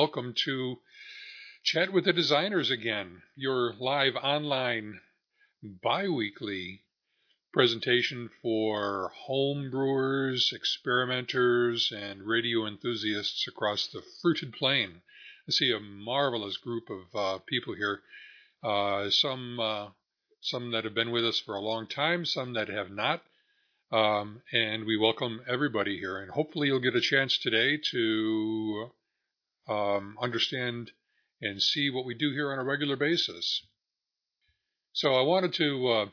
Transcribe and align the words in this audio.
Welcome 0.00 0.32
to 0.44 0.78
Chat 1.64 1.92
with 1.92 2.04
the 2.04 2.12
Designers 2.12 2.70
again, 2.70 3.22
your 3.34 3.74
live 3.80 4.14
online 4.14 5.00
bi-weekly 5.60 6.82
presentation 7.52 8.30
for 8.40 9.10
home 9.26 9.72
brewers, 9.72 10.52
experimenters, 10.54 11.90
and 11.90 12.22
radio 12.22 12.64
enthusiasts 12.64 13.48
across 13.48 13.88
the 13.88 14.00
fruited 14.22 14.52
plain. 14.52 15.02
I 15.48 15.50
see 15.50 15.72
a 15.72 15.80
marvelous 15.80 16.58
group 16.58 16.88
of 16.90 17.16
uh, 17.16 17.38
people 17.44 17.74
here. 17.74 18.00
Uh, 18.62 19.10
some 19.10 19.58
uh, 19.58 19.88
some 20.40 20.70
that 20.70 20.84
have 20.84 20.94
been 20.94 21.10
with 21.10 21.26
us 21.26 21.40
for 21.40 21.56
a 21.56 21.60
long 21.60 21.88
time, 21.88 22.24
some 22.24 22.52
that 22.52 22.68
have 22.68 22.92
not. 22.92 23.24
Um, 23.90 24.42
and 24.52 24.84
we 24.84 24.96
welcome 24.96 25.40
everybody 25.48 25.98
here. 25.98 26.18
And 26.18 26.30
hopefully, 26.30 26.68
you'll 26.68 26.78
get 26.78 26.94
a 26.94 27.00
chance 27.00 27.36
today 27.36 27.80
to 27.90 28.92
um, 29.68 30.16
understand 30.20 30.90
and 31.40 31.62
see 31.62 31.90
what 31.90 32.04
we 32.04 32.14
do 32.14 32.30
here 32.32 32.52
on 32.52 32.58
a 32.58 32.64
regular 32.64 32.96
basis. 32.96 33.66
So 34.92 35.14
I 35.14 35.22
wanted 35.22 35.52
to. 35.54 35.88
Uh, 35.88 36.06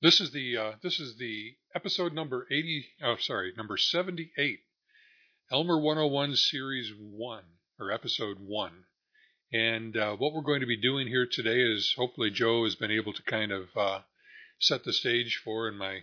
this 0.00 0.20
is 0.20 0.30
the 0.32 0.56
uh, 0.56 0.72
this 0.82 1.00
is 1.00 1.16
the 1.18 1.56
episode 1.74 2.12
number 2.12 2.46
eighty. 2.50 2.86
Oh, 3.02 3.16
sorry, 3.16 3.52
number 3.56 3.76
seventy-eight, 3.76 4.60
Elmer 5.50 5.78
101 5.78 6.36
Series 6.36 6.92
One 6.98 7.44
or 7.78 7.92
Episode 7.92 8.38
One. 8.40 8.84
And 9.52 9.96
uh, 9.96 10.16
what 10.16 10.32
we're 10.32 10.42
going 10.42 10.60
to 10.60 10.66
be 10.66 10.80
doing 10.80 11.06
here 11.06 11.26
today 11.30 11.60
is 11.60 11.94
hopefully 11.96 12.30
Joe 12.30 12.64
has 12.64 12.74
been 12.74 12.90
able 12.90 13.12
to 13.12 13.22
kind 13.22 13.52
of 13.52 13.68
uh, 13.76 14.00
set 14.58 14.84
the 14.84 14.92
stage 14.92 15.40
for 15.44 15.68
in 15.68 15.76
my 15.76 16.00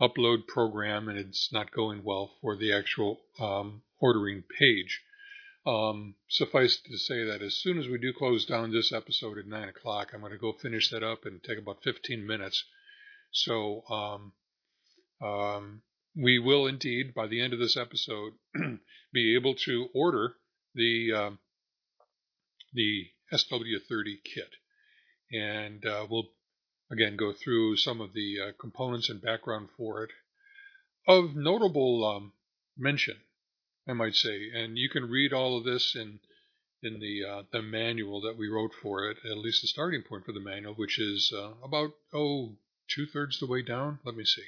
upload 0.00 0.46
program, 0.46 1.08
and 1.08 1.18
it's 1.18 1.52
not 1.52 1.72
going 1.72 2.04
well 2.04 2.36
for 2.40 2.56
the 2.56 2.72
actual 2.72 3.20
um, 3.40 3.82
ordering 3.98 4.44
page. 4.58 5.02
Um, 5.66 6.14
suffice 6.28 6.76
to 6.76 6.96
say 6.96 7.24
that 7.24 7.42
as 7.42 7.56
soon 7.56 7.78
as 7.78 7.88
we 7.88 7.98
do 7.98 8.12
close 8.12 8.46
down 8.46 8.70
this 8.70 8.92
episode 8.92 9.36
at 9.36 9.46
9 9.46 9.68
o'clock, 9.68 10.12
I'm 10.14 10.20
going 10.20 10.30
to 10.30 10.38
go 10.38 10.52
finish 10.52 10.90
that 10.90 11.02
up 11.02 11.26
and 11.26 11.42
take 11.42 11.58
about 11.58 11.82
15 11.82 12.24
minutes. 12.24 12.64
So 13.32 13.82
um, 13.90 14.32
um, 15.20 15.82
we 16.14 16.38
will 16.38 16.66
indeed, 16.66 17.14
by 17.14 17.26
the 17.26 17.40
end 17.40 17.52
of 17.52 17.58
this 17.58 17.76
episode, 17.76 18.34
be 19.12 19.34
able 19.34 19.54
to 19.66 19.88
order 19.92 20.36
the 20.74 21.12
um, 21.12 21.38
the 22.72 23.08
SW30 23.32 24.22
kit, 24.22 24.50
and 25.32 25.84
uh, 25.84 26.06
we'll 26.08 26.28
again 26.90 27.16
go 27.16 27.32
through 27.32 27.76
some 27.76 28.00
of 28.00 28.12
the 28.12 28.36
uh, 28.40 28.52
components 28.60 29.08
and 29.08 29.20
background 29.20 29.68
for 29.76 30.04
it. 30.04 30.10
Of 31.08 31.36
notable 31.36 32.04
um, 32.04 32.32
mention, 32.76 33.16
I 33.88 33.92
might 33.92 34.14
say, 34.16 34.50
and 34.52 34.76
you 34.76 34.88
can 34.88 35.08
read 35.08 35.32
all 35.32 35.56
of 35.56 35.64
this 35.64 35.94
in 35.94 36.20
in 36.82 37.00
the 37.00 37.24
uh, 37.24 37.42
the 37.52 37.62
manual 37.62 38.20
that 38.22 38.36
we 38.36 38.48
wrote 38.48 38.72
for 38.74 39.08
it, 39.10 39.18
at 39.24 39.38
least 39.38 39.62
the 39.62 39.68
starting 39.68 40.02
point 40.02 40.24
for 40.24 40.32
the 40.32 40.40
manual, 40.40 40.74
which 40.74 40.98
is 40.98 41.32
uh, 41.34 41.52
about 41.62 41.94
oh 42.12 42.56
two 42.88 43.06
thirds 43.06 43.38
the 43.38 43.46
way 43.46 43.62
down. 43.62 43.98
Let 44.04 44.16
me 44.16 44.24
see. 44.24 44.44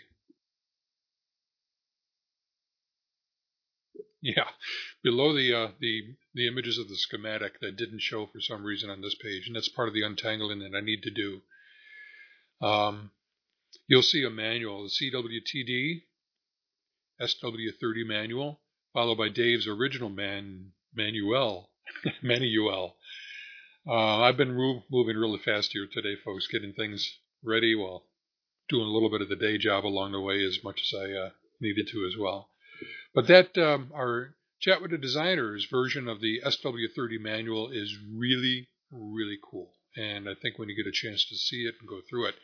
Yeah, 4.21 4.49
below 5.03 5.33
the 5.33 5.55
uh, 5.55 5.69
the 5.79 6.17
the 6.35 6.49
images 6.49 6.77
of 6.77 6.89
the 6.89 6.97
schematic 6.97 7.61
that 7.61 7.77
didn't 7.77 8.01
show 8.01 8.27
for 8.27 8.41
some 8.41 8.65
reason 8.65 8.91
on 8.91 9.01
this 9.01 9.15
page, 9.15 9.47
and 9.47 9.55
that's 9.55 9.69
part 9.69 9.89
of 9.89 9.95
the 9.95 10.03
untangling 10.03 10.59
that 10.61 10.77
I 10.77 10.81
need 10.81 11.03
to 11.05 11.11
do. 11.11 11.43
Um, 12.61 13.13
you'll 13.87 14.03
see 14.03 14.25
a 14.25 14.31
manual, 14.31 14.83
the 14.83 15.11
CWTD 15.13 16.03
SW30 17.21 18.07
manual, 18.07 18.61
followed 18.99 19.17
by 19.17 19.29
Dave's 19.29 19.69
original 19.69 20.09
man 20.09 20.73
manual 20.93 21.71
manual. 22.21 22.97
Uh, 23.87 24.23
I've 24.23 24.37
been 24.37 24.53
moving 24.91 25.17
really 25.17 25.39
fast 25.39 25.71
here 25.73 25.87
today, 25.87 26.17
folks, 26.25 26.49
getting 26.49 26.73
things 26.73 27.09
ready 27.45 27.77
while 27.77 28.03
doing 28.69 28.89
a 28.89 28.91
little 28.91 29.09
bit 29.09 29.21
of 29.21 29.29
the 29.29 29.37
day 29.37 29.57
job 29.57 29.87
along 29.87 30.11
the 30.11 30.21
way 30.21 30.45
as 30.45 30.65
much 30.65 30.81
as 30.83 30.93
I 30.99 31.13
uh, 31.13 31.31
needed 31.61 31.87
to 31.93 32.07
as 32.09 32.17
well. 32.19 32.51
But 33.15 33.29
that 33.29 33.57
um, 33.57 33.93
our 33.95 34.35
Chat 34.59 34.83
with 34.83 34.91
the 34.91 34.99
Designers 34.99 35.69
version 35.71 36.09
of 36.09 36.21
the 36.21 36.41
SW30 36.45 37.21
manual 37.21 37.71
is 37.71 37.97
really, 38.13 38.67
really 38.91 39.39
cool. 39.49 39.75
And 39.97 40.29
I 40.29 40.35
think 40.35 40.59
when 40.59 40.69
you 40.69 40.75
get 40.75 40.89
a 40.89 41.07
chance 41.07 41.25
to 41.25 41.37
see 41.37 41.69
it 41.69 41.77
and 41.79 41.89
go 41.89 42.01
through 42.11 42.27
it, 42.27 42.35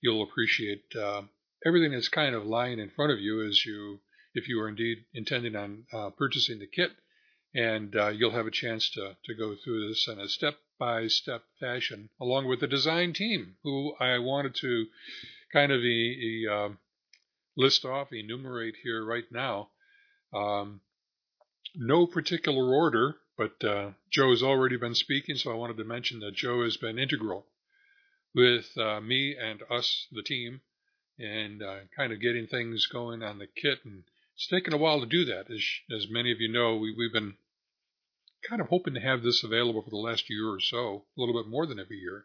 you'll 0.00 0.22
appreciate 0.22 0.84
uh, 0.98 1.20
everything 1.66 1.92
that's 1.92 2.08
kind 2.08 2.34
of 2.34 2.46
lying 2.46 2.78
in 2.78 2.88
front 2.88 3.12
of 3.12 3.20
you 3.20 3.46
as 3.46 3.62
you, 3.66 4.00
if 4.34 4.48
you 4.48 4.60
are 4.60 4.68
indeed 4.68 5.04
intending 5.14 5.56
on 5.56 5.84
uh, 5.92 6.10
purchasing 6.10 6.58
the 6.58 6.66
kit. 6.66 6.90
And 7.54 7.94
uh, 7.94 8.08
you'll 8.08 8.30
have 8.30 8.46
a 8.46 8.50
chance 8.50 8.90
to, 8.90 9.16
to 9.24 9.34
go 9.34 9.54
through 9.54 9.88
this 9.88 10.08
in 10.08 10.18
a 10.18 10.28
step 10.28 10.54
by 10.78 11.06
step 11.08 11.42
fashion, 11.60 12.08
along 12.20 12.48
with 12.48 12.60
the 12.60 12.66
design 12.66 13.12
team, 13.12 13.56
who 13.62 13.94
I 14.00 14.18
wanted 14.18 14.54
to 14.56 14.86
kind 15.52 15.70
of 15.70 15.80
e- 15.80 16.44
e- 16.44 16.48
um, 16.48 16.78
list 17.56 17.84
off, 17.84 18.12
enumerate 18.12 18.76
here 18.82 19.04
right 19.04 19.30
now. 19.30 19.68
Um, 20.32 20.80
no 21.74 22.06
particular 22.06 22.74
order, 22.74 23.16
but 23.36 23.62
uh, 23.64 23.90
Joe 24.10 24.30
has 24.30 24.42
already 24.42 24.76
been 24.76 24.94
speaking, 24.94 25.36
so 25.36 25.50
I 25.52 25.56
wanted 25.56 25.76
to 25.76 25.84
mention 25.84 26.20
that 26.20 26.34
Joe 26.34 26.62
has 26.64 26.76
been 26.76 26.98
integral 26.98 27.46
with 28.34 28.76
uh, 28.78 29.00
me 29.00 29.36
and 29.36 29.62
us, 29.70 30.06
the 30.10 30.22
team, 30.22 30.62
and 31.18 31.62
uh, 31.62 31.80
kind 31.94 32.12
of 32.12 32.20
getting 32.20 32.46
things 32.46 32.86
going 32.86 33.22
on 33.22 33.38
the 33.38 33.46
kit. 33.46 33.80
And 33.84 34.04
it's 34.42 34.48
taken 34.48 34.72
a 34.72 34.76
while 34.76 34.98
to 34.98 35.06
do 35.06 35.24
that. 35.26 35.48
As, 35.52 35.64
as 35.96 36.10
many 36.10 36.32
of 36.32 36.40
you 36.40 36.50
know, 36.50 36.74
we, 36.76 36.92
we've 36.98 37.12
been 37.12 37.34
kind 38.48 38.60
of 38.60 38.66
hoping 38.68 38.94
to 38.94 39.00
have 39.00 39.22
this 39.22 39.44
available 39.44 39.82
for 39.82 39.90
the 39.90 39.96
last 39.96 40.28
year 40.28 40.48
or 40.48 40.58
so, 40.58 41.04
a 41.16 41.20
little 41.20 41.40
bit 41.40 41.48
more 41.48 41.64
than 41.64 41.78
every 41.78 41.98
year. 41.98 42.24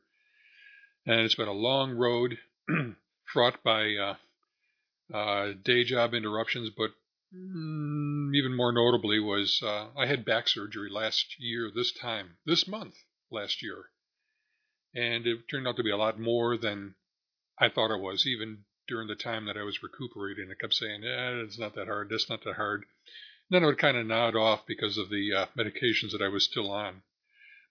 and 1.06 1.22
it's 1.22 1.36
been 1.36 1.48
a 1.48 1.54
long 1.54 1.92
road, 1.92 2.40
fraught 3.31 3.62
by 3.64 3.94
uh, 3.94 5.16
uh, 5.16 5.54
day 5.64 5.84
job 5.84 6.16
interruptions, 6.16 6.72
but 6.75 6.90
mm, 7.31 8.36
even 8.36 8.56
more 8.56 8.72
notably 8.72 9.19
was 9.19 9.62
uh, 9.62 9.90
I 9.96 10.08
had 10.08 10.25
back 10.25 10.48
surgery 10.48 10.90
last 10.90 11.36
year, 11.38 11.72
this 11.74 11.92
time, 11.92 12.38
this 12.48 12.68
month 12.68 12.96
last 13.30 13.62
year, 13.62 13.92
and 14.96 15.28
it 15.28 15.48
turned 15.52 15.68
out 15.68 15.75
to 15.75 15.84
be 15.84 15.92
a 15.92 15.98
lot 15.98 16.19
more 16.19 16.58
than 16.58 16.96
I 17.60 17.69
thought 17.69 17.94
it 17.94 18.02
was, 18.02 18.25
even 18.25 18.64
during 18.88 19.07
the 19.07 19.16
time 19.16 19.45
that 19.45 19.57
I 19.57 19.63
was 19.63 19.84
recuperating. 19.84 20.50
I 20.51 20.56
kept 20.56 20.74
saying, 20.74 21.04
"Yeah, 21.04 21.42
it's 21.44 21.60
not 21.60 21.75
that 21.75 21.88
hard. 21.88 22.10
That's 22.10 22.30
not 22.30 22.44
that 22.44 22.56
hard." 22.56 22.86
And 23.50 23.56
then 23.56 23.63
I 23.63 23.68
would 23.68 23.78
kind 23.78 23.98
of 23.98 24.06
nod 24.06 24.36
off 24.36 24.66
because 24.66 24.98
of 24.98 25.10
the 25.10 25.34
uh, 25.34 25.45
medications 25.57 26.12
that 26.12 26.22
I 26.22 26.28
was 26.28 26.44
still 26.45 26.72
on. 26.72 27.04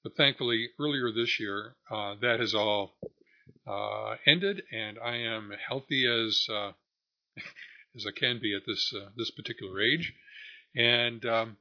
But 0.02 0.16
thankfully, 0.16 0.70
earlier 0.78 1.10
this 1.10 1.40
year, 1.40 1.76
uh, 1.90 2.14
that 2.20 2.40
has 2.40 2.54
all 2.54 2.96
uh, 3.66 4.16
ended, 4.26 4.62
and 4.70 4.98
I 4.98 5.16
am 5.16 5.52
healthy 5.68 6.06
as 6.06 6.46
uh, 6.48 6.72
as 7.96 8.06
I 8.06 8.12
can 8.12 8.38
be 8.40 8.54
at 8.54 8.66
this 8.66 8.92
uh, 8.94 9.10
this 9.16 9.30
particular 9.30 9.80
age, 9.80 10.14
and 10.74 11.24
um, 11.26 11.56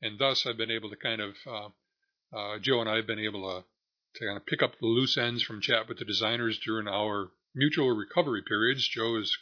and 0.00 0.18
thus 0.18 0.46
I've 0.46 0.56
been 0.58 0.70
able 0.70 0.90
to 0.90 0.96
kind 0.96 1.20
of 1.20 1.36
uh, 1.46 2.58
Joe 2.60 2.80
and 2.80 2.90
I 2.90 2.96
have 2.96 3.06
been 3.06 3.18
able 3.18 3.42
to 3.42 3.64
to 4.14 4.26
kind 4.26 4.36
of 4.36 4.46
pick 4.46 4.62
up 4.62 4.78
the 4.78 4.86
loose 4.86 5.16
ends 5.16 5.42
from 5.42 5.60
chat 5.60 5.88
with 5.88 5.98
the 5.98 6.04
designers 6.04 6.58
during 6.58 6.86
our 6.86 7.30
mutual 7.54 7.90
recovery 7.90 8.42
periods. 8.42 8.86
Joe 8.88 9.16
is 9.16 9.36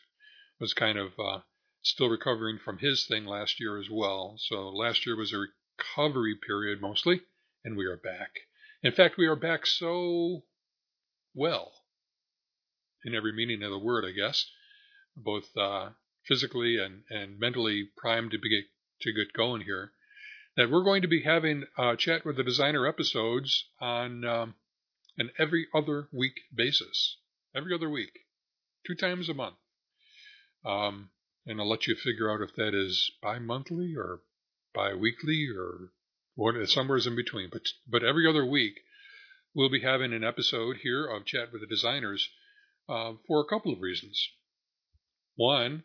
was 0.59 0.75
kind 0.75 0.99
of 0.99 1.13
uh, 1.19 1.41
still 1.83 2.09
recovering 2.11 2.59
from 2.59 2.79
his 2.79 3.07
thing 3.07 3.25
last 3.25 3.61
year 3.61 3.79
as 3.79 3.89
well. 3.91 4.37
So 4.39 4.69
last 4.69 5.07
year 5.07 5.17
was 5.17 5.33
a 5.33 5.47
recovery 5.79 6.37
period 6.37 6.81
mostly, 6.81 7.23
and 7.65 7.77
we 7.77 7.87
are 7.87 7.97
back. 7.97 8.41
In 8.83 8.93
fact, 8.93 9.17
we 9.17 9.27
are 9.27 9.37
back 9.37 9.67
so 9.67 10.43
well 11.35 11.73
in 13.05 13.15
every 13.15 13.33
meaning 13.33 13.63
of 13.63 13.71
the 13.71 13.79
word, 13.79 14.05
I 14.05 14.13
guess, 14.13 14.51
both 15.17 15.57
uh, 15.57 15.91
physically 16.27 16.79
and, 16.79 17.05
and 17.11 17.39
mentally 17.39 17.89
primed 17.97 18.33
to 18.33 18.39
be 18.39 18.67
to 19.01 19.13
get 19.13 19.33
going 19.33 19.63
here. 19.63 19.93
That 20.57 20.71
we're 20.71 20.85
going 20.85 21.03
to 21.03 21.09
be 21.09 21.23
having 21.23 21.65
a 21.79 21.97
chat 21.97 22.25
with 22.25 22.37
the 22.37 22.43
designer 22.43 22.87
episodes 22.87 23.69
on 23.81 24.25
um, 24.25 24.55
an 25.17 25.31
every 25.39 25.69
other 25.75 26.09
week 26.13 26.41
basis, 26.55 27.17
every 27.55 27.75
other 27.75 27.91
week, 27.91 28.21
two 28.87 28.95
times 28.95 29.29
a 29.29 29.35
month. 29.35 29.57
Um, 30.65 31.11
and 31.47 31.61
I'll 31.61 31.69
let 31.69 31.87
you 31.87 31.95
figure 31.95 32.31
out 32.31 32.43
if 32.43 32.55
that 32.57 32.75
is 32.75 33.11
bi-monthly 33.23 33.95
or 33.97 34.21
bi-weekly 34.75 35.49
or 35.57 35.93
what, 36.35 36.69
somewhere 36.69 36.99
in 36.99 37.17
between. 37.17 37.49
But 37.51 37.69
but 37.87 38.05
every 38.05 38.27
other 38.27 38.45
week, 38.45 38.81
we'll 39.55 39.71
be 39.71 39.81
having 39.81 40.13
an 40.13 40.25
episode 40.25 40.79
here 40.83 41.07
of 41.07 41.27
Chat 41.27 41.53
with 41.53 41.63
the 41.63 41.67
Designers 41.67 42.29
uh, 42.89 43.15
for 43.27 43.41
a 43.41 43.49
couple 43.49 43.73
of 43.73 43.81
reasons. 43.81 44.29
One 45.37 45.85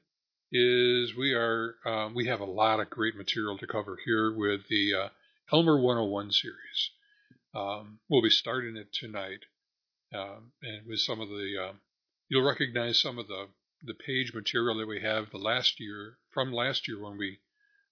is 0.51 1.15
we 1.15 1.33
are 1.33 1.75
um, 1.85 2.13
we 2.13 2.27
have 2.27 2.41
a 2.41 2.45
lot 2.45 2.79
of 2.79 2.89
great 2.89 3.15
material 3.15 3.57
to 3.57 3.67
cover 3.67 3.97
here 4.05 4.31
with 4.31 4.67
the 4.69 4.93
uh, 4.93 5.09
Elmer 5.51 5.79
101 5.79 6.31
series. 6.31 6.91
Um, 7.53 7.99
we'll 8.09 8.21
be 8.21 8.29
starting 8.29 8.75
it 8.75 8.91
tonight, 8.93 9.39
and 10.61 10.87
with 10.87 10.99
some 10.99 11.19
of 11.19 11.29
the 11.29 11.69
um, 11.69 11.79
you'll 12.29 12.47
recognize 12.47 12.99
some 12.99 13.17
of 13.17 13.27
the 13.27 13.47
the 13.83 13.93
page 13.93 14.33
material 14.33 14.77
that 14.77 14.87
we 14.87 15.01
have 15.01 15.29
the 15.29 15.37
last 15.37 15.79
year 15.79 16.17
from 16.31 16.51
last 16.51 16.87
year 16.87 17.01
when 17.01 17.17
we 17.17 17.39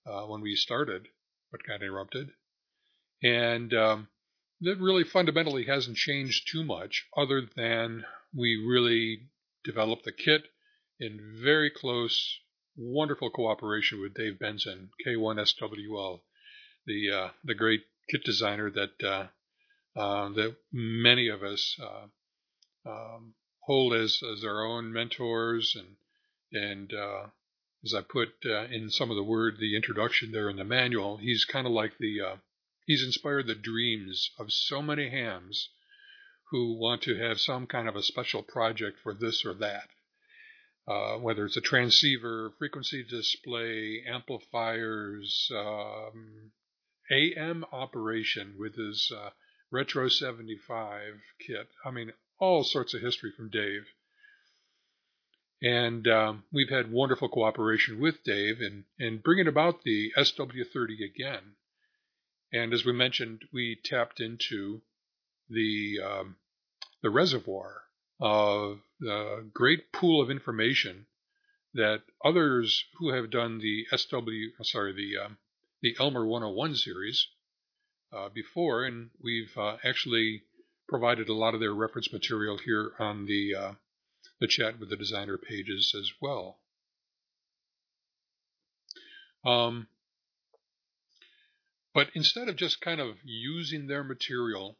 uh, 0.05 0.25
when 0.25 0.41
we 0.41 0.55
started, 0.55 1.07
but 1.51 1.63
got 1.67 1.81
interrupted, 1.81 2.29
and 3.21 3.73
um, 3.73 4.07
that 4.61 4.79
really 4.79 5.03
fundamentally 5.03 5.65
hasn't 5.65 5.97
changed 5.97 6.47
too 6.51 6.63
much, 6.63 7.05
other 7.15 7.47
than 7.55 8.05
we 8.35 8.55
really 8.55 9.29
developed 9.63 10.05
the 10.05 10.11
kit 10.11 10.43
in 10.99 11.19
very 11.41 11.69
close, 11.69 12.39
wonderful 12.75 13.29
cooperation 13.29 14.01
with 14.01 14.13
Dave 14.13 14.39
Benson, 14.39 14.89
K1SWL, 15.05 16.21
the 16.85 17.11
uh, 17.11 17.29
the 17.43 17.55
great 17.55 17.83
kit 18.09 18.23
designer 18.23 18.69
that 18.71 19.03
uh, 19.03 19.27
uh, 19.95 20.29
that 20.29 20.55
many 20.71 21.27
of 21.27 21.43
us 21.43 21.77
uh, 21.81 22.89
um, 22.89 23.35
hold 23.61 23.93
as 23.93 24.21
as 24.33 24.43
our 24.43 24.65
own 24.65 24.91
mentors 24.91 25.75
and 25.75 25.95
and 26.51 26.93
uh, 26.93 27.27
as 27.83 27.93
I 27.93 28.01
put 28.01 28.29
in 28.43 28.89
some 28.89 29.09
of 29.09 29.15
the 29.15 29.23
word 29.23 29.57
the 29.57 29.75
introduction 29.75 30.31
there 30.31 30.49
in 30.49 30.57
the 30.57 30.63
manual, 30.63 31.17
he's 31.17 31.45
kind 31.45 31.67
of 31.67 31.73
like 31.73 31.97
the 31.97 32.37
he's 32.85 33.03
inspired 33.03 33.47
the 33.47 33.55
dreams 33.55 34.31
of 34.37 34.51
so 34.51 34.81
many 34.81 35.09
hams 35.09 35.69
who 36.51 36.77
want 36.77 37.01
to 37.01 37.17
have 37.17 37.39
some 37.39 37.65
kind 37.65 37.89
of 37.89 37.95
a 37.95 38.03
special 38.03 38.43
project 38.43 38.99
for 39.01 39.13
this 39.13 39.43
or 39.43 39.55
that. 39.55 39.89
Uh, 40.87 41.17
whether 41.17 41.45
it's 41.45 41.57
a 41.57 41.61
transceiver, 41.61 42.51
frequency 42.59 43.03
display, 43.03 44.03
amplifiers, 44.05 45.49
um, 45.55 46.51
AM 47.09 47.65
operation 47.71 48.55
with 48.59 48.75
his 48.75 49.09
uh, 49.15 49.29
Retro 49.73 50.07
75 50.07 51.19
kit. 51.39 51.67
I 51.83 51.89
mean, 51.89 52.13
all 52.37 52.63
sorts 52.63 52.93
of 52.93 53.01
history 53.01 53.31
from 53.35 53.49
Dave. 53.49 53.87
And 55.63 56.07
um, 56.07 56.43
we've 56.51 56.69
had 56.69 56.91
wonderful 56.91 57.27
cooperation 57.27 57.99
with 57.99 58.23
Dave 58.23 58.61
in, 58.61 58.85
in 58.99 59.17
bringing 59.17 59.47
about 59.47 59.81
the 59.81 60.13
SW30 60.15 61.03
again. 61.03 61.55
And 62.51 62.71
as 62.71 62.85
we 62.85 62.93
mentioned, 62.93 63.45
we 63.51 63.75
tapped 63.83 64.19
into 64.19 64.83
the 65.49 65.99
um, 66.05 66.35
the 67.01 67.09
reservoir 67.09 67.81
of 68.19 68.79
the 68.99 69.49
great 69.55 69.91
pool 69.91 70.21
of 70.21 70.29
information 70.29 71.07
that 71.73 72.03
others 72.23 72.85
who 72.99 73.09
have 73.09 73.31
done 73.31 73.57
the 73.57 73.87
SW, 73.97 74.63
sorry, 74.63 74.93
the 74.93 75.17
um, 75.17 75.39
the 75.81 75.95
Elmer 75.99 76.27
101 76.27 76.75
series 76.75 77.27
uh, 78.15 78.29
before, 78.29 78.83
and 78.85 79.09
we've 79.21 79.55
uh, 79.57 79.77
actually 79.83 80.43
provided 80.87 81.29
a 81.29 81.33
lot 81.33 81.53
of 81.53 81.59
their 81.59 81.73
reference 81.73 82.11
material 82.11 82.57
here 82.57 82.91
on 82.99 83.25
the 83.25 83.55
uh, 83.55 83.71
the 84.39 84.47
chat 84.47 84.79
with 84.79 84.89
the 84.89 84.97
designer 84.97 85.37
pages 85.37 85.95
as 85.97 86.11
well. 86.21 86.59
Um, 89.45 89.87
but 91.93 92.07
instead 92.13 92.47
of 92.47 92.55
just 92.55 92.81
kind 92.81 92.99
of 92.99 93.17
using 93.23 93.87
their 93.87 94.03
material 94.03 94.77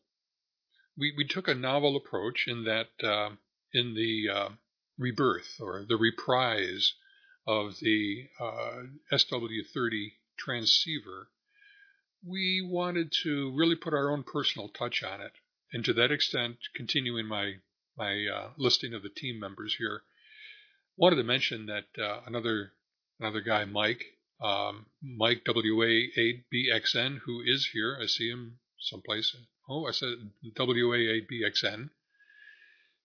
we, 0.98 1.14
we 1.18 1.26
took 1.26 1.48
a 1.48 1.56
novel 1.56 1.96
approach 1.96 2.46
in 2.48 2.66
that 2.66 2.90
uh, 3.04 3.32
in 3.74 3.96
the 3.96 4.30
uh, 4.30 4.50
rebirth 4.98 5.60
or 5.60 5.86
the 5.88 5.98
reprise 5.98 6.94
of 7.48 7.80
the 7.82 8.28
uh, 8.40 8.84
SW30 9.12 10.14
transceiver, 10.38 11.30
we 12.26 12.62
wanted 12.62 13.12
to 13.24 13.52
really 13.56 13.76
put 13.76 13.94
our 13.94 14.12
own 14.12 14.24
personal 14.24 14.70
touch 14.70 15.04
on 15.04 15.22
it. 15.22 15.34
And 15.72 15.84
to 15.86 15.94
that 15.94 16.12
extent, 16.12 16.58
continuing 16.76 17.26
my 17.28 17.56
my 17.98 18.26
uh, 18.26 18.50
listing 18.58 18.94
of 18.94 19.04
the 19.04 19.10
team 19.10 19.40
members 19.40 19.76
here, 19.76 20.04
wanted 20.98 21.18
to 21.18 21.24
mention 21.24 21.68
that 21.68 21.86
uh, 21.98 22.22
another 22.26 22.74
another 23.20 23.42
guy, 23.42 23.66
Mike, 23.66 24.04
um, 24.42 24.88
Mike 25.02 25.44
WA8BXN, 25.46 27.20
who 27.26 27.42
is 27.42 27.70
here. 27.74 27.98
I 28.02 28.06
see 28.08 28.30
him 28.30 28.60
someplace 28.80 29.36
Oh, 29.70 29.86
I 29.86 29.92
said 29.92 30.32
WA8BXN. 30.58 31.90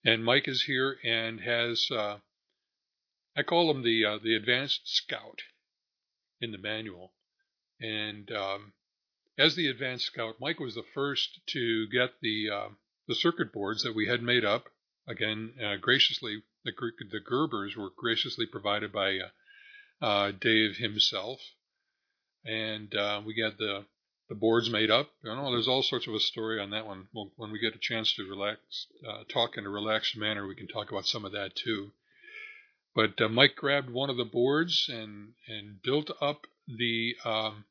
And 0.03 0.25
Mike 0.25 0.47
is 0.47 0.63
here 0.63 0.99
and 1.03 1.39
has, 1.41 1.89
uh, 1.91 2.19
I 3.35 3.43
call 3.43 3.71
him 3.71 3.83
the, 3.83 4.05
uh, 4.05 4.17
the 4.17 4.35
advanced 4.35 4.81
scout 4.83 5.43
in 6.41 6.51
the 6.51 6.57
manual. 6.57 7.13
And 7.79 8.29
um, 8.31 8.73
as 9.39 9.55
the 9.55 9.67
advanced 9.67 10.05
scout, 10.05 10.35
Mike 10.39 10.59
was 10.59 10.75
the 10.75 10.85
first 10.93 11.39
to 11.47 11.87
get 11.87 12.11
the, 12.21 12.49
uh, 12.49 12.69
the 13.07 13.15
circuit 13.15 13.51
boards 13.51 13.83
that 13.83 13.95
we 13.95 14.07
had 14.07 14.21
made 14.21 14.45
up. 14.45 14.65
Again, 15.07 15.53
uh, 15.63 15.77
graciously, 15.77 16.43
the, 16.63 16.71
the 17.09 17.19
Gerbers 17.19 17.75
were 17.75 17.89
graciously 17.97 18.45
provided 18.45 18.91
by 18.91 19.17
uh, 19.17 20.05
uh, 20.05 20.31
Dave 20.39 20.77
himself. 20.77 21.39
And 22.45 22.93
we 23.25 23.33
got 23.33 23.57
the 23.57 23.85
the 24.29 24.35
board's 24.35 24.69
made 24.69 24.91
up. 24.91 25.09
You 25.23 25.35
know, 25.35 25.51
there's 25.51 25.67
all 25.67 25.81
sorts 25.81 26.07
of 26.07 26.13
a 26.13 26.19
story 26.19 26.59
on 26.61 26.69
that 26.69 26.85
one. 26.85 27.07
Well, 27.13 27.31
when 27.35 27.51
we 27.51 27.59
get 27.59 27.75
a 27.75 27.79
chance 27.79 28.13
to 28.13 28.29
relax, 28.29 28.85
uh, 29.07 29.23
talk 29.27 29.57
in 29.57 29.65
a 29.65 29.69
relaxed 29.69 30.15
manner, 30.15 30.47
we 30.47 30.55
can 30.55 30.67
talk 30.67 30.91
about 30.91 31.07
some 31.07 31.25
of 31.25 31.31
that 31.31 31.55
too. 31.55 31.91
But 32.93 33.19
uh, 33.19 33.29
Mike 33.29 33.55
grabbed 33.55 33.89
one 33.89 34.09
of 34.09 34.17
the 34.17 34.25
boards 34.25 34.87
and 34.87 35.33
and 35.47 35.81
built 35.81 36.11
up 36.21 36.45
the 36.67 37.15
um, 37.25 37.65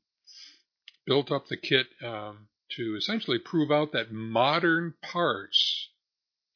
built 1.08 1.32
up 1.32 1.48
the 1.48 1.56
kit 1.56 1.86
um, 2.04 2.48
to 2.76 2.94
essentially 2.94 3.38
prove 3.38 3.70
out 3.72 3.92
that 3.92 4.12
modern 4.12 4.94
parts 5.02 5.88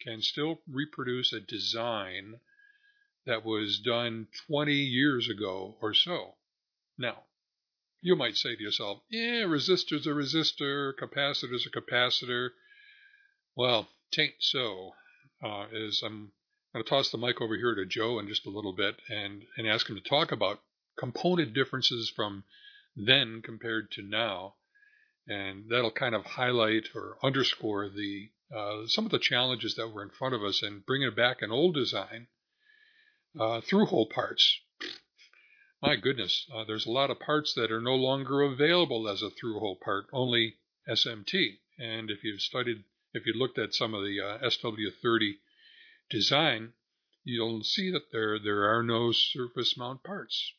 can 0.02 0.20
still 0.20 0.60
reproduce 0.70 1.32
a 1.32 1.40
design 1.40 2.34
that 3.24 3.44
was 3.44 3.80
done 3.80 4.28
20 4.48 4.74
years 4.74 5.28
ago 5.30 5.76
or 5.80 5.94
so. 5.94 6.34
Now, 6.98 7.22
you 8.02 8.14
might 8.14 8.36
say 8.36 8.54
to 8.54 8.62
yourself, 8.62 9.00
yeah, 9.08 9.44
resistor's 9.44 10.06
a 10.06 10.10
resistor, 10.10 10.92
capacitor's 10.98 11.66
a 11.66 11.70
capacitor. 11.70 12.50
Well, 13.56 13.88
tain't 14.12 14.34
so. 14.40 14.92
uh, 15.42 15.66
is 15.72 16.02
I'm 16.04 16.32
going 16.72 16.84
to 16.84 16.88
toss 16.88 17.10
the 17.10 17.18
mic 17.18 17.40
over 17.40 17.56
here 17.56 17.74
to 17.74 17.86
Joe 17.86 18.18
in 18.18 18.28
just 18.28 18.46
a 18.46 18.50
little 18.50 18.74
bit 18.74 18.96
and, 19.08 19.42
and 19.56 19.66
ask 19.66 19.88
him 19.88 19.96
to 19.96 20.02
talk 20.02 20.30
about 20.30 20.60
component 20.98 21.54
differences 21.54 22.12
from 22.14 22.44
then 22.96 23.42
compared 23.42 23.90
to 23.92 24.02
now. 24.02 24.56
And 25.26 25.68
that'll 25.70 25.92
kind 25.92 26.14
of 26.14 26.24
highlight 26.24 26.88
or 26.94 27.18
underscore 27.22 27.88
the 27.88 28.30
uh, 28.54 28.86
some 28.86 29.06
of 29.06 29.10
the 29.10 29.18
challenges 29.18 29.76
that 29.76 29.88
were 29.88 30.02
in 30.02 30.10
front 30.10 30.34
of 30.34 30.42
us 30.42 30.62
and 30.62 30.84
bringing 30.84 31.14
back 31.14 31.40
an 31.40 31.50
old 31.50 31.74
design 31.74 32.26
uh, 33.38 33.60
through 33.62 33.86
hole 33.86 34.06
parts. 34.06 34.60
My 35.80 35.96
goodness, 35.96 36.46
uh, 36.52 36.64
there's 36.64 36.86
a 36.86 36.90
lot 36.90 37.10
of 37.10 37.18
parts 37.18 37.54
that 37.54 37.72
are 37.72 37.80
no 37.80 37.96
longer 37.96 38.42
available 38.42 39.08
as 39.08 39.22
a 39.22 39.30
through 39.30 39.58
hole 39.58 39.76
part, 39.82 40.06
only 40.12 40.58
SMT. 40.88 41.58
And 41.78 42.10
if 42.10 42.22
you've 42.22 42.42
studied, 42.42 42.84
if 43.14 43.26
you 43.26 43.32
looked 43.32 43.58
at 43.58 43.74
some 43.74 43.94
of 43.94 44.04
the 44.04 44.20
uh, 44.20 44.38
SW30 44.38 45.38
design, 46.10 46.74
you'll 47.24 47.62
see 47.62 47.90
that 47.90 48.12
there 48.12 48.38
there 48.38 48.68
are 48.68 48.82
no 48.82 49.12
surface 49.12 49.76
mount 49.76 50.02
parts. 50.02 50.52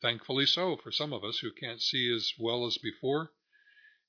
Thankfully 0.00 0.46
so 0.46 0.76
for 0.76 0.92
some 0.92 1.12
of 1.12 1.24
us 1.24 1.38
who 1.38 1.50
can't 1.50 1.82
see 1.82 2.12
as 2.14 2.32
well 2.38 2.66
as 2.66 2.78
before. 2.78 3.32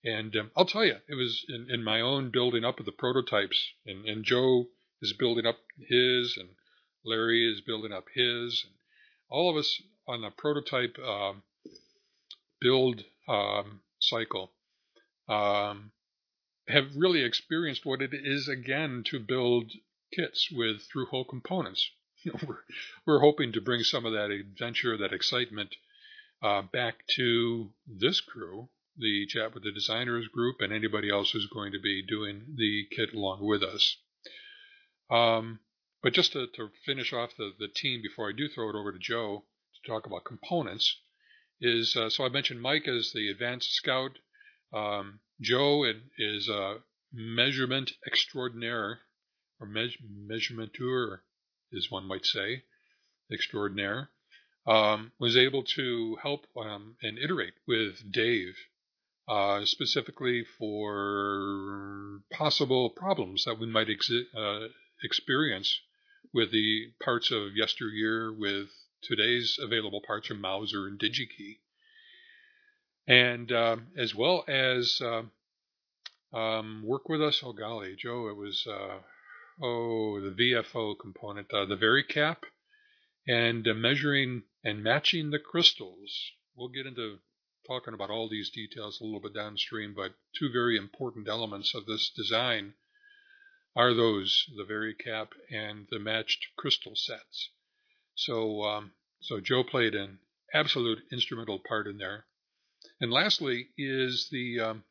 And 0.03 0.35
um, 0.37 0.51
I'll 0.55 0.65
tell 0.65 0.85
you, 0.85 0.97
it 1.07 1.15
was 1.15 1.45
in, 1.49 1.67
in, 1.69 1.83
my 1.83 1.99
own 1.99 2.29
building 2.29 2.63
up 2.63 2.79
of 2.79 2.85
the 2.85 2.91
prototypes, 2.91 3.73
and, 3.85 4.05
and, 4.05 4.23
Joe 4.23 4.69
is 5.01 5.11
building 5.11 5.45
up 5.45 5.59
his, 5.77 6.37
and 6.37 6.55
Larry 7.03 7.51
is 7.51 7.59
building 7.59 7.91
up 7.91 8.05
his, 8.13 8.63
and 8.65 8.75
all 9.29 9.49
of 9.49 9.57
us 9.57 9.81
on 10.07 10.21
the 10.21 10.29
prototype 10.29 10.97
um, 10.99 11.43
build 12.61 13.03
um, 13.27 13.81
cycle 13.99 14.53
um, 15.27 15.91
have 16.67 16.95
really 16.95 17.23
experienced 17.23 17.85
what 17.85 18.01
it 18.01 18.11
is 18.13 18.47
again 18.47 19.03
to 19.07 19.19
build 19.19 19.73
kits 20.13 20.49
with 20.51 20.81
through 20.83 21.07
hole 21.07 21.25
components. 21.25 21.91
You 22.23 22.31
know, 22.33 22.39
we're, 22.47 22.63
we're 23.05 23.19
hoping 23.19 23.53
to 23.53 23.61
bring 23.61 23.83
some 23.83 24.05
of 24.05 24.13
that 24.13 24.31
adventure, 24.31 24.97
that 24.97 25.13
excitement 25.13 25.75
uh, 26.41 26.61
back 26.61 27.05
to 27.15 27.69
this 27.87 28.21
crew 28.21 28.69
the 28.99 29.25
chat 29.27 29.53
with 29.53 29.63
the 29.63 29.71
designers 29.71 30.27
group 30.27 30.57
and 30.59 30.73
anybody 30.73 31.09
else 31.09 31.31
who's 31.31 31.47
going 31.47 31.71
to 31.71 31.79
be 31.79 32.01
doing 32.05 32.43
the 32.55 32.85
kit 32.93 33.13
along 33.13 33.39
with 33.41 33.63
us. 33.63 33.97
Um, 35.09 35.59
but 36.03 36.13
just 36.13 36.33
to, 36.33 36.47
to, 36.55 36.69
finish 36.85 37.13
off 37.13 37.35
the, 37.37 37.53
the 37.57 37.67
team 37.67 38.01
before 38.01 38.29
I 38.29 38.33
do 38.33 38.47
throw 38.47 38.69
it 38.69 38.75
over 38.75 38.91
to 38.91 38.99
Joe 38.99 39.45
to 39.75 39.89
talk 39.89 40.05
about 40.05 40.25
components, 40.25 40.99
is 41.61 41.95
uh, 41.95 42.09
so 42.09 42.25
I 42.25 42.29
mentioned 42.29 42.61
Mike 42.61 42.87
as 42.87 43.11
the 43.13 43.29
advanced 43.29 43.73
scout. 43.73 44.19
Um, 44.73 45.19
Joe 45.41 45.85
is 46.17 46.47
a 46.47 46.77
measurement 47.11 47.93
extraordinaire, 48.05 48.99
or 49.59 49.67
me- 49.67 49.97
measurementeur, 50.29 51.19
as 51.75 51.89
one 51.89 52.05
might 52.05 52.25
say, 52.25 52.63
extraordinaire. 53.31 54.09
Um, 54.67 55.13
was 55.19 55.35
able 55.35 55.63
to 55.63 56.17
help 56.21 56.45
um, 56.55 56.97
and 57.01 57.17
iterate 57.17 57.55
with 57.65 58.11
Dave 58.11 58.55
uh, 59.29 59.63
specifically 59.63 60.43
for 60.57 62.21
possible 62.31 62.89
problems 62.89 63.45
that 63.45 63.59
we 63.59 63.67
might 63.67 63.87
exi- 63.87 64.25
uh, 64.35 64.67
experience 65.03 65.81
with 66.33 66.51
the 66.51 66.91
parts 67.03 67.31
of 67.31 67.55
yesteryear 67.55 68.33
with 68.33 68.69
today's 69.01 69.57
available 69.61 70.01
parts 70.01 70.27
from 70.27 70.41
Mouser 70.41 70.87
and 70.87 70.99
DigiKey. 70.99 71.59
And 73.07 73.51
um, 73.51 73.87
as 73.97 74.13
well 74.13 74.43
as 74.47 74.99
uh, 75.01 75.23
um, 76.35 76.83
work 76.85 77.07
with 77.07 77.21
us, 77.21 77.41
oh 77.43 77.53
golly, 77.53 77.95
Joe, 77.95 78.29
it 78.29 78.35
was, 78.35 78.67
oh, 79.61 80.19
the 80.21 80.31
VFO 80.31 80.95
component, 80.99 81.53
uh, 81.53 81.65
the 81.65 81.75
VariCap, 81.75 82.37
and 83.27 83.67
uh, 83.67 83.73
measuring 83.73 84.43
and 84.63 84.83
matching 84.83 85.29
the 85.29 85.39
crystals. 85.39 86.31
We'll 86.55 86.69
get 86.69 86.85
into 86.85 87.19
talking 87.67 87.93
about 87.93 88.09
all 88.09 88.27
these 88.29 88.49
details 88.49 88.99
a 88.99 89.03
little 89.03 89.21
bit 89.21 89.33
downstream, 89.33 89.93
but 89.93 90.13
two 90.37 90.51
very 90.51 90.77
important 90.77 91.27
elements 91.27 91.75
of 91.75 91.85
this 91.85 92.09
design 92.15 92.73
are 93.75 93.93
those, 93.93 94.45
the 94.57 94.63
VariCap 94.63 95.29
and 95.51 95.87
the 95.91 95.99
matched 95.99 96.47
crystal 96.57 96.95
sets. 96.95 97.49
So, 98.15 98.63
um, 98.63 98.91
so 99.21 99.39
Joe 99.39 99.63
played 99.63 99.95
an 99.95 100.19
absolute 100.53 100.99
instrumental 101.11 101.59
part 101.59 101.87
in 101.87 101.97
there. 101.97 102.25
And 102.99 103.11
lastly 103.11 103.69
is 103.77 104.29
the 104.31 104.59
um, 104.59 104.83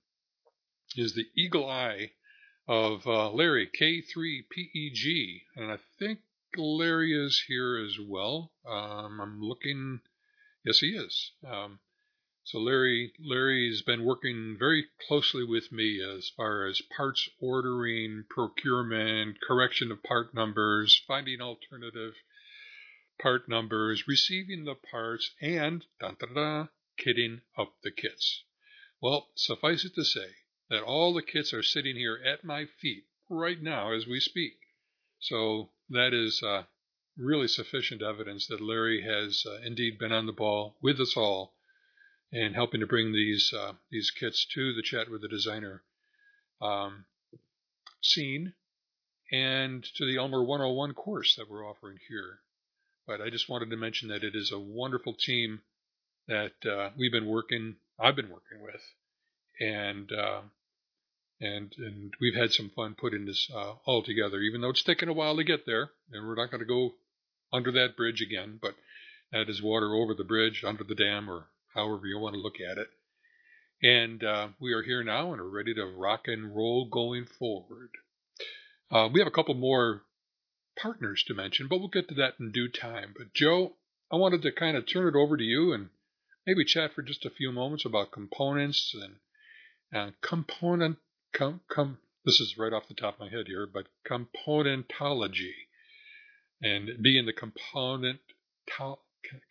is 0.96 1.14
the 1.14 1.26
eagle 1.36 1.68
eye 1.68 2.12
of 2.68 3.06
uh, 3.06 3.30
Larry 3.30 3.66
K3PEG, 3.66 5.40
and 5.56 5.72
I 5.72 5.78
think 5.98 6.20
Larry 6.54 7.14
is 7.14 7.42
here 7.48 7.82
as 7.82 7.96
well. 7.98 8.52
Um, 8.66 9.20
I'm 9.22 9.40
looking. 9.40 10.00
Yes, 10.64 10.80
he 10.80 10.88
is. 10.88 11.32
Um, 11.46 11.80
so 12.44 12.58
Larry 12.58 13.14
Larry's 13.18 13.80
been 13.80 14.04
working 14.04 14.56
very 14.58 14.86
closely 15.06 15.44
with 15.44 15.72
me 15.72 16.02
as 16.02 16.30
far 16.36 16.66
as 16.66 16.82
parts 16.94 17.28
ordering, 17.40 18.24
procurement, 18.28 19.40
correction 19.40 19.90
of 19.90 20.02
part 20.02 20.34
numbers, 20.34 21.02
finding 21.06 21.40
alternative 21.40 22.14
part 23.18 23.48
numbers, 23.48 24.06
receiving 24.06 24.64
the 24.64 24.74
parts, 24.74 25.34
and 25.40 25.86
da 26.00 26.12
da 26.12 26.26
da 26.34 26.66
kitting 26.98 27.40
up 27.56 27.74
the 27.82 27.90
kits. 27.90 28.44
Well, 29.00 29.30
suffice 29.36 29.84
it 29.86 29.94
to 29.94 30.04
say 30.04 30.34
that 30.70 30.82
all 30.82 31.14
the 31.14 31.22
kits 31.22 31.52
are 31.52 31.62
sitting 31.62 31.96
here 31.96 32.20
at 32.24 32.44
my 32.44 32.66
feet 32.66 33.04
right 33.28 33.60
now 33.60 33.92
as 33.92 34.06
we 34.06 34.20
speak. 34.20 34.58
So 35.18 35.70
that 35.90 36.12
is 36.12 36.42
uh, 36.42 36.64
really 37.16 37.48
sufficient 37.48 38.02
evidence 38.02 38.46
that 38.46 38.60
Larry 38.60 39.02
has 39.02 39.44
uh, 39.46 39.58
indeed 39.64 39.98
been 39.98 40.12
on 40.12 40.26
the 40.26 40.32
ball 40.32 40.76
with 40.80 41.00
us 41.00 41.16
all 41.16 41.54
and 42.32 42.54
helping 42.54 42.80
to 42.80 42.86
bring 42.86 43.12
these 43.12 43.52
uh, 43.52 43.72
these 43.90 44.10
kits 44.10 44.46
to 44.54 44.74
the 44.74 44.82
chat 44.82 45.10
with 45.10 45.22
the 45.22 45.28
designer 45.28 45.82
um, 46.60 47.06
scene 48.02 48.52
and 49.32 49.84
to 49.96 50.06
the 50.06 50.16
Elmer 50.16 50.42
101 50.42 50.94
course 50.94 51.36
that 51.36 51.50
we're 51.50 51.68
offering 51.68 51.98
here. 52.08 52.40
But 53.06 53.20
I 53.20 53.30
just 53.30 53.48
wanted 53.48 53.70
to 53.70 53.76
mention 53.76 54.08
that 54.08 54.24
it 54.24 54.34
is 54.34 54.52
a 54.52 54.58
wonderful 54.58 55.14
team 55.14 55.62
that 56.26 56.52
uh, 56.66 56.90
we've 56.96 57.12
been 57.12 57.26
working, 57.26 57.76
I've 57.98 58.16
been 58.16 58.30
working 58.30 58.62
with, 58.62 58.82
and 59.60 60.10
uh, 60.12 60.40
and 61.40 61.72
and 61.78 62.12
we've 62.20 62.34
had 62.34 62.52
some 62.52 62.70
fun 62.74 62.96
putting 62.98 63.24
this 63.24 63.48
uh, 63.54 63.74
all 63.84 64.02
together. 64.02 64.40
Even 64.40 64.60
though 64.60 64.70
it's 64.70 64.82
taken 64.82 65.08
a 65.08 65.12
while 65.12 65.36
to 65.36 65.44
get 65.44 65.66
there, 65.66 65.90
and 66.10 66.26
we're 66.26 66.34
not 66.34 66.50
going 66.50 66.60
to 66.60 66.66
go 66.66 66.94
under 67.52 67.72
that 67.72 67.96
bridge 67.96 68.20
again, 68.20 68.58
but 68.60 68.74
that 69.32 69.48
is 69.48 69.62
water 69.62 69.94
over 69.94 70.14
the 70.14 70.24
bridge, 70.24 70.64
under 70.64 70.84
the 70.84 70.94
dam, 70.94 71.28
or 71.28 71.46
however 71.74 72.06
you 72.06 72.18
want 72.18 72.34
to 72.34 72.40
look 72.40 72.56
at 72.60 72.78
it. 72.78 72.88
And 73.82 74.24
uh, 74.24 74.48
we 74.58 74.72
are 74.72 74.82
here 74.82 75.04
now 75.04 75.32
and 75.32 75.40
are 75.40 75.48
ready 75.48 75.74
to 75.74 75.84
rock 75.84 76.22
and 76.26 76.54
roll 76.54 76.88
going 76.90 77.26
forward. 77.26 77.90
Uh, 78.90 79.08
we 79.12 79.20
have 79.20 79.28
a 79.28 79.32
couple 79.32 79.54
more 79.54 80.02
partners 80.80 81.22
to 81.26 81.34
mention, 81.34 81.68
but 81.68 81.78
we'll 81.78 81.88
get 81.88 82.08
to 82.08 82.14
that 82.14 82.34
in 82.40 82.50
due 82.50 82.68
time. 82.68 83.14
But 83.16 83.34
Joe, 83.34 83.76
I 84.10 84.16
wanted 84.16 84.42
to 84.42 84.52
kind 84.52 84.76
of 84.76 84.86
turn 84.86 85.06
it 85.08 85.18
over 85.18 85.36
to 85.36 85.44
you 85.44 85.72
and 85.72 85.90
maybe 86.46 86.64
chat 86.64 86.94
for 86.94 87.02
just 87.02 87.26
a 87.26 87.30
few 87.30 87.52
moments 87.52 87.84
about 87.84 88.10
components 88.10 88.94
and 88.94 89.16
uh, 89.94 90.10
component 90.22 90.98
com, 91.32 91.60
com, 91.68 91.98
this 92.24 92.40
is 92.40 92.58
right 92.58 92.72
off 92.72 92.88
the 92.88 92.94
top 92.94 93.14
of 93.14 93.20
my 93.20 93.28
head 93.28 93.46
here, 93.46 93.66
but 93.66 93.86
componentology 94.06 95.52
and 96.62 97.02
being 97.02 97.26
the 97.26 97.32
component 97.32 98.20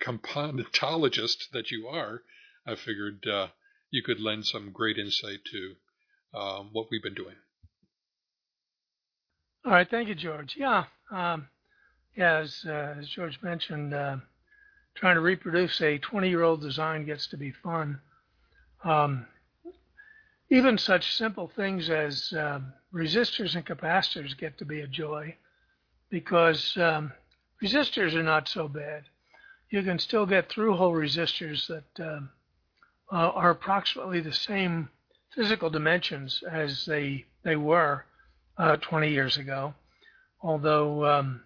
componentologist 0.02 1.50
that 1.52 1.72
you 1.72 1.88
are, 1.88 2.22
I 2.66 2.76
figured 2.76 3.26
uh, 3.28 3.48
you 3.90 4.04
could 4.04 4.20
lend 4.20 4.46
some 4.46 4.72
great 4.72 4.98
insight 4.98 5.40
to 5.52 5.76
um, 6.38 6.70
what 6.72 6.88
we've 6.92 7.04
been 7.04 7.14
doing. 7.14 7.36
All 9.66 9.72
right, 9.72 9.90
thank 9.90 10.08
you, 10.08 10.16
George. 10.16 10.56
Yeah, 10.58 10.86
um, 11.12 11.48
yeah 12.16 12.38
as, 12.38 12.64
uh, 12.66 12.96
as, 13.00 13.10
George 13.10 13.40
mentioned, 13.42 13.94
uh, 13.94 14.18
trying 14.96 15.16
to 15.16 15.22
reproduce 15.22 15.82
a 15.82 16.00
20-year-old 16.00 16.62
design 16.62 17.06
gets 17.06 17.28
to 17.28 17.38
be 17.38 17.52
fun. 17.52 18.00
Um, 18.84 19.26
even 20.50 20.78
such 20.78 21.16
simple 21.16 21.52
things 21.56 21.90
as 21.90 22.34
um, 22.38 22.74
resistors 22.94 23.56
and 23.56 23.66
capacitors 23.66 24.38
get 24.38 24.58
to 24.58 24.66
be 24.66 24.82
a 24.82 24.88
joy 24.88 25.36
because 26.10 26.76
um, 26.78 27.12
resistors 27.64 28.14
are 28.14 28.24
not 28.24 28.48
so 28.48 28.68
bad 28.68 29.04
you 29.70 29.84
can 29.84 30.00
still 30.00 30.26
get 30.26 30.50
through-hole 30.50 30.94
resistors 30.94 31.68
that 31.68 32.06
um, 32.06 32.30
are 33.10 33.52
approximately 33.52 34.22
the 34.22 34.34
same 34.34 34.90
physical 35.36 35.70
dimensions 35.70 36.44
as 36.50 36.86
they 36.86 37.26
they 37.44 37.56
were 37.56 38.04
uh, 38.58 38.76
20 38.78 39.10
years 39.10 39.38
ago. 39.38 39.74
Although, 40.42 41.06
um, 41.06 41.42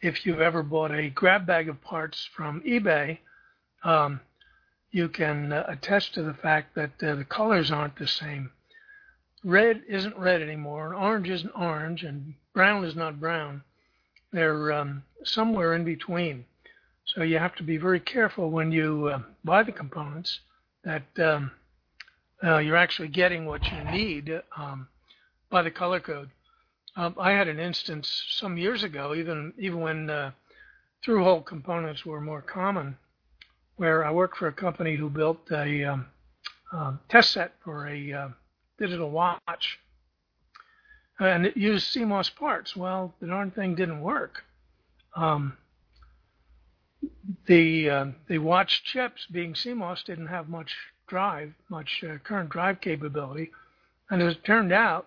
if 0.00 0.24
you've 0.24 0.40
ever 0.40 0.62
bought 0.62 0.92
a 0.92 1.10
grab 1.10 1.46
bag 1.46 1.68
of 1.68 1.80
parts 1.82 2.28
from 2.34 2.62
eBay, 2.62 3.18
um, 3.84 4.20
you 4.90 5.08
can 5.08 5.52
uh, 5.52 5.64
attest 5.68 6.14
to 6.14 6.22
the 6.22 6.34
fact 6.34 6.74
that 6.74 7.02
uh, 7.02 7.14
the 7.14 7.24
colors 7.24 7.70
aren't 7.70 7.96
the 7.96 8.06
same. 8.06 8.50
Red 9.44 9.82
isn't 9.88 10.16
red 10.16 10.42
anymore, 10.42 10.86
and 10.86 10.94
orange 10.94 11.28
isn't 11.28 11.52
orange, 11.54 12.02
and 12.02 12.34
brown 12.54 12.84
is 12.84 12.96
not 12.96 13.20
brown. 13.20 13.62
They're 14.32 14.72
um, 14.72 15.04
somewhere 15.24 15.74
in 15.74 15.84
between. 15.84 16.44
So 17.04 17.22
you 17.22 17.38
have 17.38 17.54
to 17.56 17.62
be 17.62 17.78
very 17.78 18.00
careful 18.00 18.50
when 18.50 18.72
you 18.72 19.08
uh, 19.08 19.20
buy 19.44 19.62
the 19.62 19.72
components 19.72 20.40
that 20.84 21.06
um, 21.18 21.50
uh, 22.44 22.58
you're 22.58 22.76
actually 22.76 23.08
getting 23.08 23.46
what 23.46 23.62
you 23.70 23.84
need 23.90 24.42
um, 24.56 24.88
by 25.50 25.62
the 25.62 25.70
color 25.70 26.00
code. 26.00 26.30
Um, 26.96 27.14
I 27.18 27.32
had 27.32 27.48
an 27.48 27.60
instance 27.60 28.24
some 28.30 28.58
years 28.58 28.82
ago, 28.82 29.14
even 29.14 29.52
even 29.58 29.80
when 29.80 30.10
uh, 30.10 30.32
through-hole 31.04 31.42
components 31.42 32.04
were 32.04 32.20
more 32.20 32.42
common, 32.42 32.96
where 33.78 34.04
I 34.04 34.10
worked 34.10 34.36
for 34.36 34.48
a 34.48 34.52
company 34.52 34.96
who 34.96 35.08
built 35.08 35.50
a 35.50 35.84
um, 35.84 36.06
um, 36.72 37.00
test 37.08 37.30
set 37.30 37.54
for 37.64 37.88
a 37.88 38.12
uh, 38.12 38.28
digital 38.78 39.10
watch, 39.10 39.78
and 41.18 41.46
it 41.46 41.56
used 41.56 41.94
CMOS 41.94 42.34
parts. 42.34 42.76
Well, 42.76 43.14
the 43.20 43.28
darn 43.28 43.50
thing 43.52 43.74
didn't 43.74 44.00
work. 44.00 44.42
Um, 45.16 45.56
the 47.46 47.88
uh, 47.88 48.06
the 48.26 48.38
watch 48.38 48.82
chips, 48.84 49.26
being 49.30 49.54
CMOS, 49.54 50.04
didn't 50.04 50.26
have 50.26 50.48
much 50.48 50.74
drive, 51.06 51.54
much 51.68 52.04
uh, 52.04 52.18
current 52.18 52.50
drive 52.50 52.80
capability, 52.80 53.52
and 54.10 54.20
as 54.20 54.34
it 54.34 54.44
turned 54.44 54.72
out, 54.72 55.06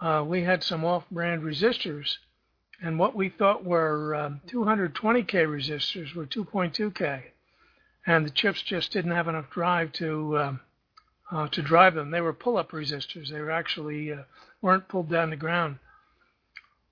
uh, 0.00 0.24
we 0.26 0.42
had 0.42 0.64
some 0.64 0.84
off-brand 0.84 1.42
resistors, 1.42 2.16
and 2.82 2.98
what 2.98 3.14
we 3.14 3.28
thought 3.28 3.64
were 3.64 4.16
um, 4.16 4.40
220k 4.48 5.46
resistors 5.46 6.14
were 6.14 6.26
2.2k, 6.26 7.22
and 8.06 8.26
the 8.26 8.30
chips 8.30 8.62
just 8.62 8.92
didn't 8.92 9.12
have 9.12 9.28
enough 9.28 9.50
drive 9.50 9.92
to 9.92 10.38
um, 10.38 10.60
uh, 11.30 11.48
to 11.48 11.62
drive 11.62 11.94
them. 11.94 12.10
They 12.10 12.20
were 12.20 12.32
pull-up 12.32 12.70
resistors. 12.72 13.30
They 13.30 13.40
were 13.40 13.50
actually 13.50 14.12
uh, 14.12 14.22
weren't 14.60 14.88
pulled 14.88 15.10
down 15.10 15.30
the 15.30 15.36
ground. 15.36 15.78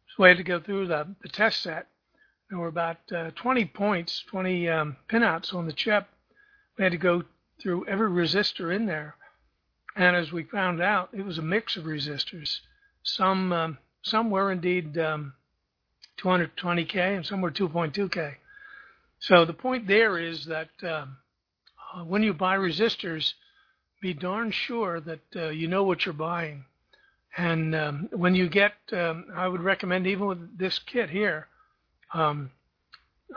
So 0.09 0.23
we 0.23 0.29
had 0.29 0.39
to 0.39 0.45
go 0.45 0.61
through 0.61 0.89
the, 0.89 1.15
the 1.23 1.29
test 1.29 1.63
set. 1.63 1.89
There 2.51 2.59
were 2.59 2.69
about 2.69 2.99
uh, 3.15 3.31
20 3.35 3.67
points, 3.67 4.25
20 4.29 4.69
um, 4.69 4.97
pinouts 5.09 5.55
on 5.55 5.67
the 5.67 5.73
chip. 5.73 6.07
We 6.77 6.85
had 6.85 6.93
to 6.93 6.99
go 6.99 7.25
through 7.61 7.87
every 7.87 8.09
resistor 8.09 8.75
in 8.75 8.87
there. 8.87 9.17
And 9.97 10.17
as 10.17 10.33
we 10.33 10.45
found 10.45 10.81
out, 10.81 11.11
it 11.13 11.25
was 11.25 11.39
a 11.39 11.43
mix 11.43 11.77
of 11.77 11.85
resistors. 11.85 12.59
Some 13.03 13.53
um, 13.53 13.79
some 14.03 14.31
were 14.31 14.51
indeed 14.51 14.99
um, 14.99 15.35
220k 16.19 16.97
and 16.97 17.25
some 17.25 17.41
were 17.41 17.51
2.2k. 17.51 18.35
So 19.23 19.45
the 19.45 19.53
point 19.53 19.87
there 19.87 20.19
is 20.19 20.47
that 20.47 20.71
um, 20.83 21.17
uh, 21.95 22.03
when 22.03 22.25
you 22.25 22.35
buy 22.35 22.57
resistors, 22.57 23.33
be 24.01 24.13
darn 24.13 24.51
sure 24.51 25.01
that 25.01 25.21
uh, 25.37 25.49
you 25.51 25.69
know 25.69 25.85
what 25.85 26.05
you're 26.05 26.13
buying. 26.13 26.65
And 27.37 27.73
um, 27.73 28.09
when 28.11 28.35
you 28.35 28.49
get, 28.49 28.73
um, 28.93 29.27
I 29.37 29.47
would 29.47 29.61
recommend 29.61 30.09
even 30.09 30.27
with 30.27 30.59
this 30.59 30.77
kit 30.81 31.09
here, 31.09 31.47
um, 32.13 32.51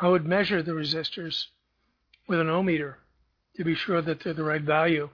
I 0.01 0.07
would 0.07 0.25
measure 0.25 0.63
the 0.63 0.71
resistors 0.71 1.45
with 2.27 2.39
an 2.39 2.47
ohmmeter 2.47 2.95
to 3.55 3.63
be 3.63 3.75
sure 3.75 4.01
that 4.01 4.23
they're 4.23 4.33
the 4.33 4.43
right 4.43 4.63
value 4.63 5.07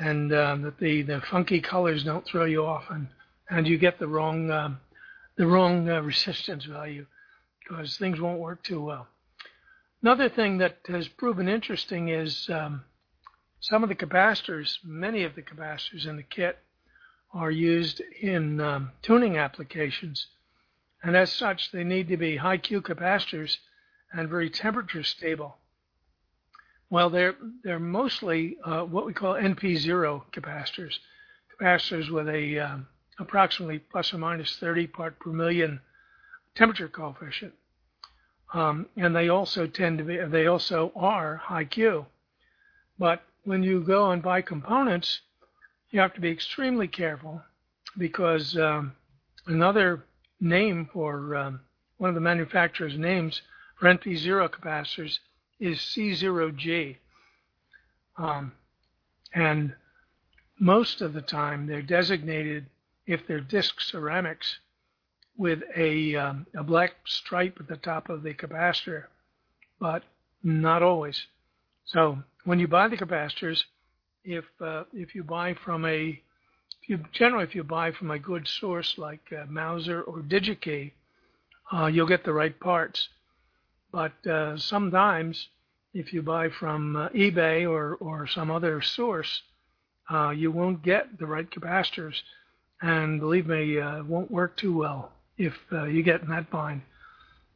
and 0.00 0.32
uh, 0.32 0.56
that 0.62 0.80
the, 0.80 1.02
the 1.02 1.22
funky 1.30 1.60
colors 1.60 2.02
don't 2.02 2.26
throw 2.26 2.44
you 2.44 2.66
off 2.66 2.84
and, 2.90 3.06
and 3.50 3.68
you 3.68 3.78
get 3.78 4.00
the 4.00 4.08
wrong 4.08 4.50
um, 4.50 4.80
the 5.36 5.46
wrong 5.46 5.88
uh, 5.88 6.00
resistance 6.00 6.64
value 6.64 7.06
because 7.60 7.96
things 7.98 8.20
won't 8.20 8.40
work 8.40 8.64
too 8.64 8.82
well. 8.82 9.06
Another 10.00 10.28
thing 10.28 10.58
that 10.58 10.78
has 10.86 11.08
proven 11.08 11.48
interesting 11.48 12.08
is 12.08 12.48
um, 12.50 12.84
some 13.58 13.82
of 13.82 13.88
the 13.88 13.96
capacitors, 13.96 14.78
many 14.84 15.24
of 15.24 15.34
the 15.34 15.42
capacitors 15.42 16.06
in 16.06 16.16
the 16.16 16.22
kit, 16.22 16.58
are 17.34 17.50
used 17.50 18.00
in 18.20 18.60
um, 18.60 18.92
tuning 19.02 19.36
applications, 19.36 20.28
and 21.02 21.16
as 21.16 21.32
such, 21.32 21.72
they 21.72 21.84
need 21.84 22.08
to 22.08 22.16
be 22.16 22.36
high 22.36 22.58
Q 22.58 22.80
capacitors 22.80 23.58
and 24.12 24.28
very 24.28 24.48
temperature 24.48 25.02
stable. 25.02 25.58
Well, 26.90 27.10
they're 27.10 27.34
they're 27.64 27.80
mostly 27.80 28.56
uh, 28.64 28.84
what 28.84 29.04
we 29.04 29.12
call 29.12 29.34
NP0 29.34 30.22
capacitors, 30.32 30.94
capacitors 31.60 32.08
with 32.08 32.28
a 32.28 32.58
um, 32.60 32.86
approximately 33.18 33.80
plus 33.80 34.14
or 34.14 34.18
minus 34.18 34.56
30 34.56 34.86
part 34.86 35.18
per 35.18 35.30
million 35.30 35.80
temperature 36.54 36.88
coefficient, 36.88 37.52
um, 38.52 38.86
and 38.96 39.14
they 39.14 39.28
also 39.28 39.66
tend 39.66 39.98
to 39.98 40.04
be 40.04 40.16
they 40.16 40.46
also 40.46 40.92
are 40.96 41.36
high 41.36 41.64
Q. 41.64 42.06
But 42.98 43.22
when 43.44 43.62
you 43.62 43.80
go 43.80 44.10
and 44.10 44.22
buy 44.22 44.42
components, 44.42 45.20
you 45.90 46.00
have 46.00 46.14
to 46.14 46.20
be 46.20 46.30
extremely 46.30 46.88
careful 46.88 47.42
because 47.96 48.56
um, 48.56 48.92
another 49.46 50.04
name 50.40 50.88
for 50.92 51.36
um, 51.36 51.60
one 51.98 52.08
of 52.08 52.14
the 52.14 52.20
manufacturer's 52.20 52.98
names 52.98 53.42
for 53.78 53.86
NP0 53.86 54.50
capacitors 54.50 55.18
is 55.60 55.78
C0G. 55.78 56.96
Um, 58.16 58.52
and 59.34 59.74
most 60.58 61.00
of 61.00 61.12
the 61.12 61.22
time 61.22 61.66
they're 61.66 61.82
designated, 61.82 62.66
if 63.06 63.26
they're 63.26 63.40
disc 63.40 63.80
ceramics, 63.80 64.58
with 65.38 65.60
a, 65.76 66.16
um, 66.16 66.46
a 66.54 66.64
black 66.64 66.94
stripe 67.06 67.56
at 67.60 67.68
the 67.68 67.76
top 67.76 68.10
of 68.10 68.22
the 68.22 68.34
capacitor, 68.34 69.04
but 69.80 70.02
not 70.42 70.82
always. 70.82 71.26
So 71.86 72.18
when 72.44 72.58
you 72.58 72.66
buy 72.66 72.88
the 72.88 72.96
capacitors, 72.96 73.62
if 74.24 74.44
uh, 74.60 74.84
if 74.92 75.14
you 75.14 75.22
buy 75.24 75.54
from 75.54 75.86
a 75.86 76.20
if 76.82 76.88
you 76.88 76.98
generally 77.12 77.44
if 77.44 77.54
you 77.54 77.62
buy 77.62 77.92
from 77.92 78.10
a 78.10 78.18
good 78.18 78.46
source 78.46 78.98
like 78.98 79.20
uh, 79.32 79.46
Mouser 79.48 80.02
or 80.02 80.18
DigiKey, 80.18 80.92
uh, 81.72 81.86
you'll 81.86 82.08
get 82.08 82.24
the 82.24 82.32
right 82.32 82.58
parts. 82.58 83.08
But 83.92 84.26
uh, 84.26 84.58
sometimes 84.58 85.48
if 85.94 86.12
you 86.12 86.20
buy 86.20 86.50
from 86.50 86.96
uh, 86.96 87.08
eBay 87.10 87.68
or, 87.68 87.94
or 87.94 88.26
some 88.26 88.50
other 88.50 88.82
source, 88.82 89.42
uh, 90.10 90.30
you 90.30 90.50
won't 90.50 90.82
get 90.82 91.18
the 91.18 91.26
right 91.26 91.48
capacitors. 91.48 92.20
And 92.82 93.18
believe 93.18 93.46
me, 93.46 93.78
it 93.78 94.04
won't 94.04 94.30
work 94.30 94.56
too 94.56 94.76
well 94.76 95.12
if 95.38 95.54
uh, 95.72 95.84
you 95.84 96.02
get 96.02 96.22
in 96.22 96.28
that 96.28 96.50
bind. 96.50 96.82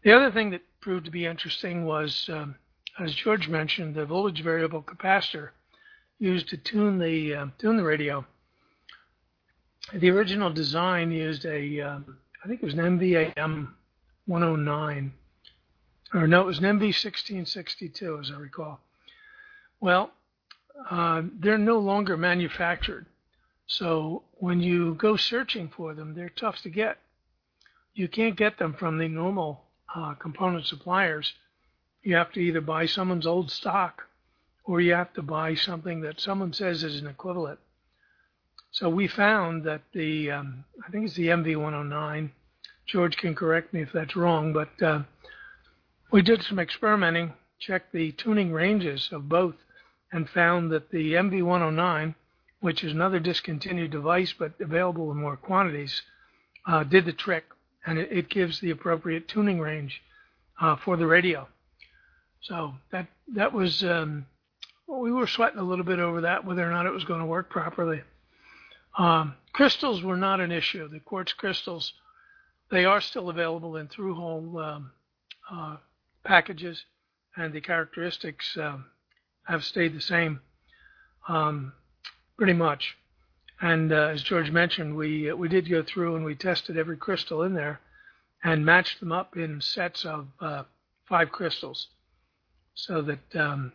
The 0.04 0.12
other 0.12 0.30
thing 0.30 0.50
that 0.50 0.62
proved 0.80 1.04
to 1.04 1.10
be 1.10 1.26
interesting 1.26 1.84
was, 1.84 2.28
um, 2.32 2.54
as 2.98 3.14
George 3.14 3.48
mentioned, 3.48 3.94
the 3.94 4.06
voltage 4.06 4.42
variable 4.42 4.82
capacitor 4.82 5.50
used 6.18 6.48
to 6.48 6.56
tune 6.56 6.98
the 6.98 7.34
uh, 7.34 7.46
tune 7.58 7.76
the 7.76 7.84
radio. 7.84 8.24
The 9.92 10.10
original 10.10 10.52
design 10.52 11.10
used 11.10 11.44
a, 11.44 11.80
um, 11.80 12.18
I 12.44 12.48
think 12.48 12.62
it 12.62 12.66
was 12.66 12.74
an 12.74 12.98
MVAM 12.98 13.68
109 14.26 15.12
or 16.14 16.26
no, 16.26 16.42
it 16.42 16.46
was 16.46 16.58
an 16.58 16.78
MV1662, 16.78 18.20
as 18.20 18.30
I 18.30 18.38
recall. 18.38 18.80
Well, 19.80 20.12
uh, 20.90 21.22
they're 21.40 21.58
no 21.58 21.78
longer 21.78 22.16
manufactured. 22.16 23.06
So 23.66 24.22
when 24.34 24.60
you 24.60 24.94
go 24.94 25.16
searching 25.16 25.68
for 25.74 25.94
them, 25.94 26.14
they're 26.14 26.28
tough 26.28 26.60
to 26.62 26.68
get. 26.68 26.98
You 27.94 28.08
can't 28.08 28.36
get 28.36 28.58
them 28.58 28.74
from 28.74 28.98
the 28.98 29.08
normal 29.08 29.64
uh, 29.94 30.14
component 30.14 30.66
suppliers. 30.66 31.32
You 32.02 32.16
have 32.16 32.32
to 32.32 32.40
either 32.40 32.60
buy 32.60 32.86
someone's 32.86 33.26
old 33.26 33.50
stock 33.50 34.02
or 34.64 34.80
you 34.80 34.94
have 34.94 35.12
to 35.14 35.22
buy 35.22 35.54
something 35.54 36.00
that 36.02 36.20
someone 36.20 36.52
says 36.52 36.82
is 36.82 37.00
an 37.00 37.06
equivalent. 37.06 37.58
So 38.70 38.88
we 38.88 39.06
found 39.06 39.64
that 39.64 39.82
the, 39.92 40.30
um, 40.30 40.64
I 40.86 40.90
think 40.90 41.04
it's 41.04 41.14
the 41.14 41.28
MV109. 41.28 42.30
George 42.86 43.16
can 43.16 43.34
correct 43.34 43.74
me 43.74 43.82
if 43.82 43.92
that's 43.92 44.16
wrong, 44.16 44.52
but 44.52 44.82
uh, 44.82 45.02
we 46.10 46.22
did 46.22 46.42
some 46.42 46.58
experimenting, 46.58 47.34
checked 47.58 47.92
the 47.92 48.12
tuning 48.12 48.52
ranges 48.52 49.10
of 49.12 49.28
both, 49.28 49.56
and 50.12 50.28
found 50.28 50.70
that 50.70 50.90
the 50.90 51.12
MV109, 51.14 52.14
which 52.60 52.82
is 52.82 52.92
another 52.92 53.18
discontinued 53.18 53.90
device 53.90 54.34
but 54.38 54.52
available 54.60 55.10
in 55.10 55.18
more 55.18 55.36
quantities, 55.36 56.02
uh, 56.66 56.84
did 56.84 57.04
the 57.04 57.12
trick, 57.12 57.44
and 57.86 57.98
it, 57.98 58.12
it, 58.12 58.28
gives 58.28 58.60
the 58.60 58.70
appropriate 58.70 59.28
tuning 59.28 59.58
range 59.58 60.00
uh, 60.60 60.76
for 60.76 60.96
the 60.96 61.06
radio. 61.06 61.48
So 62.42 62.74
that 62.90 63.06
that 63.34 63.52
was 63.52 63.82
um, 63.84 64.26
we 64.88 65.12
were 65.12 65.26
sweating 65.26 65.58
a 65.58 65.64
little 65.64 65.84
bit 65.84 65.98
over 65.98 66.22
that, 66.22 66.44
whether 66.44 66.66
or 66.66 66.70
not 66.70 66.86
it 66.86 66.92
was 66.92 67.04
going 67.04 67.20
to 67.20 67.26
work 67.26 67.50
properly. 67.50 68.02
Um, 68.98 69.34
crystals 69.52 70.02
were 70.02 70.16
not 70.16 70.40
an 70.40 70.52
issue. 70.52 70.88
The 70.88 71.00
quartz 71.00 71.32
crystals, 71.32 71.92
they 72.70 72.84
are 72.84 73.00
still 73.00 73.30
available 73.30 73.76
in 73.76 73.88
through-hole 73.88 74.58
um, 74.58 74.90
uh, 75.50 75.76
packages, 76.24 76.84
and 77.36 77.52
the 77.52 77.60
characteristics 77.60 78.56
um, 78.60 78.86
have 79.44 79.64
stayed 79.64 79.94
the 79.94 80.00
same 80.00 80.40
um, 81.28 81.72
pretty 82.36 82.52
much. 82.52 82.96
And 83.62 83.92
uh, 83.92 84.08
as 84.08 84.24
George 84.24 84.50
mentioned, 84.50 84.96
we 84.96 85.30
uh, 85.30 85.36
we 85.36 85.48
did 85.48 85.70
go 85.70 85.84
through 85.84 86.16
and 86.16 86.24
we 86.24 86.34
tested 86.34 86.76
every 86.76 86.96
crystal 86.96 87.42
in 87.42 87.54
there, 87.54 87.80
and 88.42 88.66
matched 88.66 88.98
them 88.98 89.12
up 89.12 89.36
in 89.36 89.60
sets 89.60 90.04
of 90.04 90.26
uh, 90.40 90.64
five 91.08 91.30
crystals, 91.30 91.86
so 92.74 93.00
that 93.02 93.36
um, 93.36 93.72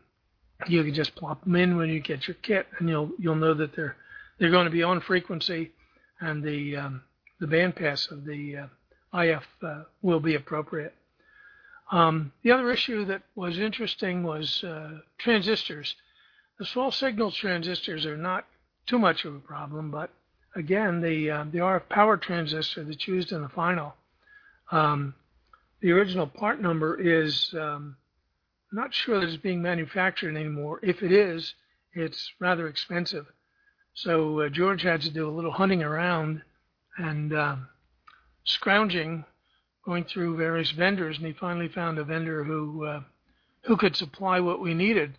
you 0.68 0.84
can 0.84 0.94
just 0.94 1.16
plop 1.16 1.42
them 1.46 1.56
in 1.56 1.78
when 1.78 1.88
you 1.88 2.02
get 2.02 2.28
your 2.28 2.36
kit, 2.42 2.68
and 2.78 2.90
you'll 2.90 3.12
you'll 3.18 3.36
know 3.36 3.54
that 3.54 3.78
they're 3.78 3.96
they're 4.38 4.52
going 4.52 4.66
to 4.66 4.72
be 4.72 4.84
on 4.84 5.00
frequency, 5.00 5.72
and 6.20 6.44
the 6.44 6.76
um, 6.76 7.02
the 7.40 7.48
bandpass 7.48 8.12
of 8.12 8.26
the 8.26 8.58
uh, 9.14 9.20
IF 9.22 9.48
uh, 9.64 9.84
will 10.02 10.20
be 10.20 10.36
appropriate. 10.36 10.94
Um, 11.94 12.34
the 12.44 12.52
other 12.52 12.70
issue 12.74 13.06
that 13.06 13.22
was 13.36 13.58
interesting 13.58 14.24
was 14.24 14.66
uh, 14.66 15.00
transistors. 15.18 15.96
The 16.60 16.66
small 16.66 16.92
signal 16.92 17.32
transistors 17.32 18.06
are 18.06 18.18
not 18.18 18.46
too 18.88 18.98
much 18.98 19.26
of 19.26 19.36
a 19.36 19.40
problem, 19.40 19.92
but 19.92 20.10
again, 20.56 21.02
the 21.02 21.30
uh, 21.30 21.44
the 21.52 21.60
RF 21.60 21.88
power 21.90 22.18
transistor 22.18 22.84
that's 22.84 23.08
used 23.08 23.32
in 23.32 23.42
the 23.42 23.50
final, 23.50 23.94
um, 24.72 25.14
the 25.82 25.92
original 25.92 26.28
part 26.28 26.62
number 26.62 27.00
is 27.00 27.54
um, 27.54 27.96
not 28.72 28.94
sure 28.94 29.20
that 29.20 29.30
it's 29.30 29.38
being 29.38 29.62
manufactured 29.62 30.36
anymore. 30.36 30.80
If 30.82 31.04
it 31.04 31.12
is, 31.12 31.54
it's 31.94 32.32
rather 32.40 32.68
expensive. 32.68 33.28
So 33.94 34.42
uh, 34.42 34.50
George 34.50 34.82
had 34.82 35.02
to 35.02 35.10
do 35.10 35.28
a 35.28 35.32
little 35.32 35.52
hunting 35.52 35.84
around 35.84 36.42
and 36.98 37.34
uh, 37.34 37.56
scrounging, 38.44 39.26
going 39.86 40.04
through 40.06 40.38
various 40.38 40.72
vendors, 40.72 41.18
and 41.18 41.26
he 41.28 41.34
finally 41.34 41.68
found 41.68 41.98
a 41.98 42.04
vendor 42.04 42.44
who 42.44 42.86
uh, 42.86 43.02
who 43.62 43.78
could 43.78 43.96
supply 43.96 44.40
what 44.40 44.62
we 44.62 44.74
needed. 44.74 45.18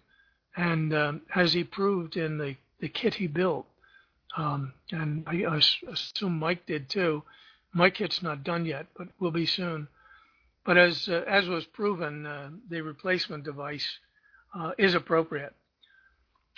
And 0.57 0.93
um, 0.95 1.23
as 1.35 1.53
he 1.53 1.63
proved 1.63 2.17
in 2.17 2.39
the, 2.39 2.57
the 2.81 2.89
kit 2.89 3.15
he 3.15 3.27
built, 3.27 3.67
um, 4.37 4.73
and 4.91 5.25
I, 5.27 5.45
I 5.45 5.61
assume 5.91 6.39
Mike 6.39 6.67
did 6.67 6.89
too. 6.89 7.23
My 7.73 7.91
kit's 7.91 8.23
not 8.23 8.45
done 8.45 8.65
yet, 8.65 8.87
but 8.97 9.09
will 9.19 9.31
be 9.31 9.47
soon. 9.47 9.89
But 10.65 10.77
as 10.77 11.09
uh, 11.09 11.25
as 11.27 11.49
was 11.49 11.65
proven, 11.65 12.27
uh, 12.27 12.51
the 12.69 12.83
replacement 12.83 13.45
device 13.45 13.99
uh, 14.55 14.73
is 14.79 14.95
appropriate. 14.95 15.55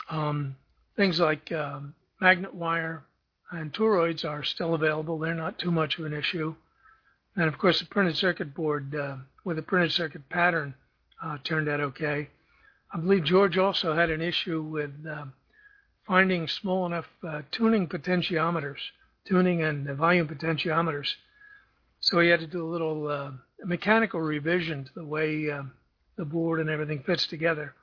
Um, 0.09 0.57
things 0.97 1.21
like 1.21 1.53
um, 1.53 1.95
magnet 2.21 2.55
wire 2.55 3.05
and 3.53 3.73
toroids 3.73 4.25
are 4.25 4.45
still 4.45 4.75
available. 4.75 5.19
They're 5.19 5.35
not 5.35 5.59
too 5.59 5.71
much 5.71 5.99
of 5.99 6.05
an 6.05 6.13
issue. 6.13 6.55
And 7.37 7.47
of 7.49 7.59
course, 7.59 7.79
the 7.79 7.87
printed 7.87 8.17
circuit 8.17 8.55
board 8.55 8.95
uh, 8.95 9.17
with 9.45 9.59
a 9.59 9.63
printed 9.63 9.93
circuit 9.93 10.29
pattern 10.29 10.75
uh, 11.23 11.39
turned 11.45 11.69
out 11.69 11.81
okay. 11.81 12.29
I 12.93 12.99
believe 12.99 13.25
George 13.25 13.57
also 13.57 13.95
had 13.95 14.11
an 14.11 14.21
issue 14.21 14.63
with 14.63 14.93
uh, 15.09 15.27
finding 16.07 16.49
small 16.49 16.87
enough 16.87 17.07
uh, 17.27 17.43
tuning 17.51 17.87
potentiometers, 17.87 18.79
tuning 19.27 19.63
and 19.63 19.87
volume 19.97 20.29
potentiometers. 20.29 21.09
So 22.01 22.21
he 22.21 22.29
had 22.29 22.41
to 22.41 22.47
do 22.47 22.67
a 22.67 22.71
little 22.71 23.09
uh, 23.09 23.31
mechanical 23.65 24.21
revision 24.21 24.85
to 24.85 24.91
the 24.95 25.05
way 25.05 25.51
uh, 25.51 25.63
the 26.17 26.25
board 26.25 26.61
and 26.61 26.71
everything 26.71 27.03
fits 27.03 27.27
together, 27.27 27.75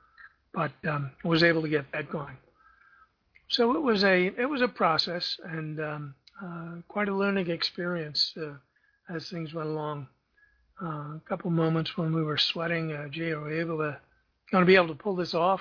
but 0.52 0.72
um, 0.88 1.12
was 1.24 1.42
able 1.42 1.62
to 1.62 1.68
get 1.68 1.90
that 1.92 2.10
going. 2.10 2.36
So 3.48 3.74
it 3.74 3.82
was 3.82 4.04
a 4.04 4.26
it 4.26 4.48
was 4.48 4.60
a 4.60 4.68
process 4.68 5.38
and 5.42 5.80
um, 5.80 6.14
uh, 6.42 6.82
quite 6.86 7.08
a 7.08 7.14
learning 7.14 7.48
experience 7.48 8.34
uh, 8.36 8.54
as 9.08 9.30
things 9.30 9.54
went 9.54 9.68
along. 9.68 10.08
Uh, 10.82 11.16
a 11.16 11.22
couple 11.28 11.50
moments 11.50 11.96
when 11.96 12.14
we 12.14 12.22
were 12.22 12.38
sweating, 12.38 12.92
uh, 12.92 13.08
gee, 13.08 13.30
are 13.30 13.42
we 13.42 13.58
able 13.58 13.78
to 13.78 13.98
going 14.52 14.62
to 14.62 14.66
be 14.66 14.76
able 14.76 14.88
to 14.88 14.94
pull 14.94 15.16
this 15.16 15.34
off, 15.34 15.60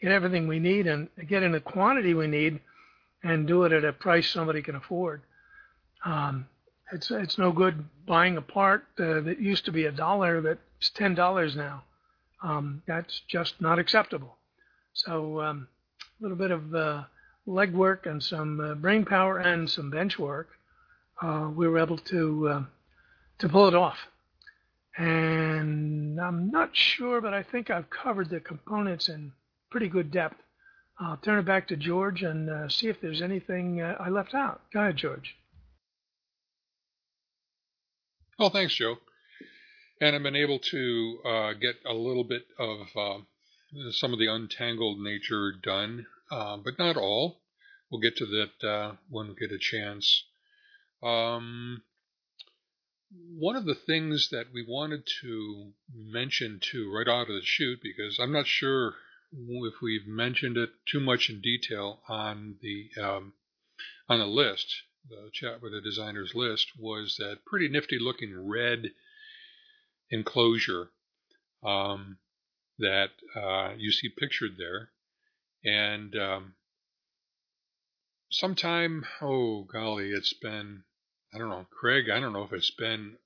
get 0.00 0.12
everything 0.12 0.48
we 0.48 0.58
need, 0.58 0.86
and 0.86 1.08
get 1.28 1.42
in 1.42 1.52
the 1.52 1.60
quantity 1.60 2.14
we 2.14 2.26
need, 2.26 2.60
and 3.22 3.46
do 3.46 3.64
it 3.64 3.72
at 3.72 3.84
a 3.84 3.92
price 3.92 4.30
somebody 4.30 4.62
can 4.62 4.76
afford. 4.76 5.22
Um, 6.04 6.46
it's 6.92 7.10
it's 7.10 7.38
no 7.38 7.52
good 7.52 7.84
buying 8.06 8.36
a 8.36 8.42
part 8.42 8.84
uh, 8.98 9.20
that 9.20 9.40
used 9.40 9.64
to 9.66 9.72
be 9.72 9.84
a 9.84 9.92
dollar 9.92 10.40
that's 10.40 10.90
ten 10.90 11.14
dollars 11.14 11.54
now. 11.54 11.84
Um, 12.42 12.82
that's 12.86 13.20
just 13.28 13.60
not 13.60 13.78
acceptable. 13.78 14.36
So 14.94 15.40
um, 15.40 15.68
a 16.18 16.22
little 16.22 16.38
bit 16.38 16.50
of 16.50 16.74
uh, 16.74 17.04
leg 17.46 17.72
work 17.72 18.06
and 18.06 18.22
some 18.22 18.60
uh, 18.60 18.74
brain 18.74 19.04
power 19.04 19.38
and 19.38 19.68
some 19.68 19.90
bench 19.90 20.18
work, 20.18 20.48
uh, 21.22 21.50
we 21.54 21.68
were 21.68 21.78
able 21.78 21.98
to 21.98 22.48
uh, 22.48 22.62
to 23.38 23.48
pull 23.48 23.68
it 23.68 23.74
off. 23.74 23.98
And 24.96 26.20
I'm 26.20 26.50
not 26.50 26.70
sure, 26.72 27.20
but 27.20 27.32
I 27.32 27.42
think 27.42 27.70
I've 27.70 27.88
covered 27.90 28.30
the 28.30 28.40
components 28.40 29.08
in 29.08 29.32
pretty 29.70 29.88
good 29.88 30.10
depth. 30.10 30.36
I'll 30.98 31.16
turn 31.16 31.38
it 31.38 31.46
back 31.46 31.68
to 31.68 31.76
George 31.76 32.22
and 32.22 32.50
uh, 32.50 32.68
see 32.68 32.88
if 32.88 33.00
there's 33.00 33.22
anything 33.22 33.80
uh, 33.80 33.96
I 33.98 34.10
left 34.10 34.34
out. 34.34 34.60
Go 34.72 34.80
ahead, 34.80 34.96
George. 34.96 35.34
Well, 38.38 38.50
thanks, 38.50 38.74
Joe. 38.74 38.96
And 40.00 40.16
I've 40.16 40.22
been 40.22 40.36
able 40.36 40.58
to 40.58 41.18
uh, 41.26 41.52
get 41.54 41.76
a 41.86 41.92
little 41.92 42.24
bit 42.24 42.42
of 42.58 42.86
some 43.92 44.12
of 44.12 44.18
the 44.18 44.26
untangled 44.26 44.98
nature 45.00 45.52
done, 45.62 46.06
uh, 46.30 46.56
but 46.56 46.78
not 46.78 46.96
all. 46.96 47.40
We'll 47.90 48.00
get 48.00 48.16
to 48.16 48.26
that 48.26 48.66
uh, 48.66 48.92
when 49.08 49.28
we 49.28 49.34
get 49.34 49.52
a 49.52 49.58
chance. 49.58 50.24
Um, 51.02 51.82
one 53.38 53.56
of 53.56 53.64
the 53.64 53.74
things 53.74 54.28
that 54.30 54.46
we 54.52 54.64
wanted 54.66 55.06
to 55.22 55.72
mention 55.94 56.60
too, 56.62 56.92
right 56.94 57.08
out 57.08 57.28
of 57.28 57.34
the 57.34 57.42
chute, 57.42 57.80
because 57.82 58.18
I'm 58.20 58.32
not 58.32 58.46
sure 58.46 58.94
if 59.32 59.74
we've 59.82 60.06
mentioned 60.06 60.56
it 60.56 60.70
too 60.86 61.00
much 61.00 61.30
in 61.30 61.40
detail 61.40 62.02
on 62.08 62.56
the 62.60 62.90
um, 63.00 63.34
on 64.08 64.18
the 64.18 64.26
list, 64.26 64.82
the 65.08 65.30
chat 65.32 65.62
with 65.62 65.72
the 65.72 65.80
designers 65.80 66.34
list, 66.34 66.72
was 66.78 67.16
that 67.18 67.44
pretty 67.44 67.68
nifty 67.68 67.98
looking 67.98 68.48
red 68.48 68.92
enclosure. 70.10 70.90
Um, 71.62 72.18
that 72.80 73.10
uh, 73.36 73.74
you 73.76 73.92
see 73.92 74.08
pictured 74.08 74.56
there. 74.58 74.90
And 75.64 76.16
um, 76.16 76.54
sometime, 78.30 79.04
oh 79.20 79.64
golly, 79.64 80.10
it's 80.10 80.32
been, 80.32 80.84
I 81.34 81.38
don't 81.38 81.50
know, 81.50 81.66
Craig, 81.70 82.06
I 82.10 82.18
don't 82.18 82.32
know 82.32 82.44
if 82.44 82.52
it's 82.52 82.70
been, 82.70 83.16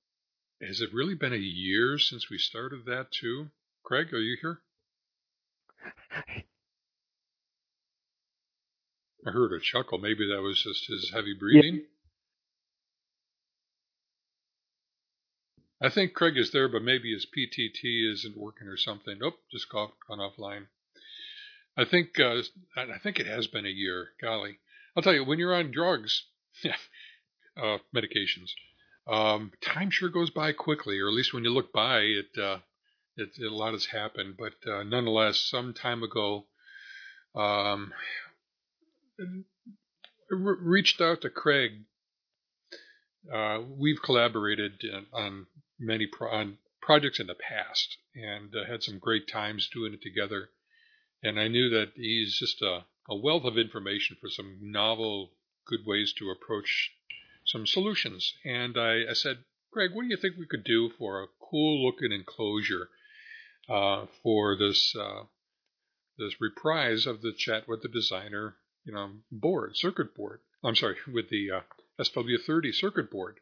has 0.60 0.80
it 0.80 0.92
really 0.92 1.14
been 1.14 1.32
a 1.32 1.36
year 1.36 1.98
since 1.98 2.28
we 2.28 2.38
started 2.38 2.84
that 2.86 3.12
too? 3.12 3.50
Craig, 3.84 4.12
are 4.12 4.20
you 4.20 4.36
here? 4.40 4.60
I 9.26 9.30
heard 9.30 9.52
a 9.52 9.60
chuckle. 9.60 9.98
Maybe 9.98 10.26
that 10.28 10.42
was 10.42 10.62
just 10.62 10.86
his 10.86 11.10
heavy 11.12 11.34
breathing. 11.34 11.82
I 15.80 15.88
think 15.90 16.14
Craig 16.14 16.36
is 16.38 16.50
there, 16.50 16.68
but 16.68 16.82
maybe 16.82 17.12
his 17.12 17.26
PTT 17.26 18.10
isn't 18.12 18.36
working 18.36 18.68
or 18.68 18.76
something. 18.76 19.18
Nope, 19.18 19.38
just 19.50 19.68
gone, 19.68 19.92
gone 20.08 20.18
offline. 20.18 20.66
I 21.76 21.84
think 21.84 22.18
uh, 22.20 22.40
I 22.76 22.98
think 23.02 23.18
it 23.18 23.26
has 23.26 23.48
been 23.48 23.66
a 23.66 23.70
year. 23.70 24.10
Golly, 24.20 24.58
I'll 24.96 25.02
tell 25.02 25.12
you, 25.12 25.24
when 25.24 25.38
you're 25.38 25.54
on 25.54 25.72
drugs, 25.72 26.24
uh, 26.64 27.78
medications, 27.94 28.52
um, 29.06 29.52
time 29.60 29.90
sure 29.90 30.08
goes 30.08 30.30
by 30.30 30.52
quickly. 30.52 31.00
Or 31.00 31.08
at 31.08 31.14
least 31.14 31.34
when 31.34 31.44
you 31.44 31.50
look 31.50 31.72
by, 31.72 31.98
it, 32.00 32.38
uh, 32.40 32.58
it, 33.16 33.30
it 33.36 33.52
a 33.52 33.54
lot 33.54 33.72
has 33.72 33.86
happened. 33.86 34.36
But 34.38 34.54
uh, 34.70 34.82
nonetheless, 34.82 35.40
some 35.40 35.74
time 35.74 36.02
ago, 36.02 36.46
um, 37.34 37.92
reached 40.30 41.00
out 41.00 41.20
to 41.22 41.30
Craig. 41.30 41.84
Uh, 43.32 43.60
we've 43.78 44.02
collaborated 44.02 44.82
on 45.12 45.46
many 45.78 46.06
pro- 46.06 46.30
on 46.30 46.58
projects 46.82 47.18
in 47.18 47.26
the 47.26 47.34
past 47.34 47.96
and 48.14 48.54
uh, 48.54 48.70
had 48.70 48.82
some 48.82 48.98
great 48.98 49.26
times 49.26 49.68
doing 49.72 49.94
it 49.94 50.02
together. 50.02 50.50
And 51.22 51.40
I 51.40 51.48
knew 51.48 51.70
that 51.70 51.92
he's 51.96 52.38
just 52.38 52.60
a, 52.60 52.84
a 53.08 53.16
wealth 53.16 53.44
of 53.44 53.56
information 53.56 54.16
for 54.20 54.28
some 54.28 54.58
novel, 54.60 55.30
good 55.66 55.86
ways 55.86 56.12
to 56.18 56.30
approach 56.30 56.92
some 57.46 57.66
solutions. 57.66 58.34
And 58.44 58.76
I, 58.76 59.04
I 59.08 59.14
said, 59.14 59.38
Greg, 59.72 59.90
what 59.94 60.02
do 60.02 60.08
you 60.08 60.18
think 60.18 60.36
we 60.36 60.46
could 60.46 60.64
do 60.64 60.90
for 60.98 61.22
a 61.22 61.28
cool 61.40 61.84
looking 61.84 62.12
enclosure 62.12 62.90
uh, 63.68 64.06
for 64.22 64.56
this 64.56 64.94
uh, 64.96 65.24
this 66.18 66.40
reprise 66.40 67.06
of 67.06 67.22
the 67.22 67.32
chat 67.32 67.66
with 67.66 67.82
the 67.82 67.88
designer, 67.88 68.56
you 68.84 68.92
know, 68.92 69.10
board, 69.30 69.76
circuit 69.76 70.14
board. 70.14 70.40
I'm 70.62 70.76
sorry, 70.76 70.96
with 71.12 71.28
the 71.28 71.50
uh, 71.50 71.60
SW30 72.00 72.74
circuit 72.74 73.10
board. 73.10 73.40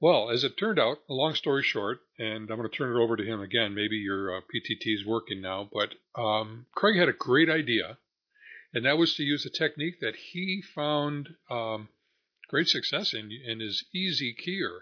Well, 0.00 0.30
as 0.30 0.42
it 0.42 0.56
turned 0.56 0.80
out, 0.80 0.98
a 1.08 1.14
long 1.14 1.34
story 1.34 1.62
short, 1.62 2.00
and 2.18 2.50
I'm 2.50 2.58
going 2.58 2.68
to 2.68 2.76
turn 2.76 2.94
it 2.94 3.00
over 3.00 3.16
to 3.16 3.24
him 3.24 3.40
again. 3.40 3.72
Maybe 3.72 3.98
your 3.98 4.36
uh, 4.36 4.40
PTT 4.40 4.94
is 4.96 5.06
working 5.06 5.40
now, 5.40 5.70
but 5.72 5.94
um, 6.20 6.66
Craig 6.74 6.96
had 6.96 7.08
a 7.08 7.12
great 7.12 7.48
idea, 7.48 7.98
and 8.74 8.84
that 8.84 8.98
was 8.98 9.14
to 9.14 9.22
use 9.22 9.46
a 9.46 9.50
technique 9.50 10.00
that 10.00 10.16
he 10.16 10.60
found 10.74 11.36
um, 11.48 11.88
great 12.48 12.68
success 12.68 13.14
in 13.14 13.30
in 13.30 13.60
his 13.60 13.84
Easy 13.94 14.34
Keyer, 14.34 14.80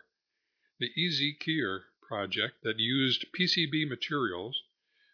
the 0.78 0.90
Easy 0.96 1.36
Keyer 1.38 1.82
project 2.10 2.56
that 2.64 2.80
used 2.80 3.24
PCB 3.38 3.88
materials 3.88 4.60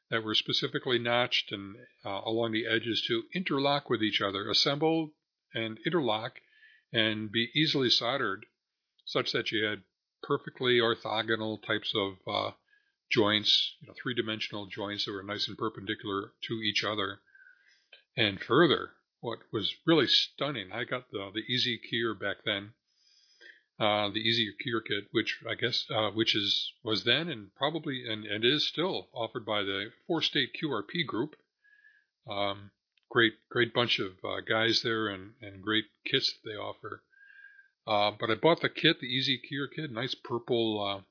that 0.09 0.25
were 0.25 0.35
specifically 0.35 0.99
notched 0.99 1.53
and 1.53 1.77
uh, 2.07 2.23
along 2.25 2.53
the 2.53 2.67
edges 2.67 3.05
to 3.07 3.25
interlock 3.35 3.91
with 3.91 4.03
each 4.03 4.23
other, 4.23 4.49
assemble 4.49 5.13
and 5.53 5.79
interlock, 5.85 6.41
and 6.95 7.31
be 7.31 7.51
easily 7.55 7.91
soldered, 7.91 8.47
such 9.05 9.33
that 9.33 9.53
you 9.53 9.63
had 9.63 9.83
perfectly 10.23 10.79
orthogonal 10.79 11.63
types 11.63 11.93
of 11.95 12.15
uh, 12.27 12.53
joints, 13.11 13.75
you 13.81 13.89
know, 13.89 13.95
three-dimensional 14.03 14.67
joints 14.67 15.05
that 15.05 15.13
were 15.13 15.23
nice 15.23 15.49
and 15.49 15.59
perpendicular 15.59 16.33
to 16.43 16.55
each 16.63 16.83
other. 16.83 17.21
And 18.17 18.41
further, 18.41 18.93
what 19.21 19.41
was 19.53 19.75
really 19.85 20.07
stunning, 20.07 20.73
I 20.73 20.85
got 20.85 21.11
the, 21.11 21.31
the 21.35 21.41
Easy 21.53 21.79
Keyer 21.79 22.19
back 22.19 22.39
then. 22.47 22.73
Uh, 23.79 24.09
the 24.09 24.21
Easy 24.21 24.55
Keyer 24.65 24.81
Kit, 24.83 25.09
which 25.11 25.43
I 25.47 25.55
guess 25.55 25.85
uh, 25.91 26.11
which 26.11 26.35
is 26.35 26.73
was 26.83 27.05
then 27.05 27.29
and 27.29 27.55
probably 27.55 28.09
and, 28.09 28.25
and 28.25 28.43
is 28.43 28.67
still 28.67 29.11
offered 29.12 29.45
by 29.45 29.62
the 29.62 29.91
Four 30.07 30.23
State 30.23 30.57
QRP 30.59 31.07
Group. 31.07 31.37
Um, 32.27 32.71
great 33.11 33.35
great 33.51 33.75
bunch 33.75 33.99
of 33.99 34.12
uh, 34.25 34.41
guys 34.41 34.81
there 34.81 35.09
and, 35.09 35.35
and 35.43 35.62
great 35.62 35.85
kits 36.07 36.33
that 36.33 36.49
they 36.49 36.57
offer. 36.57 37.03
Uh, 37.87 38.17
but 38.19 38.31
I 38.31 38.35
bought 38.37 38.62
the 38.62 38.71
kit, 38.71 39.01
the 39.01 39.07
Easy 39.07 39.39
Keyer 39.39 39.69
Kit, 39.71 39.91
nice 39.91 40.15
purple 40.15 40.83
uh, 40.83 41.03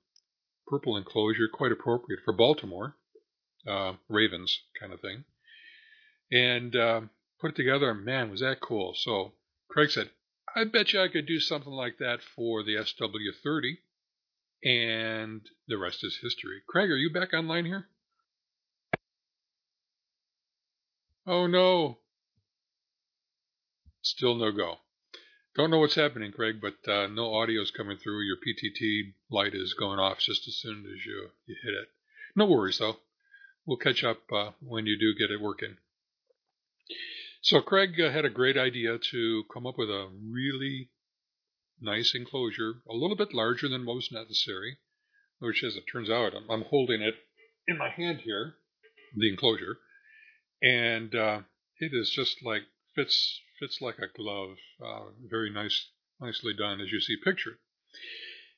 purple 0.68 0.98
enclosure, 0.98 1.48
quite 1.48 1.72
appropriate 1.72 2.22
for 2.26 2.34
Baltimore 2.34 2.96
Ravens 4.10 4.60
kind 4.80 4.92
of 4.92 5.02
thing, 5.02 5.24
and 6.32 6.72
put 7.40 7.52
it 7.52 7.56
together. 7.56 7.94
Man, 7.94 8.32
was 8.32 8.40
that 8.40 8.60
cool! 8.60 8.96
So 8.96 9.34
Craig 9.70 9.92
said, 9.92 10.10
I 10.56 10.64
bet 10.64 10.94
you 10.94 11.02
I 11.02 11.10
could 11.10 11.26
do 11.26 11.40
something 11.40 11.72
like 11.72 11.98
that 11.98 12.20
for 12.22 12.64
the 12.64 12.76
SW30, 12.76 13.78
and 14.64 15.42
the 15.68 15.78
rest 15.78 16.04
is 16.04 16.18
history. 16.22 16.62
Craig, 16.66 16.90
are 16.90 16.96
you 16.96 17.12
back 17.12 17.34
online 17.34 17.66
here? 17.66 17.88
Oh 21.28 21.48
no. 21.48 21.98
Still 24.02 24.36
no 24.36 24.52
go. 24.52 24.78
Don't 25.56 25.72
know 25.72 25.80
what's 25.80 25.96
happening, 25.96 26.32
Craig, 26.32 26.62
but 26.62 26.90
uh, 26.90 27.08
no 27.08 27.34
audio 27.34 27.62
is 27.62 27.72
coming 27.72 27.98
through. 27.98 28.22
Your 28.22 28.38
PTT 28.38 29.14
light 29.30 29.56
is 29.56 29.74
going 29.74 30.00
off 30.00 30.20
just 30.20 30.48
as 30.48 30.56
soon 30.56 30.86
as 30.86 31.06
you, 31.06 31.30
you 31.48 31.56
hit 31.64 31.74
it. 31.74 31.90
No 32.36 32.46
worries, 32.46 32.78
though. 32.78 32.98
We'll 33.66 33.78
catch 33.78 34.04
up 34.04 34.22
uh, 34.32 34.52
when 34.62 34.86
you 34.86 34.98
do 34.98 35.16
get 35.18 35.32
it 35.32 35.42
working. 35.42 35.78
So 37.46 37.62
Craig 37.62 38.00
had 38.00 38.26
a 38.26 38.32
great 38.32 38.58
idea 38.58 38.98
to 38.98 39.44
come 39.54 39.68
up 39.68 39.78
with 39.78 39.92
a 39.92 40.10
really 40.32 40.90
nice 41.80 42.16
enclosure, 42.16 42.82
a 42.90 42.96
little 42.96 43.16
bit 43.16 43.36
larger 43.36 43.70
than 43.70 43.84
most 43.84 44.12
necessary, 44.12 44.80
which 45.38 45.64
as 45.64 45.76
it 45.76 45.84
turns 45.84 46.10
out, 46.10 46.34
I'm, 46.34 46.50
I'm 46.50 46.64
holding 46.64 47.04
it 47.04 47.14
in 47.68 47.78
my 47.78 47.90
hand 47.90 48.22
here, 48.22 48.56
the 49.16 49.30
enclosure, 49.30 49.78
and 50.64 51.14
uh, 51.14 51.42
it 51.78 51.92
is 51.94 52.10
just 52.10 52.44
like 52.44 52.64
fits 52.96 53.40
fits 53.60 53.80
like 53.80 54.00
a 54.00 54.08
glove. 54.08 54.58
Uh, 54.84 55.12
very 55.30 55.52
nice, 55.52 55.92
nicely 56.20 56.56
done, 56.56 56.82
as 56.82 56.92
you 56.92 57.00
see 57.00 57.18
pictured. 57.24 57.60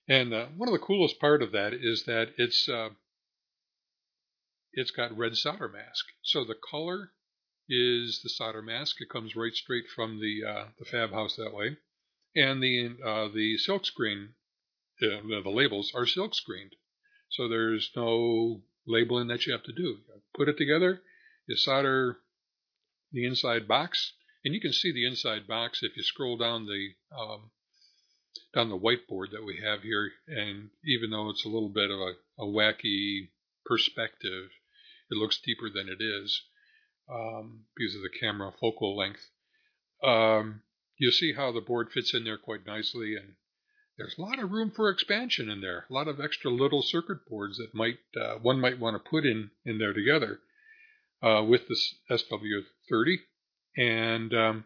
And 0.07 0.33
uh, 0.33 0.45
one 0.55 0.69
of 0.69 0.73
the 0.73 0.79
coolest 0.87 1.19
part 1.19 1.43
of 1.43 1.51
that 1.51 1.73
is 1.73 2.05
that 2.05 2.35
it's 2.37 2.69
uh, 2.69 2.91
it's 4.71 4.91
got 4.91 5.17
red 5.17 5.35
solder 5.35 5.67
mask. 5.67 6.05
So 6.21 6.45
the 6.45 6.55
color 6.55 7.11
is 7.69 8.21
the 8.21 8.29
solder 8.29 8.61
mask. 8.61 9.01
It 9.01 9.09
comes 9.09 9.35
right 9.35 9.53
straight 9.53 9.87
from 9.87 10.19
the 10.19 10.43
uh, 10.47 10.65
the 10.79 10.85
fab 10.85 11.11
house 11.11 11.35
that 11.35 11.53
way, 11.53 11.77
and 12.35 12.61
the 12.61 12.97
uh, 13.03 13.27
the 13.29 13.57
silk 13.57 13.85
screen, 13.85 14.35
uh, 15.01 15.21
the 15.43 15.49
labels 15.49 15.91
are 15.93 16.05
silk 16.05 16.33
screened, 16.35 16.75
so 17.29 17.47
there's 17.47 17.91
no 17.95 18.63
labeling 18.85 19.27
that 19.27 19.45
you 19.45 19.53
have 19.53 19.63
to 19.63 19.73
do. 19.73 19.99
You 20.07 20.21
put 20.33 20.49
it 20.49 20.57
together, 20.57 21.01
you 21.45 21.55
solder 21.57 22.19
the 23.11 23.25
inside 23.25 23.67
box, 23.67 24.13
and 24.45 24.53
you 24.53 24.61
can 24.61 24.73
see 24.73 24.91
the 24.91 25.05
inside 25.05 25.47
box 25.47 25.83
if 25.83 25.95
you 25.97 26.03
scroll 26.03 26.37
down 26.37 26.65
the 26.65 26.93
um, 27.17 27.51
down 28.53 28.69
the 28.69 28.77
whiteboard 28.77 29.31
that 29.31 29.45
we 29.45 29.59
have 29.63 29.81
here. 29.81 30.11
And 30.27 30.69
even 30.85 31.09
though 31.09 31.29
it's 31.29 31.45
a 31.45 31.49
little 31.49 31.69
bit 31.69 31.91
of 31.91 31.99
a, 31.99 32.13
a 32.39 32.45
wacky 32.45 33.29
perspective, 33.65 34.51
it 35.11 35.17
looks 35.17 35.39
deeper 35.41 35.69
than 35.69 35.89
it 35.89 36.01
is 36.01 36.43
um, 37.09 37.65
because 37.75 37.95
of 37.95 38.01
the 38.01 38.19
camera 38.19 38.51
focal 38.59 38.95
length. 38.95 39.29
Um, 40.03 40.61
you 40.97 41.11
see 41.11 41.33
how 41.33 41.51
the 41.51 41.61
board 41.61 41.91
fits 41.91 42.13
in 42.13 42.23
there 42.23 42.37
quite 42.37 42.65
nicely, 42.65 43.15
and 43.15 43.35
there's 43.97 44.15
a 44.17 44.21
lot 44.21 44.39
of 44.39 44.51
room 44.51 44.71
for 44.71 44.89
expansion 44.89 45.49
in 45.49 45.61
there. 45.61 45.85
A 45.89 45.93
lot 45.93 46.07
of 46.07 46.19
extra 46.19 46.51
little 46.51 46.81
circuit 46.81 47.25
boards 47.27 47.57
that 47.57 47.73
might 47.73 47.99
uh, 48.19 48.35
one 48.35 48.59
might 48.59 48.79
want 48.79 48.95
to 48.95 49.09
put 49.09 49.25
in 49.25 49.51
in 49.65 49.77
there 49.77 49.93
together 49.93 50.39
uh, 51.21 51.43
with 51.47 51.67
this 51.67 51.95
SW30, 52.09 53.17
and 53.75 54.33
um, 54.33 54.65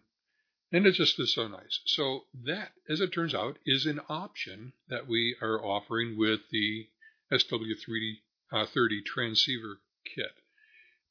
and 0.71 0.85
it 0.85 0.93
just 0.93 1.19
is 1.19 1.33
so 1.33 1.47
nice. 1.47 1.81
So 1.85 2.25
that, 2.45 2.71
as 2.89 3.01
it 3.01 3.11
turns 3.11 3.35
out, 3.35 3.57
is 3.65 3.85
an 3.85 3.99
option 4.09 4.73
that 4.87 5.07
we 5.07 5.35
are 5.41 5.63
offering 5.63 6.17
with 6.17 6.41
the 6.51 6.87
SW30 7.31 8.17
uh, 8.51 8.65
transceiver 9.05 9.79
kit. 10.05 10.31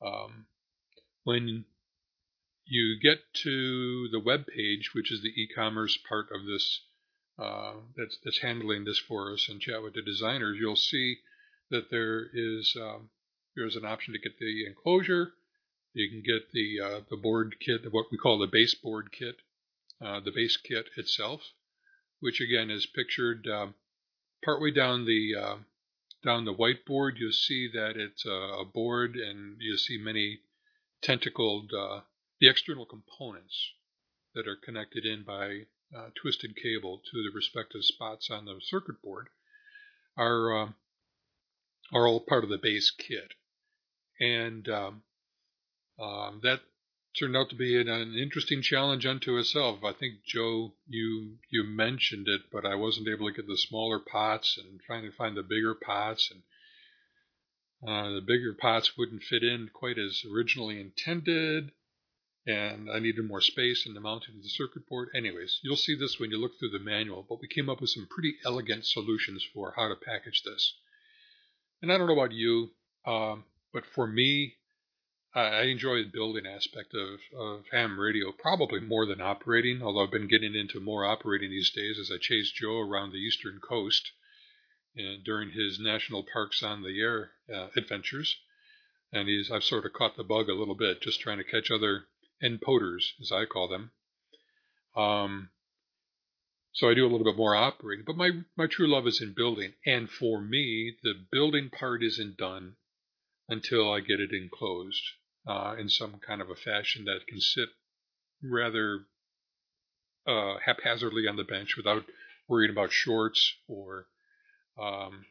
Um, 0.04 0.46
when 1.24 1.64
you 2.64 2.98
get 3.00 3.18
to 3.42 4.08
the 4.12 4.20
web 4.20 4.46
page, 4.46 4.90
which 4.94 5.10
is 5.12 5.22
the 5.22 5.28
e-commerce 5.28 5.98
part 6.08 6.26
of 6.32 6.46
this 6.46 6.82
uh, 7.38 7.74
that's, 7.96 8.18
that's, 8.24 8.38
handling 8.40 8.84
this 8.84 8.98
for 8.98 9.32
us, 9.32 9.48
and 9.48 9.60
chat 9.60 9.82
with 9.82 9.94
the 9.94 10.02
designers, 10.02 10.58
you'll 10.60 10.76
see 10.76 11.16
that 11.70 11.90
there 11.90 12.26
is 12.34 12.76
um, 12.80 13.08
there's 13.56 13.76
an 13.76 13.84
option 13.84 14.12
to 14.12 14.20
get 14.20 14.38
the 14.38 14.66
enclosure. 14.66 15.32
You 15.94 16.08
can 16.08 16.22
get 16.22 16.52
the 16.52 16.80
uh, 16.80 17.00
the 17.08 17.16
board 17.16 17.56
kit, 17.58 17.92
what 17.92 18.06
we 18.12 18.18
call 18.18 18.38
the 18.38 18.46
base 18.46 18.74
board 18.74 19.10
kit, 19.10 19.36
uh, 20.04 20.20
the 20.20 20.32
base 20.32 20.56
kit 20.56 20.90
itself, 20.96 21.40
which 22.20 22.40
again 22.40 22.70
is 22.70 22.86
pictured 22.86 23.46
um, 23.48 23.74
partway 24.44 24.70
down 24.70 25.06
the 25.06 25.34
uh, 25.34 25.56
down 26.22 26.44
the 26.44 26.54
whiteboard. 26.54 27.12
You'll 27.16 27.32
see 27.32 27.70
that 27.72 27.96
it's 27.96 28.24
a 28.26 28.64
board, 28.72 29.16
and 29.16 29.56
you 29.60 29.76
see 29.76 29.98
many 29.98 30.40
tentacled, 31.02 31.72
uh, 31.72 32.00
the 32.40 32.48
external 32.48 32.86
components 32.86 33.72
that 34.34 34.46
are 34.46 34.56
connected 34.56 35.04
in 35.04 35.22
by 35.24 35.66
uh, 35.96 36.10
twisted 36.14 36.56
cable 36.56 37.02
to 37.10 37.22
the 37.22 37.30
respective 37.34 37.84
spots 37.84 38.30
on 38.30 38.44
the 38.44 38.60
circuit 38.60 39.02
board 39.02 39.28
are 40.16 40.56
uh, 40.56 40.72
are 41.92 42.06
all 42.06 42.20
part 42.20 42.44
of 42.44 42.50
the 42.50 42.58
base 42.58 42.90
kit, 42.90 43.34
and 44.20 44.68
um, 44.68 45.02
um, 45.98 46.40
that 46.42 46.60
turned 47.18 47.36
out 47.36 47.50
to 47.50 47.56
be 47.56 47.80
an, 47.80 47.88
an, 47.88 48.14
interesting 48.14 48.62
challenge 48.62 49.04
unto 49.04 49.36
itself. 49.36 49.82
I 49.82 49.92
think 49.92 50.22
Joe, 50.24 50.74
you 50.86 51.38
you 51.48 51.64
mentioned 51.64 52.28
it, 52.28 52.42
but 52.52 52.64
I 52.64 52.76
wasn't 52.76 53.08
able 53.08 53.26
to 53.28 53.34
get 53.34 53.48
the 53.48 53.58
smaller 53.58 53.98
pots 53.98 54.56
and 54.56 54.80
trying 54.80 55.02
to 55.02 55.16
find 55.16 55.36
the 55.36 55.42
bigger 55.42 55.74
pots 55.74 56.30
and 56.30 56.42
uh, 57.86 58.10
the 58.10 58.20
bigger 58.20 58.52
pots 58.52 58.96
wouldn't 58.96 59.22
fit 59.22 59.42
in 59.42 59.70
quite 59.72 59.98
as 59.98 60.22
originally 60.30 60.78
intended, 60.78 61.72
and 62.46 62.90
I 62.90 62.98
needed 62.98 63.26
more 63.26 63.40
space 63.40 63.86
in 63.86 63.94
the 63.94 64.00
mounting 64.00 64.36
of 64.36 64.42
the 64.42 64.48
circuit 64.50 64.86
board. 64.86 65.08
Anyways, 65.14 65.60
you'll 65.62 65.76
see 65.76 65.94
this 65.94 66.18
when 66.18 66.30
you 66.30 66.38
look 66.38 66.58
through 66.58 66.70
the 66.70 66.78
manual, 66.78 67.24
but 67.26 67.40
we 67.40 67.48
came 67.48 67.70
up 67.70 67.80
with 67.80 67.90
some 67.90 68.06
pretty 68.06 68.36
elegant 68.44 68.84
solutions 68.84 69.42
for 69.54 69.72
how 69.76 69.88
to 69.88 69.96
package 69.96 70.42
this. 70.42 70.74
And 71.80 71.90
I 71.90 71.96
don't 71.96 72.06
know 72.06 72.12
about 72.12 72.32
you, 72.32 72.70
um, 73.06 73.44
but 73.72 73.86
for 73.86 74.06
me, 74.06 74.56
I 75.34 75.62
enjoy 75.62 76.02
the 76.02 76.10
building 76.10 76.44
aspect 76.44 76.92
of, 76.92 77.20
of 77.38 77.64
ham 77.70 77.98
radio 77.98 78.32
probably 78.32 78.80
more 78.80 79.06
than 79.06 79.20
operating, 79.20 79.80
although 79.80 80.02
I've 80.02 80.10
been 80.10 80.26
getting 80.26 80.54
into 80.54 80.80
more 80.80 81.04
operating 81.04 81.50
these 81.50 81.70
days 81.70 81.98
as 82.00 82.10
I 82.10 82.18
chase 82.20 82.50
Joe 82.50 82.80
around 82.80 83.12
the 83.12 83.18
eastern 83.18 83.60
coast 83.60 84.10
during 85.24 85.50
his 85.50 85.78
national 85.78 86.24
parks 86.32 86.62
on 86.62 86.82
the 86.82 87.00
air 87.00 87.32
uh, 87.52 87.68
adventures, 87.76 88.36
and 89.12 89.28
he's 89.28 89.50
I've 89.50 89.64
sort 89.64 89.86
of 89.86 89.92
caught 89.92 90.16
the 90.16 90.24
bug 90.24 90.48
a 90.48 90.54
little 90.54 90.74
bit, 90.74 91.00
just 91.00 91.20
trying 91.20 91.38
to 91.38 91.44
catch 91.44 91.70
other 91.70 92.06
NPOTers, 92.42 93.20
as 93.20 93.32
I 93.32 93.44
call 93.44 93.68
them. 93.68 93.92
Um, 94.96 95.50
so 96.72 96.88
I 96.88 96.94
do 96.94 97.04
a 97.04 97.10
little 97.10 97.24
bit 97.24 97.36
more 97.36 97.54
operating, 97.54 98.04
but 98.04 98.16
my 98.16 98.30
my 98.56 98.66
true 98.66 98.88
love 98.88 99.06
is 99.06 99.20
in 99.20 99.34
building, 99.34 99.74
and 99.84 100.10
for 100.10 100.40
me, 100.40 100.96
the 101.02 101.14
building 101.30 101.70
part 101.70 102.02
isn't 102.02 102.36
done 102.36 102.76
until 103.48 103.92
I 103.92 104.00
get 104.00 104.20
it 104.20 104.32
enclosed 104.32 105.02
uh, 105.46 105.74
in 105.78 105.88
some 105.88 106.20
kind 106.20 106.40
of 106.40 106.50
a 106.50 106.54
fashion 106.54 107.04
that 107.06 107.26
can 107.26 107.40
sit 107.40 107.68
rather 108.42 109.06
uh, 110.26 110.58
haphazardly 110.64 111.26
on 111.26 111.36
the 111.36 111.44
bench 111.44 111.76
without 111.76 112.04
worrying 112.48 112.70
about 112.70 112.92
shorts 112.92 113.54
or 113.66 114.06
um, 114.80 115.26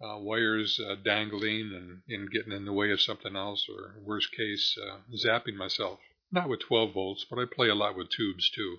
uh, 0.00 0.18
wires 0.18 0.80
uh, 0.80 0.94
dangling 1.04 1.72
and, 1.74 2.02
and, 2.08 2.30
getting 2.30 2.52
in 2.52 2.64
the 2.64 2.72
way 2.72 2.92
of 2.92 3.00
something 3.00 3.34
else, 3.34 3.66
or 3.68 3.94
worst 4.04 4.28
case, 4.36 4.78
uh, 4.80 4.98
zapping 5.16 5.54
myself. 5.54 5.98
Not 6.30 6.48
with 6.48 6.60
12 6.60 6.92
volts, 6.92 7.26
but 7.28 7.38
I 7.38 7.44
play 7.52 7.68
a 7.68 7.74
lot 7.74 7.96
with 7.96 8.10
tubes 8.10 8.48
too. 8.50 8.78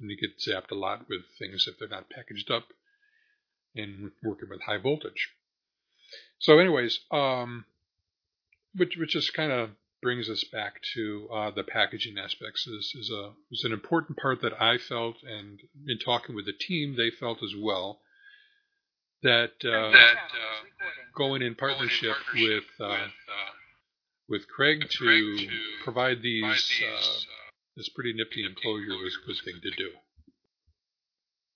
And 0.00 0.10
you 0.10 0.16
get 0.16 0.38
zapped 0.38 0.70
a 0.70 0.74
lot 0.74 1.08
with 1.08 1.22
things 1.38 1.66
if 1.66 1.78
they're 1.78 1.88
not 1.88 2.08
packaged 2.08 2.50
up 2.50 2.64
and 3.74 4.12
working 4.22 4.48
with 4.48 4.62
high 4.62 4.78
voltage. 4.78 5.30
So, 6.38 6.58
anyways, 6.58 7.00
um, 7.10 7.64
which 8.74 8.96
which 8.96 9.12
just 9.12 9.34
kind 9.34 9.52
of 9.52 9.70
brings 10.02 10.28
us 10.28 10.44
back 10.44 10.80
to 10.94 11.28
uh, 11.32 11.50
the 11.50 11.64
packaging 11.64 12.18
aspects 12.18 12.66
is 12.66 12.94
is 12.94 13.10
a 13.10 13.32
is 13.50 13.64
an 13.64 13.72
important 13.72 14.18
part 14.18 14.42
that 14.42 14.60
I 14.60 14.78
felt, 14.78 15.16
and 15.22 15.60
in 15.86 15.98
talking 15.98 16.34
with 16.34 16.46
the 16.46 16.52
team, 16.52 16.96
they 16.96 17.10
felt 17.10 17.42
as 17.42 17.54
well 17.56 18.00
that 19.26 19.52
uh, 19.64 19.90
that 19.90 20.16
uh, 20.30 20.62
going 21.16 21.42
in 21.42 21.54
partnership, 21.54 22.14
going 22.32 22.52
in 22.52 22.62
partnership 22.62 22.64
with 22.78 22.80
uh, 22.80 23.06
with 24.28 24.48
Craig, 24.48 24.78
with 24.82 24.90
Craig 24.90 25.22
to, 25.38 25.46
to 25.46 25.52
provide 25.84 26.22
these, 26.22 26.42
these 26.42 26.88
uh, 26.88 27.26
this 27.76 27.88
pretty 27.90 28.12
nifty 28.12 28.44
enclosure 28.44 28.96
was 29.02 29.18
a 29.22 29.26
good 29.26 29.36
thing 29.44 29.60
to 29.62 29.70
do. 29.76 29.90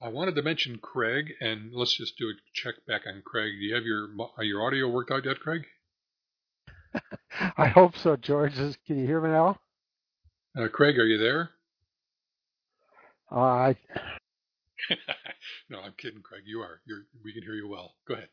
I 0.02 0.09
wanted 0.09 0.35
to 0.37 0.42
mention 0.42 0.78
Craig, 0.78 1.33
and 1.40 1.72
let's 1.74 1.94
just 1.94 2.16
do 2.18 2.28
a 2.28 2.33
check 2.54 2.74
back 2.87 3.02
on 3.06 3.22
Craig. 3.24 3.52
Do 3.59 3.64
you 3.64 3.74
have 3.74 3.85
your 3.85 4.09
your 4.42 4.66
audio 4.66 4.88
worked 4.88 5.11
out 5.11 5.24
yet, 5.24 5.40
Craig? 5.40 5.66
I 7.56 7.68
hope 7.68 7.96
so, 7.96 8.16
George. 8.16 8.54
Can 8.87 8.98
you 8.98 9.06
hear 9.06 9.20
me 9.20 9.30
now? 9.30 9.61
Uh, 10.59 10.68
Craig, 10.68 10.98
are 10.98 11.06
you 11.06 11.18
there? 11.18 11.50
Uh, 13.30 13.38
I... 13.38 13.76
no, 15.70 15.80
I'm 15.80 15.94
kidding, 15.98 16.22
Craig. 16.22 16.42
You 16.46 16.60
are. 16.60 16.80
You're, 16.86 17.04
we 17.24 17.32
can 17.32 17.42
hear 17.42 17.54
you 17.54 17.68
well. 17.68 17.94
Go 18.06 18.14
ahead. 18.14 18.28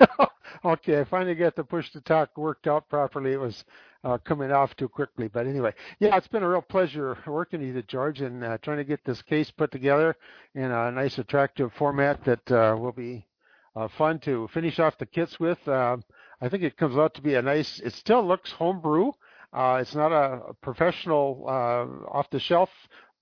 okay, 0.64 1.00
I 1.00 1.04
finally 1.04 1.34
got 1.34 1.56
the 1.56 1.64
push 1.64 1.90
to 1.92 2.00
talk 2.00 2.36
worked 2.36 2.66
out 2.66 2.88
properly. 2.88 3.32
It 3.32 3.40
was 3.40 3.64
uh, 4.04 4.18
coming 4.18 4.50
off 4.50 4.74
too 4.76 4.88
quickly, 4.88 5.28
but 5.28 5.46
anyway, 5.46 5.72
yeah, 6.00 6.16
it's 6.16 6.28
been 6.28 6.42
a 6.42 6.48
real 6.48 6.62
pleasure 6.62 7.16
working 7.26 7.60
with 7.60 7.76
you, 7.76 7.82
George, 7.82 8.20
and 8.20 8.42
uh, 8.44 8.58
trying 8.58 8.78
to 8.78 8.84
get 8.84 9.04
this 9.04 9.22
case 9.22 9.50
put 9.50 9.70
together 9.70 10.16
in 10.54 10.70
a 10.70 10.90
nice, 10.90 11.18
attractive 11.18 11.72
format 11.74 12.24
that 12.24 12.50
uh, 12.50 12.76
will 12.76 12.92
be 12.92 13.26
uh, 13.76 13.88
fun 13.96 14.18
to 14.20 14.48
finish 14.48 14.78
off 14.78 14.98
the 14.98 15.06
kits 15.06 15.38
with. 15.38 15.58
Uh, 15.68 15.96
I 16.40 16.48
think 16.48 16.62
it 16.62 16.76
comes 16.76 16.96
out 16.96 17.14
to 17.14 17.22
be 17.22 17.34
a 17.34 17.42
nice. 17.42 17.80
It 17.80 17.92
still 17.94 18.26
looks 18.26 18.52
homebrew. 18.52 19.12
Uh, 19.52 19.78
it's 19.80 19.94
not 19.94 20.12
a, 20.12 20.54
professional 20.62 21.44
off-the-shelf 22.10 22.70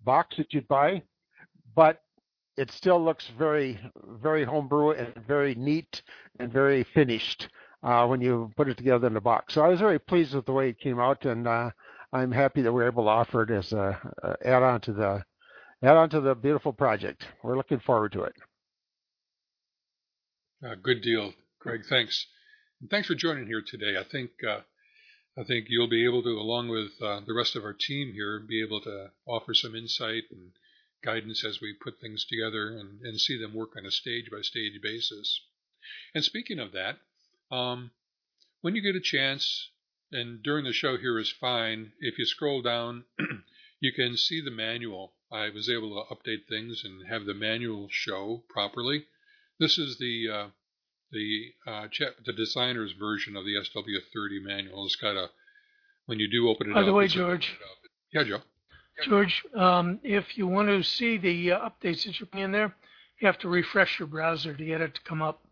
box 0.04 0.36
that 0.36 0.52
you'd 0.54 0.68
buy, 0.68 1.02
but 1.74 2.00
it 2.60 2.70
still 2.70 3.02
looks 3.02 3.26
very, 3.38 3.80
very 4.22 4.44
homebrew 4.44 4.90
and 4.90 5.14
very 5.26 5.54
neat 5.54 6.02
and 6.38 6.52
very 6.52 6.84
finished 6.84 7.48
uh, 7.82 8.06
when 8.06 8.20
you 8.20 8.50
put 8.54 8.68
it 8.68 8.76
together 8.76 9.06
in 9.06 9.14
the 9.14 9.20
box. 9.20 9.54
So 9.54 9.62
I 9.62 9.68
was 9.68 9.80
very 9.80 9.98
pleased 9.98 10.34
with 10.34 10.44
the 10.44 10.52
way 10.52 10.68
it 10.68 10.78
came 10.78 11.00
out, 11.00 11.24
and 11.24 11.48
uh, 11.48 11.70
I'm 12.12 12.30
happy 12.30 12.60
that 12.60 12.70
we're 12.70 12.86
able 12.86 13.04
to 13.04 13.08
offer 13.08 13.44
it 13.44 13.50
as 13.50 13.72
a, 13.72 13.98
a 14.22 14.46
add-on 14.46 14.82
to 14.82 14.92
the 14.92 15.24
add-on 15.82 16.10
to 16.10 16.20
the 16.20 16.34
beautiful 16.34 16.74
project. 16.74 17.24
We're 17.42 17.56
looking 17.56 17.80
forward 17.80 18.12
to 18.12 18.24
it. 18.24 18.34
Uh, 20.62 20.74
good 20.82 21.00
deal, 21.00 21.32
Greg. 21.60 21.80
Thanks, 21.88 22.26
and 22.82 22.90
thanks 22.90 23.08
for 23.08 23.14
joining 23.14 23.46
here 23.46 23.62
today. 23.66 23.96
I 23.98 24.04
think 24.04 24.32
uh, 24.46 24.60
I 25.38 25.44
think 25.44 25.68
you'll 25.70 25.88
be 25.88 26.04
able 26.04 26.22
to, 26.24 26.28
along 26.28 26.68
with 26.68 26.90
uh, 27.00 27.20
the 27.26 27.32
rest 27.32 27.56
of 27.56 27.64
our 27.64 27.72
team 27.72 28.12
here, 28.12 28.44
be 28.46 28.62
able 28.62 28.82
to 28.82 29.12
offer 29.26 29.54
some 29.54 29.74
insight 29.74 30.24
and 30.30 30.50
guidance 31.02 31.44
as 31.44 31.60
we 31.60 31.72
put 31.72 32.00
things 32.00 32.24
together 32.24 32.76
and, 32.76 33.00
and 33.02 33.20
see 33.20 33.38
them 33.38 33.54
work 33.54 33.76
on 33.76 33.86
a 33.86 33.90
stage 33.90 34.30
by 34.30 34.40
stage 34.42 34.80
basis. 34.82 35.42
And 36.14 36.24
speaking 36.24 36.58
of 36.58 36.72
that, 36.72 36.98
um, 37.50 37.90
when 38.60 38.74
you 38.74 38.82
get 38.82 38.96
a 38.96 39.00
chance, 39.00 39.70
and 40.12 40.42
during 40.42 40.64
the 40.64 40.72
show 40.72 40.96
here 40.96 41.18
is 41.18 41.30
fine, 41.30 41.92
if 42.00 42.18
you 42.18 42.26
scroll 42.26 42.62
down, 42.62 43.04
you 43.80 43.92
can 43.92 44.16
see 44.16 44.40
the 44.40 44.50
manual. 44.50 45.14
I 45.32 45.50
was 45.50 45.68
able 45.68 45.90
to 45.90 46.14
update 46.14 46.48
things 46.48 46.82
and 46.84 47.06
have 47.08 47.24
the 47.24 47.34
manual 47.34 47.88
show 47.90 48.42
properly. 48.48 49.06
This 49.58 49.78
is 49.78 49.98
the 49.98 50.28
uh, 50.28 50.48
the 51.12 51.52
uh, 51.66 51.86
the 52.24 52.32
designer's 52.32 52.92
version 52.92 53.36
of 53.36 53.44
the 53.44 53.54
SW30 53.54 54.42
manual. 54.42 54.84
It's 54.86 54.96
got 54.96 55.16
a 55.16 55.30
when 56.06 56.18
you 56.18 56.28
do 56.28 56.48
open 56.48 56.70
it 56.70 56.74
By 56.74 56.80
up. 56.80 56.84
By 56.84 56.86
the 56.86 56.92
way, 56.92 57.06
George. 57.06 57.56
Yeah, 58.12 58.24
Joe. 58.24 58.40
George, 59.04 59.44
um, 59.56 59.98
if 60.02 60.36
you 60.36 60.46
want 60.46 60.68
to 60.68 60.82
see 60.82 61.16
the 61.16 61.52
uh, 61.52 61.70
updates 61.70 62.04
that 62.04 62.20
you're 62.20 62.44
in 62.44 62.52
there, 62.52 62.74
you 63.20 63.26
have 63.26 63.38
to 63.38 63.48
refresh 63.48 63.98
your 63.98 64.08
browser 64.08 64.54
to 64.54 64.64
get 64.64 64.80
it 64.80 64.94
to 64.94 65.00
come 65.02 65.22
up. 65.22 65.42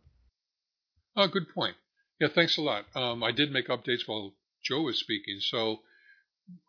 Oh, 1.16 1.28
good 1.28 1.52
point. 1.54 1.76
Yeah, 2.20 2.28
thanks 2.34 2.56
a 2.56 2.62
lot. 2.62 2.84
Um, 2.94 3.22
I 3.22 3.32
did 3.32 3.52
make 3.52 3.68
updates 3.68 4.06
while 4.06 4.34
Joe 4.62 4.82
was 4.82 4.98
speaking. 4.98 5.38
So 5.40 5.80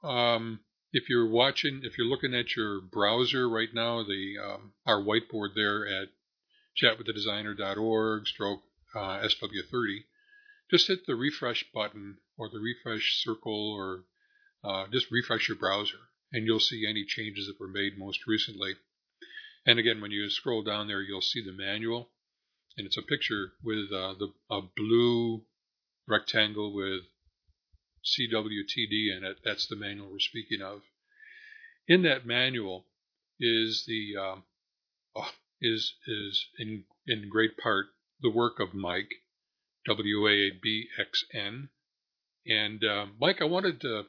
um, 0.03 0.60
if 0.93 1.10
you're 1.10 1.29
watching, 1.29 1.82
if 1.84 1.97
you're 1.97 2.08
looking 2.08 2.36
at 2.36 2.55
your 2.55 2.82
browser 2.82 3.49
right 3.49 3.73
now, 3.73 4.03
the 4.03 4.36
um, 4.43 4.73
our 4.86 5.01
whiteboard 5.01 5.55
there 5.55 5.86
at 5.88 6.10
chatwiththedesigner.org 6.82 8.27
stroke 8.27 8.62
uh, 8.95 9.21
SW30, 9.21 10.03
just 10.71 10.88
hit 10.88 11.05
the 11.05 11.15
refresh 11.15 11.65
button 11.73 12.17
or 12.38 12.49
the 12.49 12.60
refresh 12.60 13.21
circle 13.23 13.71
or 13.71 14.03
uh, 14.63 14.88
just 14.91 15.12
refresh 15.12 15.47
your 15.47 15.58
browser 15.58 15.97
and 16.31 16.45
you'll 16.45 16.59
see 16.59 16.85
any 16.87 17.05
changes 17.05 17.47
that 17.47 17.59
were 17.59 17.67
made 17.67 17.97
most 17.97 18.27
recently. 18.27 18.75
And 19.65 19.79
again, 19.79 20.01
when 20.01 20.11
you 20.11 20.29
scroll 20.29 20.63
down 20.63 20.87
there, 20.87 21.01
you'll 21.01 21.21
see 21.21 21.43
the 21.43 21.51
manual 21.51 22.09
and 22.79 22.87
it's 22.87 22.97
a 22.97 23.01
picture 23.01 23.51
with 23.61 23.91
uh, 23.91 24.13
the 24.17 24.31
a 24.49 24.61
blue 24.61 25.43
rectangle 26.07 26.73
with 26.73 27.01
CWTD 28.05 29.17
in 29.17 29.25
it. 29.25 29.39
That's 29.43 29.67
the 29.67 29.75
manual 29.75 30.09
we're 30.09 30.19
speaking 30.19 30.61
of. 30.61 30.81
In 31.89 32.03
that 32.03 32.25
manual 32.25 32.85
is 33.37 33.83
the 33.85 34.15
um, 34.17 34.43
oh, 35.15 35.29
is 35.61 35.93
is 36.07 36.47
in 36.57 36.85
in 37.05 37.27
great 37.29 37.57
part 37.57 37.87
the 38.21 38.31
work 38.31 38.61
of 38.61 38.73
Mike 38.73 39.11
W 39.85 40.27
A 40.27 40.51
B 40.51 40.87
X 40.97 41.25
N. 41.33 41.69
And 42.47 42.81
uh, 42.83 43.07
Mike, 43.19 43.41
I 43.41 43.45
wanted 43.45 43.81
to 43.81 44.03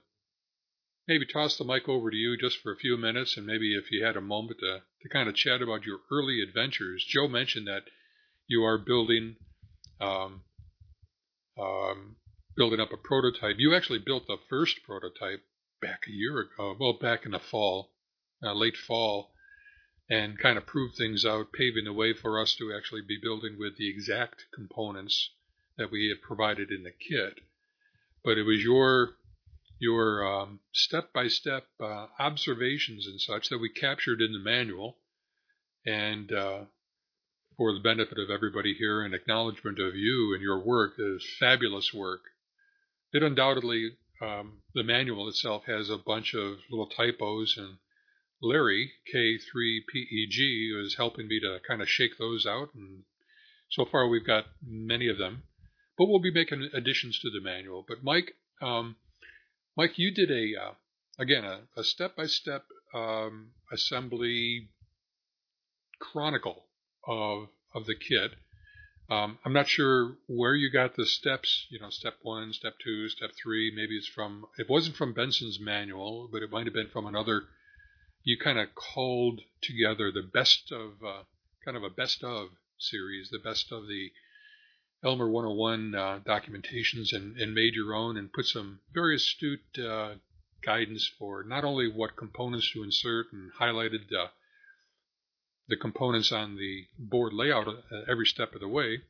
maybe 1.11 1.27
toss 1.27 1.59
the 1.59 1.65
mic 1.65 1.89
over 1.89 2.09
to 2.09 2.17
you 2.17 2.37
just 2.37 2.59
for 2.59 2.71
a 2.71 2.77
few 2.77 2.97
minutes, 2.97 3.37
and 3.37 3.45
maybe 3.45 3.77
if 3.77 3.91
you 3.91 4.05
had 4.05 4.17
a 4.17 4.21
moment 4.21 4.61
to, 4.61 4.81
to 5.03 5.09
kind 5.09 5.29
of 5.29 5.35
chat 5.35 5.61
about 5.61 5.85
your 5.85 5.99
early 6.09 6.41
adventures. 6.41 7.05
Joe 7.05 7.27
mentioned 7.27 7.67
that 7.67 7.83
you 8.47 8.63
are 8.63 8.79
building 8.79 9.35
um, 10.01 10.43
um, 11.59 12.15
building 12.57 12.79
up 12.79 12.93
a 12.93 12.97
prototype. 12.97 13.57
You 13.59 13.75
actually 13.75 13.99
built 13.99 14.29
the 14.29 14.37
first 14.49 14.85
prototype 14.87 15.43
back 15.83 16.05
a 16.07 16.13
year 16.13 16.39
ago, 16.39 16.77
well, 16.79 16.93
back 16.93 17.27
in 17.27 17.33
the 17.33 17.41
fall, 17.41 17.91
uh, 18.41 18.53
late 18.53 18.77
fall, 18.77 19.33
and 20.09 20.39
kind 20.39 20.57
of 20.57 20.65
proved 20.65 20.95
things 20.95 21.25
out, 21.25 21.53
paving 21.53 21.87
the 21.87 21.93
way 21.93 22.13
for 22.13 22.41
us 22.41 22.55
to 22.55 22.73
actually 22.73 23.03
be 23.03 23.19
building 23.21 23.57
with 23.59 23.77
the 23.77 23.91
exact 23.91 24.47
components 24.55 25.31
that 25.77 25.91
we 25.91 26.09
had 26.09 26.23
provided 26.23 26.71
in 26.71 26.85
the 26.85 26.93
kit. 26.93 27.41
But 28.23 28.39
it 28.39 28.45
was 28.45 28.63
your 28.63 29.17
your 29.81 30.49
step 30.73 31.13
by 31.13 31.27
step 31.27 31.67
observations 32.19 33.07
and 33.07 33.21
such 33.21 33.49
that 33.49 33.59
we 33.59 33.69
captured 33.69 34.21
in 34.21 34.33
the 34.33 34.39
manual. 34.39 34.99
And 35.85 36.31
uh, 36.33 36.65
for 37.61 37.75
the 37.75 37.81
benefit 37.81 38.19
of 38.19 38.31
everybody 38.31 38.73
here 38.73 39.03
and 39.03 39.13
acknowledgement 39.13 39.79
of 39.79 39.95
you 39.95 40.33
and 40.33 40.43
your 40.43 40.59
work 40.59 40.95
is 40.99 41.23
fabulous 41.39 41.93
work. 41.93 42.23
It 43.13 43.23
undoubtedly, 43.23 43.99
um, 44.23 44.63
the 44.75 44.83
manual 44.83 45.29
itself 45.29 45.65
has 45.67 45.91
a 45.91 45.99
bunch 45.99 46.33
of 46.33 46.59
little 46.71 46.89
typos, 46.89 47.59
and 47.59 47.77
Larry, 48.41 48.93
K3PEG, 49.15 50.83
is 50.83 50.95
helping 50.97 51.29
me 51.29 51.39
to 51.41 51.59
kind 51.69 51.83
of 51.83 51.89
shake 51.91 52.17
those 52.19 52.47
out. 52.47 52.75
And 52.75 53.03
so 53.69 53.85
far, 53.85 54.09
we've 54.09 54.27
got 54.27 54.47
many 54.67 55.09
of 55.09 55.19
them, 55.19 55.43
but 55.99 56.07
we'll 56.07 56.19
be 56.19 56.33
making 56.33 56.71
additions 56.73 57.19
to 57.21 57.31
the 57.31 57.43
manual. 57.43 57.85
But 57.87 58.03
Mike, 58.03 58.37
um, 58.63 58.97
Mike, 59.77 59.99
you 59.99 60.13
did 60.13 60.31
a 60.31 60.61
uh, 60.61 60.75
again 61.19 61.45
a 61.77 61.85
step 61.85 62.17
by 62.17 62.27
step 62.27 62.65
assembly 63.73 64.69
chronicle 66.01 66.67
of 67.07 67.49
of 67.75 67.87
the 67.87 67.95
kit. 67.95 68.33
Um, 69.09 69.39
I'm 69.45 69.53
not 69.53 69.69
sure 69.69 70.17
where 70.27 70.55
you 70.55 70.71
got 70.71 70.95
the 70.95 71.07
steps. 71.07 71.67
You 71.71 71.81
know, 71.81 71.91
step 71.91 72.15
one, 72.23 72.53
step 72.53 72.75
two, 72.83 73.09
step 73.09 73.31
three. 73.41 73.73
Maybe 73.75 73.97
it's 73.97 74.07
from. 74.07 74.47
It 74.59 74.69
wasn't 74.69 74.97
from 74.97 75.15
Benson's 75.15 75.59
manual, 75.61 76.29
but 76.31 76.43
it 76.43 76.51
might 76.51 76.67
have 76.67 76.75
been 76.75 76.91
from 76.91 77.07
another. 77.07 77.45
You 78.23 78.39
kind 78.39 78.59
of 78.59 78.75
called 78.75 79.41
together 79.63 80.13
the 80.13 80.23
best 80.23 80.71
of 80.73 81.03
uh, 81.05 81.23
kind 81.65 81.77
of 81.77 81.85
a 81.85 81.91
best 81.91 82.23
of 82.23 82.51
series, 82.79 83.31
the 83.31 83.39
best 83.39 83.73
of 83.73 83.87
the 83.87 84.11
Elmer 85.03 85.31
101 85.31 85.95
uh, 85.95 86.21
documentations, 86.27 87.13
and, 87.15 87.37
and, 87.39 87.55
made 87.55 87.75
your 87.75 87.95
own, 87.95 88.19
and 88.19 88.33
put 88.33 88.47
some 88.47 88.81
very 88.93 89.17
astute 89.17 89.79
uh, 89.79 90.15
guidance 90.63 91.11
for 91.19 91.43
not 91.43 91.65
only 91.65 91.89
what 91.89 92.17
components 92.17 92.71
to 92.73 92.83
insert 92.83 93.33
and 93.33 93.51
highlighted 93.59 94.13
uh, 94.13 94.29
the 95.69 95.77
components 95.77 96.33
on 96.33 96.57
the 96.57 96.87
board 96.99 97.33
layout 97.33 97.67
every 98.09 98.27
step 98.27 98.55
of 98.55 98.61
the 98.61 98.69
way, 98.69 99.01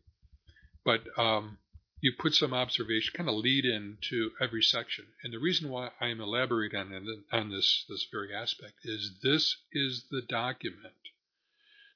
but 0.85 1.03
um, 1.19 1.59
you 2.01 2.13
put 2.19 2.35
some 2.35 2.55
observation, 2.55 3.13
kind 3.15 3.29
of 3.29 3.35
lead 3.35 3.65
into 3.65 4.31
every 4.41 4.63
section. 4.63 5.07
And 5.25 5.33
the 5.33 5.39
reason 5.39 5.71
why 5.71 5.91
I 6.01 6.07
am 6.09 6.21
elaborating 6.21 6.79
on, 6.79 7.25
on 7.33 7.51
this 7.51 7.85
this 7.89 8.07
very 8.11 8.35
aspect 8.35 8.85
is 8.85 9.19
this 9.23 9.57
is 9.73 10.05
the 10.11 10.23
document 10.23 10.95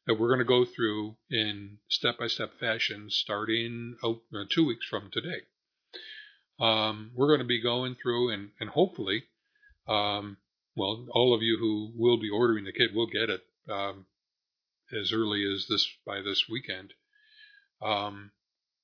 that 0.06 0.14
we're 0.18 0.28
going 0.28 0.38
to 0.38 0.44
go 0.44 0.64
through 0.64 1.16
in 1.30 1.78
step 1.88 2.18
by 2.18 2.26
step 2.26 2.50
fashion 2.60 3.06
starting 3.08 3.96
oh, 4.02 4.20
uh, 4.34 4.44
two 4.50 4.66
weeks 4.66 4.86
from 4.86 5.10
today. 5.12 5.42
Um, 6.60 7.10
we're 7.14 7.28
going 7.28 7.40
to 7.40 7.46
be 7.46 7.62
going 7.62 7.96
through 8.00 8.32
and, 8.32 8.50
and 8.60 8.70
hopefully, 8.70 9.24
um, 9.88 10.36
well, 10.76 11.06
all 11.12 11.34
of 11.34 11.42
you 11.42 11.56
who 11.58 11.92
will 11.96 12.18
be 12.18 12.30
ordering 12.30 12.64
the 12.64 12.72
kit 12.72 12.94
will 12.94 13.06
get 13.06 13.30
it 13.30 13.42
um, 13.70 14.06
as 14.92 15.12
early 15.12 15.44
as 15.44 15.66
this 15.68 15.86
by 16.06 16.20
this 16.20 16.44
weekend, 16.48 16.92
um, 17.82 18.30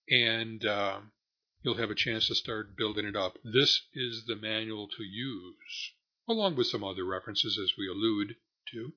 and 0.08 0.64
uh, 0.64 0.98
you'll 1.62 1.76
have 1.76 1.90
a 1.90 1.94
chance 1.94 2.28
to 2.28 2.34
start 2.34 2.76
building 2.76 3.06
it 3.06 3.16
up. 3.16 3.38
This 3.44 3.82
is 3.94 4.24
the 4.26 4.36
manual 4.36 4.88
to 4.88 5.02
use, 5.02 5.92
along 6.28 6.56
with 6.56 6.68
some 6.68 6.84
other 6.84 7.04
references 7.04 7.58
as 7.62 7.72
we 7.76 7.88
allude 7.88 8.36
to. 8.72 8.92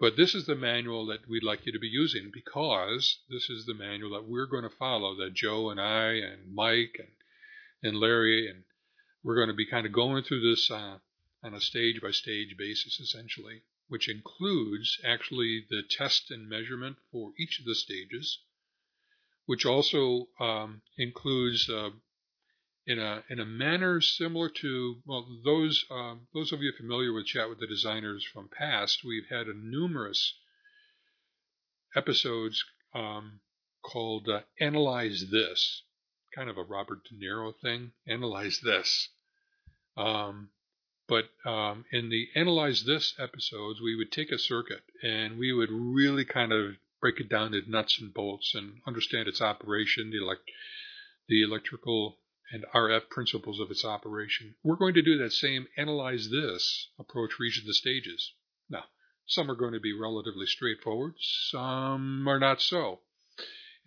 But 0.00 0.16
this 0.16 0.34
is 0.34 0.46
the 0.46 0.54
manual 0.54 1.04
that 1.06 1.28
we'd 1.28 1.42
like 1.42 1.66
you 1.66 1.72
to 1.72 1.78
be 1.78 1.88
using 1.88 2.30
because 2.32 3.18
this 3.28 3.50
is 3.50 3.66
the 3.66 3.74
manual 3.74 4.12
that 4.12 4.26
we're 4.26 4.46
going 4.46 4.62
to 4.62 4.70
follow, 4.70 5.14
that 5.16 5.34
Joe 5.34 5.68
and 5.68 5.78
I 5.78 6.12
and 6.14 6.54
Mike 6.54 6.96
and, 6.98 7.10
and 7.82 8.00
Larry, 8.00 8.48
and 8.48 8.64
we're 9.22 9.34
going 9.34 9.48
to 9.48 9.54
be 9.54 9.66
kind 9.66 9.84
of 9.84 9.92
going 9.92 10.24
through 10.24 10.40
this 10.40 10.70
uh, 10.70 11.00
on 11.42 11.52
a 11.52 11.60
stage 11.60 12.00
by 12.00 12.12
stage 12.12 12.56
basis, 12.56 12.98
essentially, 12.98 13.60
which 13.88 14.08
includes 14.08 14.98
actually 15.04 15.66
the 15.68 15.82
test 15.82 16.30
and 16.30 16.48
measurement 16.48 16.96
for 17.12 17.34
each 17.38 17.58
of 17.58 17.66
the 17.66 17.74
stages, 17.74 18.38
which 19.44 19.66
also 19.66 20.28
um, 20.40 20.80
includes 20.96 21.68
uh, 21.68 21.90
in 22.90 22.98
a 22.98 23.22
in 23.30 23.38
a 23.38 23.44
manner 23.44 24.00
similar 24.00 24.48
to 24.48 24.96
well 25.06 25.24
those 25.44 25.84
um, 25.92 26.26
those 26.34 26.50
of 26.50 26.60
you 26.60 26.72
familiar 26.76 27.12
with 27.12 27.24
chat 27.24 27.48
with 27.48 27.60
the 27.60 27.66
designers 27.66 28.24
from 28.24 28.48
past 28.48 29.04
we've 29.04 29.28
had 29.30 29.46
a 29.46 29.54
numerous 29.54 30.34
episodes 31.94 32.64
um, 32.92 33.38
called 33.80 34.28
uh, 34.28 34.40
analyze 34.60 35.26
this 35.30 35.84
kind 36.34 36.50
of 36.50 36.58
a 36.58 36.64
Robert 36.64 36.98
De 37.04 37.14
Niro 37.14 37.52
thing 37.62 37.92
analyze 38.08 38.58
this. 38.60 39.10
Um, 39.96 40.50
but 41.08 41.26
um, 41.44 41.84
in 41.92 42.08
the 42.08 42.28
analyze 42.34 42.84
this 42.84 43.14
episodes 43.20 43.80
we 43.80 43.94
would 43.94 44.10
take 44.10 44.32
a 44.32 44.38
circuit 44.38 44.82
and 45.00 45.38
we 45.38 45.52
would 45.52 45.70
really 45.70 46.24
kind 46.24 46.52
of 46.52 46.74
break 47.00 47.20
it 47.20 47.28
down 47.28 47.52
to 47.52 47.62
nuts 47.70 48.00
and 48.00 48.12
bolts 48.12 48.52
and 48.54 48.80
understand 48.84 49.28
its 49.28 49.40
operation 49.40 50.10
the 50.10 50.18
elect 50.18 50.42
the 51.28 51.42
electrical 51.42 52.16
and 52.52 52.64
RF 52.74 53.08
principles 53.08 53.60
of 53.60 53.70
its 53.70 53.84
operation. 53.84 54.54
We're 54.62 54.76
going 54.76 54.94
to 54.94 55.02
do 55.02 55.18
that 55.18 55.32
same 55.32 55.66
analyze 55.76 56.30
this 56.30 56.88
approach 56.98 57.32
for 57.32 57.44
each 57.44 57.58
of 57.58 57.66
the 57.66 57.74
stages. 57.74 58.32
Now, 58.68 58.84
some 59.26 59.50
are 59.50 59.56
going 59.56 59.74
to 59.74 59.80
be 59.80 59.92
relatively 59.92 60.46
straightforward, 60.46 61.14
some 61.18 62.28
are 62.28 62.38
not 62.38 62.60
so. 62.60 63.00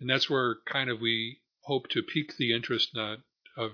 And 0.00 0.08
that's 0.08 0.28
where 0.28 0.56
kind 0.66 0.90
of 0.90 1.00
we 1.00 1.40
hope 1.62 1.88
to 1.90 2.02
pique 2.02 2.36
the 2.36 2.52
interest 2.52 2.94
not 2.94 3.20
of 3.56 3.72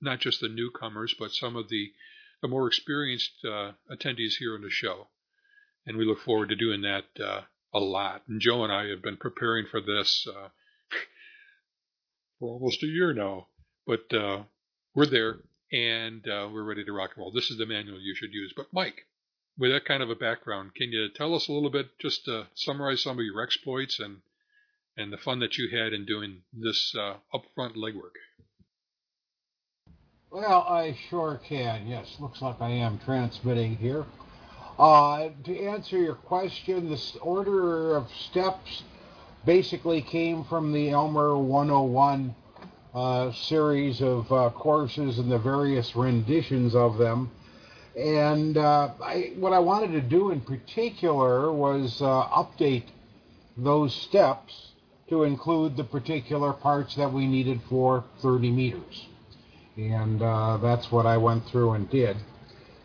not 0.00 0.20
just 0.20 0.40
the 0.40 0.48
newcomers, 0.48 1.14
but 1.18 1.32
some 1.32 1.56
of 1.56 1.68
the, 1.68 1.92
the 2.40 2.48
more 2.48 2.68
experienced 2.68 3.32
uh, 3.44 3.72
attendees 3.90 4.34
here 4.38 4.54
on 4.54 4.62
the 4.62 4.70
show. 4.70 5.08
And 5.86 5.96
we 5.96 6.04
look 6.04 6.20
forward 6.20 6.50
to 6.50 6.56
doing 6.56 6.82
that 6.82 7.04
uh, 7.20 7.42
a 7.72 7.80
lot. 7.80 8.22
And 8.28 8.40
Joe 8.40 8.62
and 8.62 8.72
I 8.72 8.88
have 8.88 9.02
been 9.02 9.16
preparing 9.16 9.66
for 9.66 9.80
this 9.80 10.26
uh, 10.28 10.48
for 12.38 12.50
almost 12.50 12.82
a 12.82 12.86
year 12.86 13.12
now. 13.12 13.48
But 13.88 14.12
uh, 14.14 14.42
we're 14.94 15.06
there 15.06 15.38
and 15.72 16.22
uh, 16.28 16.46
we're 16.52 16.62
ready 16.62 16.84
to 16.84 16.92
rock 16.92 17.12
and 17.16 17.22
roll. 17.22 17.32
This 17.32 17.50
is 17.50 17.56
the 17.56 17.64
manual 17.64 17.98
you 17.98 18.14
should 18.14 18.34
use. 18.34 18.52
But 18.54 18.66
Mike, 18.70 19.06
with 19.58 19.70
that 19.70 19.86
kind 19.86 20.02
of 20.02 20.10
a 20.10 20.14
background, 20.14 20.74
can 20.74 20.92
you 20.92 21.08
tell 21.08 21.34
us 21.34 21.48
a 21.48 21.52
little 21.52 21.70
bit, 21.70 21.98
just 21.98 22.26
to 22.26 22.48
summarize 22.54 23.02
some 23.02 23.18
of 23.18 23.24
your 23.24 23.42
exploits 23.42 23.98
and 23.98 24.18
and 24.98 25.10
the 25.10 25.16
fun 25.16 25.38
that 25.38 25.56
you 25.56 25.70
had 25.74 25.94
in 25.94 26.04
doing 26.04 26.42
this 26.52 26.94
uh, 26.94 27.14
upfront 27.32 27.76
legwork? 27.76 28.18
Well, 30.30 30.66
I 30.68 30.98
sure 31.08 31.40
can. 31.42 31.86
Yes, 31.86 32.16
looks 32.20 32.42
like 32.42 32.60
I 32.60 32.70
am 32.70 32.98
transmitting 32.98 33.76
here. 33.76 34.04
Uh, 34.78 35.30
to 35.44 35.58
answer 35.58 35.96
your 35.96 36.16
question, 36.16 36.90
this 36.90 37.16
order 37.22 37.96
of 37.96 38.10
steps 38.12 38.82
basically 39.46 40.02
came 40.02 40.44
from 40.44 40.72
the 40.72 40.90
Elmer 40.90 41.38
101 41.38 42.34
uh, 42.94 43.32
series 43.32 44.00
of 44.00 44.30
uh, 44.32 44.50
courses 44.50 45.18
and 45.18 45.30
the 45.30 45.38
various 45.38 45.94
renditions 45.94 46.74
of 46.74 46.98
them. 46.98 47.30
And 47.96 48.56
uh, 48.56 48.90
I, 49.02 49.32
what 49.36 49.52
I 49.52 49.58
wanted 49.58 49.92
to 49.92 50.00
do 50.00 50.30
in 50.30 50.40
particular 50.40 51.52
was 51.52 52.00
uh, 52.00 52.24
update 52.28 52.84
those 53.56 53.94
steps 53.94 54.72
to 55.08 55.24
include 55.24 55.76
the 55.76 55.84
particular 55.84 56.52
parts 56.52 56.94
that 56.96 57.12
we 57.12 57.26
needed 57.26 57.60
for 57.68 58.04
30 58.20 58.50
meters. 58.50 59.06
And 59.76 60.22
uh, 60.22 60.58
that's 60.58 60.90
what 60.92 61.06
I 61.06 61.16
went 61.16 61.46
through 61.46 61.72
and 61.72 61.90
did. 61.90 62.16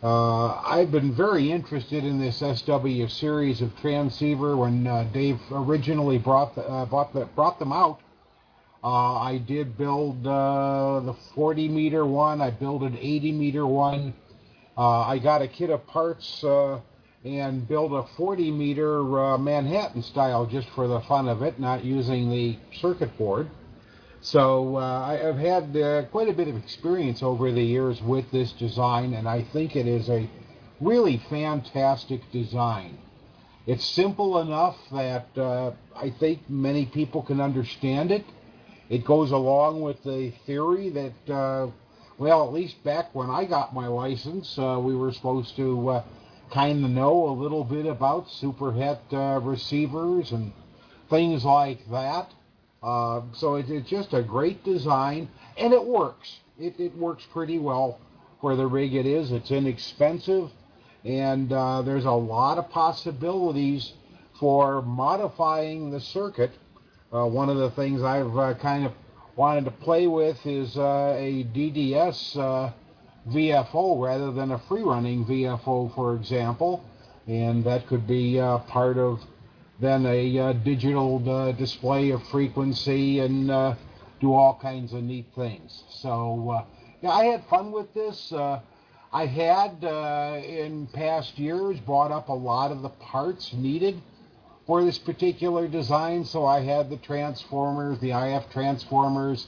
Uh, 0.02 0.60
I've 0.60 0.90
been 0.90 1.14
very 1.14 1.50
interested 1.50 2.04
in 2.04 2.18
this 2.18 2.36
SW 2.36 3.08
series 3.08 3.62
of 3.62 3.74
transceiver 3.80 4.56
when 4.56 4.84
Dave 5.12 5.40
originally 5.50 6.18
brought, 6.18 6.54
the, 6.54 6.62
the, 7.14 7.26
brought 7.34 7.58
them 7.58 7.72
out 7.72 8.00
uh, 8.84 9.14
I 9.14 9.38
did 9.38 9.78
build 9.78 10.26
uh, 10.26 11.00
the 11.00 11.14
40 11.34 11.68
meter 11.68 12.04
one. 12.04 12.42
I 12.42 12.50
built 12.50 12.82
an 12.82 12.98
80 12.98 13.32
meter 13.32 13.66
one. 13.66 14.12
Uh, 14.76 15.00
I 15.00 15.18
got 15.18 15.40
a 15.40 15.48
kit 15.48 15.70
of 15.70 15.86
parts 15.86 16.44
uh, 16.44 16.80
and 17.24 17.66
built 17.66 17.92
a 17.92 18.06
40 18.18 18.50
meter 18.50 19.18
uh, 19.18 19.38
Manhattan 19.38 20.02
style 20.02 20.44
just 20.44 20.68
for 20.74 20.86
the 20.86 21.00
fun 21.00 21.28
of 21.28 21.40
it, 21.40 21.58
not 21.58 21.82
using 21.82 22.28
the 22.28 22.58
circuit 22.78 23.16
board. 23.16 23.48
So 24.20 24.76
uh, 24.76 25.30
I've 25.30 25.38
had 25.38 26.10
quite 26.10 26.28
a 26.28 26.34
bit 26.34 26.48
of 26.48 26.56
experience 26.56 27.22
over 27.22 27.52
the 27.52 27.62
years 27.62 28.02
with 28.02 28.30
this 28.32 28.52
design, 28.52 29.14
and 29.14 29.26
I 29.26 29.44
think 29.44 29.76
it 29.76 29.86
is 29.86 30.10
a 30.10 30.28
really 30.80 31.22
fantastic 31.30 32.20
design. 32.32 32.98
It's 33.66 33.84
simple 33.84 34.40
enough 34.40 34.76
that 34.92 35.28
I 35.96 36.10
think 36.20 36.50
many 36.50 36.84
people 36.84 37.22
can 37.22 37.40
understand 37.40 38.10
it 38.10 38.24
it 38.88 39.04
goes 39.04 39.30
along 39.30 39.80
with 39.80 40.02
the 40.04 40.32
theory 40.46 40.90
that, 40.90 41.32
uh, 41.32 41.70
well, 42.18 42.46
at 42.46 42.52
least 42.52 42.82
back 42.84 43.14
when 43.14 43.30
I 43.30 43.44
got 43.44 43.74
my 43.74 43.86
license, 43.86 44.58
uh, 44.58 44.78
we 44.82 44.94
were 44.94 45.12
supposed 45.12 45.56
to 45.56 45.88
uh, 45.88 46.04
kind 46.52 46.84
of 46.84 46.90
know 46.90 47.28
a 47.28 47.32
little 47.32 47.64
bit 47.64 47.86
about 47.86 48.28
superhet 48.28 49.00
uh, 49.12 49.40
receivers 49.40 50.32
and 50.32 50.52
things 51.08 51.44
like 51.44 51.78
that. 51.90 52.30
Uh, 52.82 53.22
so 53.32 53.54
it, 53.54 53.70
it's 53.70 53.88
just 53.88 54.12
a 54.12 54.22
great 54.22 54.62
design, 54.64 55.28
and 55.56 55.72
it 55.72 55.84
works. 55.84 56.40
It, 56.58 56.78
it 56.78 56.94
works 56.96 57.24
pretty 57.32 57.58
well 57.58 57.98
for 58.40 58.54
the 58.54 58.66
rig 58.66 58.94
it 58.94 59.06
is. 59.06 59.32
It's 59.32 59.50
inexpensive, 59.50 60.50
and 61.04 61.50
uh, 61.50 61.82
there's 61.82 62.04
a 62.04 62.10
lot 62.10 62.58
of 62.58 62.68
possibilities 62.70 63.94
for 64.38 64.82
modifying 64.82 65.90
the 65.90 66.00
circuit 66.00 66.50
uh, 67.12 67.26
one 67.26 67.48
of 67.48 67.56
the 67.56 67.70
things 67.70 68.02
I've 68.02 68.36
uh, 68.36 68.54
kind 68.54 68.86
of 68.86 68.92
wanted 69.36 69.64
to 69.66 69.70
play 69.70 70.06
with 70.06 70.44
is 70.46 70.76
uh, 70.76 71.14
a 71.16 71.44
DDS 71.54 72.36
uh, 72.36 72.72
VFO 73.28 74.02
rather 74.02 74.32
than 74.32 74.52
a 74.52 74.58
free 74.58 74.82
running 74.82 75.24
VFO, 75.24 75.94
for 75.94 76.14
example. 76.14 76.84
And 77.26 77.64
that 77.64 77.86
could 77.86 78.06
be 78.06 78.38
uh, 78.38 78.58
part 78.58 78.98
of 78.98 79.20
then 79.80 80.06
a 80.06 80.38
uh, 80.38 80.52
digital 80.52 81.18
display 81.52 82.10
of 82.10 82.22
frequency 82.28 83.20
and 83.20 83.48
do 84.20 84.32
all 84.32 84.58
kinds 84.60 84.92
of 84.92 85.02
neat 85.02 85.26
things. 85.34 85.82
So, 85.88 86.64
yeah, 87.02 87.10
I 87.10 87.24
had 87.24 87.44
fun 87.46 87.72
with 87.72 87.92
this. 87.92 88.32
I 88.32 89.26
had, 89.26 89.82
in 90.44 90.86
past 90.92 91.38
years, 91.38 91.80
bought 91.80 92.12
up 92.12 92.28
a 92.28 92.32
lot 92.32 92.70
of 92.70 92.82
the 92.82 92.88
parts 92.88 93.52
needed 93.52 94.00
for 94.66 94.84
this 94.84 94.98
particular 94.98 95.68
design. 95.68 96.24
So 96.24 96.46
I 96.46 96.60
had 96.60 96.90
the 96.90 96.96
transformers, 96.96 97.98
the 98.00 98.12
IF 98.12 98.50
transformers. 98.50 99.46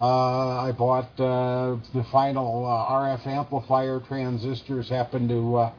Uh, 0.00 0.58
I 0.62 0.72
bought 0.72 1.18
uh, 1.20 1.76
the 1.94 2.04
final 2.10 2.66
uh, 2.66 2.92
RF 2.92 3.26
amplifier 3.26 4.00
transistors. 4.00 4.88
Happened 4.88 5.28
to 5.28 5.56
uh, 5.56 5.72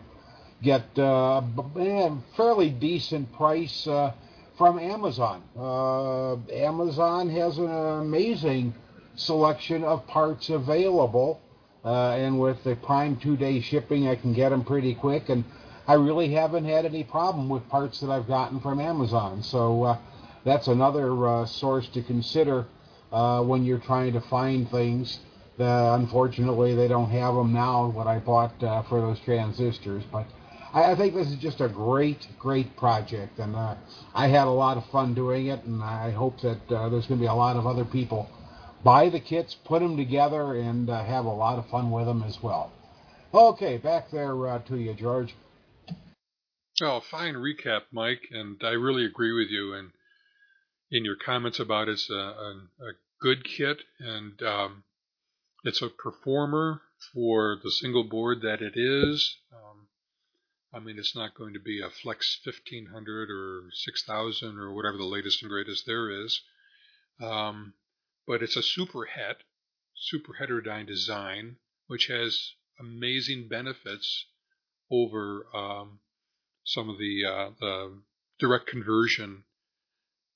get 0.62 0.86
uh, 0.98 1.42
a 1.76 2.18
fairly 2.38 2.70
decent 2.70 3.34
price 3.34 3.86
uh, 3.86 4.14
from 4.58 4.80
Amazon. 4.80 5.44
Amazon 6.54 7.30
has 7.32 7.58
an 7.58 7.70
amazing 7.70 8.74
selection 9.16 9.84
of 9.84 10.08
parts 10.08 10.50
available, 10.50 11.42
and 11.84 12.40
with 12.40 12.64
the 12.64 12.78
Prime 12.78 13.18
two-day 13.18 13.60
shipping, 13.60 14.08
I 14.08 14.16
can 14.16 14.32
get 14.34 14.50
them 14.50 14.64
pretty 14.64 14.96
quick 14.96 15.28
and 15.28 15.44
I 15.86 15.96
really 15.96 16.34
haven't 16.34 16.64
had 16.64 16.86
any 16.86 17.04
problem 17.04 17.50
with 17.50 17.68
parts 17.68 18.00
that 18.00 18.10
I've 18.10 18.28
gotten 18.28 18.62
from 18.62 18.80
Amazon. 18.80 19.44
So 19.44 19.84
uh, 19.84 19.98
that's 20.46 20.68
another 20.68 21.28
uh, 21.28 21.46
source 21.46 21.88
to 21.90 22.02
consider 22.02 22.66
uh, 23.12 23.44
when 23.44 23.66
you're 23.66 23.80
trying 23.80 24.14
to 24.14 24.22
find 24.22 24.70
things. 24.70 25.20
unfortunately, 25.58 26.74
they 26.74 26.88
don't 26.88 27.10
have 27.10 27.36
them 27.36 27.52
now. 27.52 27.90
What 27.90 28.08
I 28.08 28.20
bought 28.20 28.64
uh, 28.64 28.84
for 28.84 29.02
those 29.02 29.20
transistors, 29.20 30.04
but 30.10 30.26
I, 30.74 30.92
I, 30.92 30.96
think 30.96 31.16
this 31.16 31.28
is 31.28 31.36
just 31.36 31.60
a 31.60 31.68
great, 31.68 32.28
great 32.40 32.76
project, 32.78 33.40
and 33.40 33.56
uh, 33.56 33.76
I 34.16 34.28
had 34.28 34.48
a 34.48 34.52
lot 34.52 34.78
of 34.78 34.86
fun 34.86 35.14
doing 35.14 35.48
it. 35.48 35.64
And 35.66 35.84
I 35.84 36.12
hope 36.12 36.40
that 36.42 36.72
uh, 36.72 36.90
there's 36.90 37.08
going 37.08 37.20
to 37.20 37.24
be 37.24 37.28
a 37.28 37.34
lot 37.34 37.58
of 37.58 37.68
other 37.68 37.86
people 37.86 38.30
buy 38.86 39.10
the 39.10 39.20
kits, 39.20 39.56
put 39.66 39.82
them 39.82 39.98
together, 39.98 40.56
and 40.56 40.90
have 40.90 41.26
a 41.26 41.30
lot 41.30 41.60
of 41.60 41.70
fun 41.70 41.92
with 41.92 42.06
them 42.06 42.24
as 42.24 42.42
well. 42.42 42.72
Okay, 43.34 43.78
back 43.78 44.12
there 44.12 44.34
to 44.66 44.78
you, 44.78 44.94
George. 44.94 45.34
Oh, 46.86 47.00
fine 47.00 47.36
recap, 47.36 47.84
Mike, 47.92 48.28
and 48.32 48.62
I 48.62 48.72
really 48.72 49.06
agree 49.06 49.32
with 49.32 49.50
you. 49.50 49.74
And 49.74 49.92
in 50.92 51.06
your 51.06 51.16
comments 51.16 51.58
about 51.58 51.88
it's 51.88 52.10
a, 52.10 52.14
a, 52.14 52.68
a 52.82 52.92
good 53.22 53.46
kit, 53.46 53.84
and 54.00 54.42
um, 54.44 54.84
it's 55.64 55.82
a 55.82 55.88
performer 55.88 56.82
for 57.14 57.58
the 57.64 57.72
single 57.72 58.04
board 58.04 58.42
that 58.42 58.62
it 58.62 58.74
is. 58.76 59.38
Um, 59.54 59.88
I 60.74 60.80
mean, 60.80 61.00
it's 61.00 61.16
not 61.16 61.36
going 61.36 61.54
to 61.54 61.60
be 61.60 61.82
a 61.82 61.90
Flex 61.90 62.40
1500 62.44 63.30
or 63.30 63.70
6000 63.72 64.60
or 64.60 64.74
whatever 64.74 64.98
the 64.98 65.06
latest 65.06 65.42
and 65.42 65.50
greatest 65.50 65.86
there 65.86 66.12
is. 66.12 66.42
Um, 67.22 67.76
but 68.28 68.44
it's 68.44 68.58
a 68.58 68.64
super 68.64 69.06
het, 69.06 69.44
super 69.96 70.38
heterodyne 70.38 70.88
design, 70.88 71.56
which 71.88 72.08
has 72.08 72.56
amazing 72.78 73.48
benefits 73.48 74.26
over 74.92 75.46
um, 75.56 76.00
some 76.64 76.90
of 76.90 76.98
the, 76.98 77.26
uh, 77.26 77.50
the 77.60 78.02
direct 78.40 78.68
conversion 78.68 79.44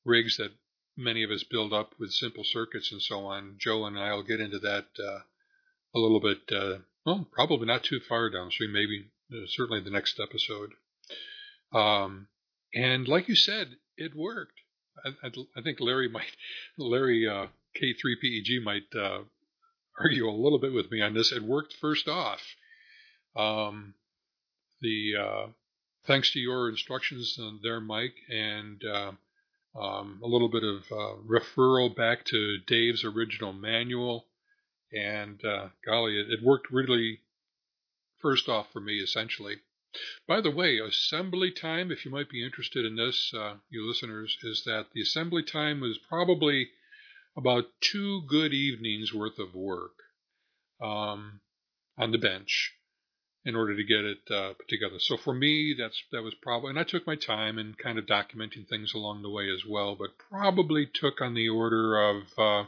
rigs 0.06 0.38
that 0.38 0.52
many 0.96 1.24
of 1.24 1.30
us 1.30 1.44
build 1.44 1.74
up 1.74 1.94
with 2.00 2.12
simple 2.12 2.44
circuits 2.44 2.92
and 2.92 3.02
so 3.02 3.26
on. 3.26 3.56
Joe 3.60 3.86
and 3.86 4.00
I 4.00 4.14
will 4.14 4.24
get 4.24 4.40
into 4.40 4.60
that 4.60 4.88
uh, 5.00 5.20
a 5.96 6.00
little 6.00 6.20
bit. 6.20 6.40
Uh, 6.52 6.80
well, 7.06 7.28
probably 7.32 7.68
not 7.68 7.84
too 7.84 8.00
far 8.00 8.30
downstream. 8.30 8.74
Maybe 8.74 9.06
uh, 9.32 9.46
certainly 9.48 9.82
the 9.82 9.92
next 9.92 10.20
episode. 10.20 10.72
Um, 11.74 12.28
and 12.74 13.08
like 13.08 13.28
you 13.28 13.36
said, 13.36 13.78
it 13.98 14.16
worked. 14.16 14.60
I, 15.06 15.10
I, 15.24 15.32
I 15.56 15.62
think 15.62 15.80
Larry 15.80 16.10
might, 16.10 16.36
Larry 16.78 17.28
uh, 17.28 17.48
K3PEG 17.80 18.64
might 18.64 18.96
uh, 18.96 19.20
argue 20.00 20.28
a 20.28 20.32
little 20.32 20.60
bit 20.60 20.74
with 20.74 20.92
me 20.92 21.02
on 21.02 21.14
this. 21.14 21.32
It 21.32 21.44
worked 21.44 21.76
first 21.80 22.08
off. 22.08 22.42
Um, 23.36 23.94
the 24.82 25.14
uh, 25.20 25.48
thanks 26.08 26.32
to 26.32 26.40
your 26.40 26.70
instructions 26.70 27.38
there, 27.62 27.82
Mike, 27.82 28.16
and 28.30 28.82
uh, 28.86 29.12
um, 29.80 30.22
a 30.24 30.28
little 30.28 30.48
bit 30.48 30.64
of 30.64 30.84
uh, 30.90 31.22
referral 31.28 31.94
back 31.94 32.24
to 32.26 32.58
Dave's 32.66 33.04
original 33.04 33.52
manual, 33.52 34.26
and 34.92 35.44
uh, 35.44 35.68
golly, 35.86 36.18
it, 36.18 36.32
it, 36.32 36.42
worked 36.42 36.72
really 36.72 37.20
first 38.20 38.48
off 38.48 38.72
for 38.72 38.80
me 38.80 39.00
essentially. 39.00 39.58
By 40.28 40.42
the 40.42 40.52
way, 40.52 40.80
assembly 40.80 41.52
time, 41.52 41.92
if 41.92 42.06
you 42.06 42.12
might 42.12 42.30
be 42.30 42.44
interested 42.44 42.86
in 42.86 42.96
this, 42.96 43.34
uh, 43.34 43.56
you 43.70 43.86
listeners, 43.86 44.38
is 44.44 44.64
that 44.64 44.88
the 44.94 45.02
assembly 45.02 45.44
time 45.44 45.82
was 45.82 45.98
probably 45.98 46.70
about 47.36 47.66
two 47.82 48.22
good 48.28 48.54
evenings 48.54 49.14
worth 49.14 49.40
of 49.40 49.54
work 49.54 49.96
um, 50.82 51.42
on 51.98 52.12
the 52.12 52.18
bench 52.18 52.77
in 53.48 53.56
order 53.56 53.78
to 53.78 53.84
get 53.84 54.04
it 54.04 54.20
uh, 54.30 54.54
put 54.56 54.68
together. 54.68 55.00
So 55.00 55.16
for 55.16 55.34
me, 55.34 55.74
that's 55.80 56.04
that 56.12 56.22
was 56.22 56.34
probably, 56.42 56.72
and 56.72 56.80
I 56.80 56.84
took 56.84 57.08
my 57.08 57.16
time 57.16 57.58
and 57.58 57.78
kind 57.78 57.98
of 57.98 58.06
documenting 58.06 58.68
things 58.68 58.94
along 58.94 59.22
the 59.22 59.30
way 59.30 59.50
as 59.50 59.64
well, 59.66 59.96
but 59.96 60.18
probably 60.30 60.86
took 60.86 61.22
on 61.22 61.34
the 61.34 61.48
order 61.48 61.98
of 61.98 62.24
uh, 62.38 62.64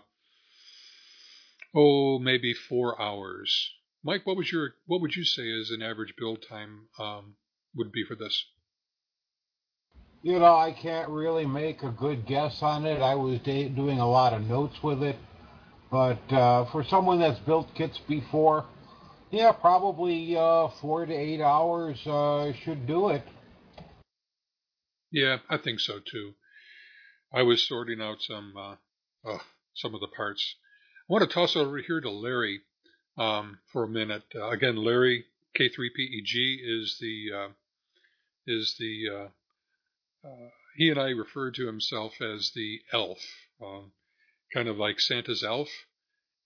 oh 1.75 2.17
maybe 2.19 2.53
four 2.53 2.99
hours. 2.99 3.71
Mike, 4.05 4.25
what 4.25 4.37
was 4.37 4.53
your 4.53 4.75
what 4.85 5.01
would 5.01 5.17
you 5.17 5.25
say 5.25 5.49
is 5.49 5.69
an 5.69 5.81
average 5.81 6.13
build 6.17 6.45
time 6.47 6.87
um, 6.97 7.35
would 7.75 7.91
be 7.91 8.05
for 8.05 8.15
this? 8.15 8.45
You 10.21 10.39
know, 10.39 10.55
I 10.55 10.71
can't 10.71 11.09
really 11.09 11.45
make 11.45 11.83
a 11.83 11.89
good 11.89 12.25
guess 12.25 12.61
on 12.61 12.85
it. 12.85 13.01
I 13.01 13.15
was 13.15 13.39
doing 13.41 13.99
a 13.99 14.09
lot 14.09 14.31
of 14.31 14.43
notes 14.43 14.81
with 14.81 15.03
it, 15.03 15.17
but 15.91 16.21
uh, 16.31 16.71
for 16.71 16.85
someone 16.85 17.19
that's 17.19 17.39
built 17.39 17.67
kits 17.75 17.99
before 18.07 18.63
yeah, 19.31 19.51
probably 19.51 20.35
uh, 20.35 20.69
four 20.81 21.05
to 21.05 21.13
eight 21.13 21.41
hours 21.41 22.05
uh, 22.07 22.51
should 22.63 22.87
do 22.87 23.09
it. 23.09 23.23
Yeah, 25.11 25.37
I 25.49 25.57
think 25.57 25.79
so 25.79 25.99
too. 25.99 26.33
I 27.33 27.43
was 27.43 27.67
sorting 27.67 28.01
out 28.01 28.21
some 28.21 28.53
uh, 28.57 28.75
oh, 29.25 29.41
some 29.75 29.93
of 29.93 30.01
the 30.01 30.07
parts. 30.07 30.55
I 31.09 31.13
want 31.13 31.27
to 31.27 31.33
toss 31.33 31.55
over 31.55 31.77
here 31.77 32.01
to 32.01 32.09
Larry 32.09 32.61
um, 33.17 33.59
for 33.71 33.83
a 33.83 33.89
minute. 33.89 34.23
Uh, 34.35 34.49
again, 34.49 34.75
Larry 34.75 35.25
K3PEG 35.57 36.57
is 36.63 36.97
the 36.99 37.25
uh, 37.35 37.49
is 38.45 38.75
the 38.79 39.03
uh, 39.09 40.27
uh, 40.27 40.49
he 40.75 40.89
and 40.89 40.99
I 40.99 41.09
refer 41.09 41.51
to 41.51 41.67
himself 41.67 42.21
as 42.21 42.51
the 42.55 42.81
elf, 42.93 43.19
uh, 43.61 43.81
kind 44.53 44.67
of 44.67 44.77
like 44.77 44.99
Santa's 44.99 45.43
elf. 45.43 45.69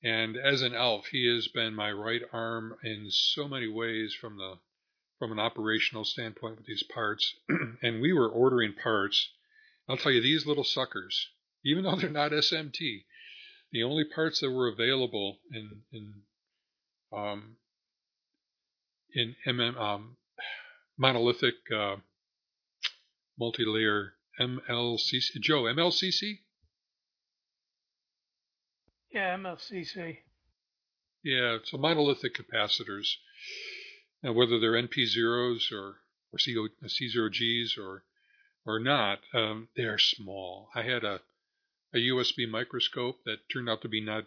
And 0.04 0.36
as 0.36 0.62
an 0.62 0.74
elf, 0.74 1.08
he 1.08 1.28
has 1.34 1.48
been 1.48 1.74
my 1.74 1.92
right 1.92 2.22
arm 2.34 2.76
in 2.84 3.10
so 3.10 3.48
many 3.48 3.68
ways 3.68 4.14
from 4.14 4.38
the 4.38 4.60
from 5.18 5.32
an 5.32 5.40
operational 5.40 6.04
standpoint 6.04 6.58
with 6.58 6.66
these 6.66 6.84
parts. 6.84 7.36
and 7.82 8.02
we 8.02 8.12
were 8.12 8.28
ordering 8.30 8.74
parts. 8.74 9.30
I'll 9.88 9.96
tell 9.96 10.12
you, 10.12 10.22
these 10.22 10.46
little 10.46 10.66
suckers, 10.66 11.30
even 11.64 11.84
though 11.84 11.96
they're 12.00 12.10
not 12.10 12.32
SMT, 12.32 13.06
the 13.72 13.84
only 13.84 14.04
parts 14.04 14.42
that 14.42 14.52
were 14.52 14.68
available 14.68 15.40
in 15.52 15.84
in 15.94 16.14
um, 17.14 17.58
in 19.14 19.36
MM 19.48 19.78
um, 19.78 20.18
monolithic 20.98 21.56
uh, 21.74 21.96
multi-layer 23.40 24.16
MLCC. 24.40 25.40
Joe, 25.40 25.64
MLCC? 25.64 26.40
Yeah, 29.14 29.38
MLCC. 29.38 30.18
Yeah, 31.24 31.60
so 31.64 31.78
monolithic 31.78 32.36
capacitors, 32.36 33.16
now 34.24 34.34
whether 34.34 34.60
they're 34.60 34.74
NP0s 34.74 35.72
or 35.72 36.00
or 36.32 36.40
CO, 36.44 36.68
C0Gs 36.84 37.78
or 37.78 38.04
or 38.66 38.80
not, 38.80 39.20
um, 39.36 39.70
they 39.78 39.84
are 39.84 40.00
small. 40.00 40.70
I 40.74 40.82
had 40.82 41.04
a 41.04 41.22
a 41.94 41.98
USB 41.98 42.50
microscope 42.50 43.24
that 43.26 43.48
turned 43.50 43.70
out 43.70 43.84
to 43.84 43.88
be 43.88 44.02
not 44.02 44.26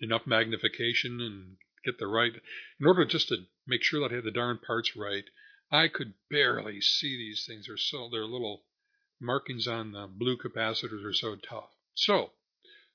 enough 0.00 0.26
magnification 0.26 1.22
and 1.22 1.56
get 1.82 1.98
the 1.98 2.06
right 2.06 2.34
in 2.78 2.86
order 2.86 3.06
just 3.06 3.28
to 3.28 3.46
make 3.66 3.82
sure 3.82 4.00
that 4.00 4.12
I 4.12 4.16
had 4.16 4.24
the 4.24 4.30
darn 4.30 4.58
parts 4.58 4.94
right. 4.94 5.24
I 5.70 5.88
could 5.88 6.12
barely 6.28 6.82
see 6.82 7.16
these 7.16 7.46
things. 7.46 7.66
They're 7.66 7.78
so 7.78 8.10
their 8.10 8.26
little 8.26 8.66
markings 9.18 9.66
on 9.66 9.92
the 9.92 10.06
blue 10.06 10.36
capacitors 10.36 11.02
are 11.04 11.14
so 11.14 11.36
tough. 11.36 11.70
So 11.94 12.32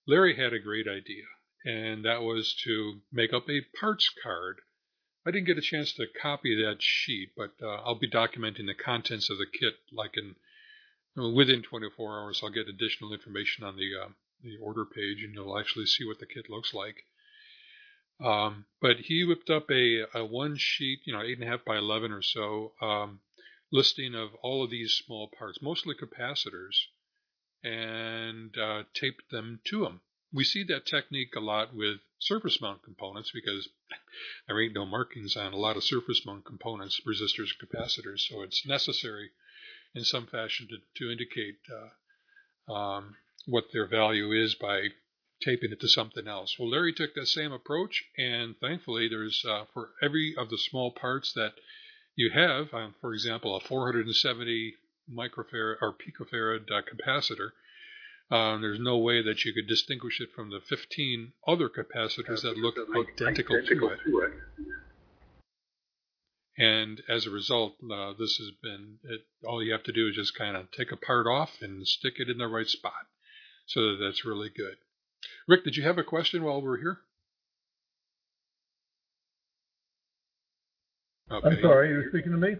Larry 0.08 0.36
had 0.36 0.54
a 0.54 0.60
great 0.60 0.88
idea, 0.88 1.26
and 1.64 2.06
that 2.06 2.22
was 2.22 2.56
to 2.64 3.02
make 3.12 3.34
up 3.34 3.50
a 3.50 3.62
parts 3.80 4.10
card. 4.24 4.62
I 5.26 5.32
didn't 5.32 5.48
get 5.48 5.58
a 5.58 5.62
chance 5.62 5.94
to 5.94 6.08
copy 6.08 6.56
that 6.56 6.82
sheet, 6.82 7.34
but 7.38 7.54
uh, 7.62 7.82
I'll 7.84 8.00
be 8.00 8.10
documenting 8.10 8.66
the 8.66 8.74
contents 8.74 9.30
of 9.30 9.38
the 9.38 9.46
kit 9.46 9.76
like 9.92 10.18
in 10.18 10.36
within 11.34 11.62
24 11.62 12.20
hours. 12.20 12.42
I'll 12.42 12.50
get 12.50 12.68
additional 12.68 13.14
information 13.14 13.64
on 13.64 13.76
the 13.76 13.92
uh, 13.96 14.10
the 14.42 14.58
order 14.58 14.86
page, 14.86 15.24
and 15.24 15.36
you'll 15.36 15.60
actually 15.60 15.86
see 15.86 16.04
what 16.04 16.20
the 16.20 16.26
kit 16.26 16.50
looks 16.50 16.74
like. 16.74 17.06
Um, 18.20 18.66
but 18.80 18.98
he 19.02 19.24
whipped 19.24 19.50
up 19.50 19.70
a, 19.72 20.06
a 20.14 20.26
one 20.26 20.56
sheet, 20.58 21.02
you 21.06 21.14
know, 21.14 21.22
eight 21.22 21.40
and 21.40 21.48
a 21.48 21.52
half 21.52 21.66
by 21.66 21.78
11 21.78 22.12
or 22.12 22.22
so, 22.22 22.74
um, 22.82 23.20
listing 23.72 24.14
of 24.16 24.34
all 24.44 24.64
of 24.64 24.70
these 24.70 24.94
small 24.94 25.28
parts, 25.38 25.62
mostly 25.62 25.96
capacitors, 25.96 26.76
and 27.64 28.58
uh, 28.58 28.84
taped 28.94 29.30
them 29.32 29.60
to 29.66 29.82
them. 29.82 30.02
We 30.34 30.44
see 30.44 30.64
that 30.66 30.86
technique 30.86 31.36
a 31.36 31.42
lot 31.42 31.76
with 31.76 32.00
surface 32.20 32.62
mount 32.62 32.84
components 32.84 33.32
because 33.34 33.68
there 34.48 34.62
ain't 34.62 34.74
no 34.74 34.86
markings 34.86 35.36
on 35.36 35.54
a 35.54 35.58
lot 35.58 35.78
of 35.78 35.84
surface 35.84 36.26
mount 36.26 36.46
components, 36.46 37.02
resistors, 37.08 37.50
capacitors, 37.62 38.22
so 38.22 38.42
it's 38.42 38.66
necessary 38.66 39.32
in 39.94 40.04
some 40.04 40.28
fashion 40.28 40.68
to, 40.70 40.78
to 40.96 41.12
indicate 41.12 41.58
uh, 42.70 42.74
um, 42.74 43.16
what 43.46 43.66
their 43.74 43.88
value 43.88 44.32
is 44.32 44.56
by 44.56 44.88
taping 45.42 45.72
it 45.72 45.80
to 45.80 45.88
something 45.88 46.28
else. 46.28 46.58
Well, 46.58 46.70
Larry 46.70 46.94
took 46.94 47.16
that 47.16 47.28
same 47.28 47.52
approach, 47.52 48.04
and 48.18 48.56
thankfully, 48.60 49.08
there's 49.10 49.44
uh, 49.44 49.66
for 49.74 49.90
every 50.02 50.36
of 50.38 50.50
the 50.50 50.58
small 50.58 50.92
parts 50.92 51.34
that 51.34 51.54
you 52.16 52.30
have, 52.32 52.74
um, 52.74 52.94
for 53.02 53.14
example, 53.14 53.56
a 53.56 53.60
470 53.60 54.76
microfarad 55.12 55.76
or 55.82 55.94
picofarad 55.94 56.72
uh, 56.72 56.82
capacitor. 56.82 57.52
Um, 58.32 58.62
there's 58.62 58.80
no 58.80 58.98
way 58.98 59.22
that 59.22 59.44
you 59.44 59.54
could 59.54 59.68
distinguish 59.68 60.22
it 60.22 60.30
from 60.34 60.52
the 60.52 60.62
15 60.62 61.34
other 61.46 61.68
capacitors 61.68 62.44
that 62.44 62.58
look, 62.58 62.76
that 62.76 62.90
look 62.90 63.08
identical, 63.20 63.58
identical, 63.58 63.90
to, 63.90 63.94
it. 63.94 64.00
to 64.06 64.20
it. 64.20 64.32
And 66.58 67.02
as 67.10 67.26
a 67.26 67.30
result, 67.30 67.76
uh, 67.84 68.14
this 68.18 68.38
has 68.38 68.52
been 68.62 69.00
it, 69.04 69.22
all 69.46 69.64
you 69.64 69.72
have 69.72 69.84
to 69.84 69.92
do 69.92 70.08
is 70.08 70.16
just 70.16 70.38
kind 70.38 70.56
of 70.56 70.72
take 70.72 70.92
a 70.92 70.98
part 70.98 71.28
off 71.28 71.62
and 71.62 71.88
stick 71.88 72.14
it 72.18 72.30
in 72.30 72.38
the 72.38 72.48
right 72.48 72.68
spot. 72.68 73.08
So 73.66 73.82
that 73.82 73.98
that's 74.02 74.26
really 74.26 74.50
good. 74.50 74.76
Rick, 75.48 75.64
did 75.64 75.76
you 75.76 75.84
have 75.84 75.98
a 75.98 76.04
question 76.04 76.44
while 76.44 76.62
we're 76.62 76.80
here? 76.80 77.00
Okay. 81.32 81.48
I'm 81.48 81.62
sorry, 81.62 81.90
you 81.90 81.96
were 81.96 82.10
speaking 82.10 82.32
to 82.32 82.38
me? 82.38 82.56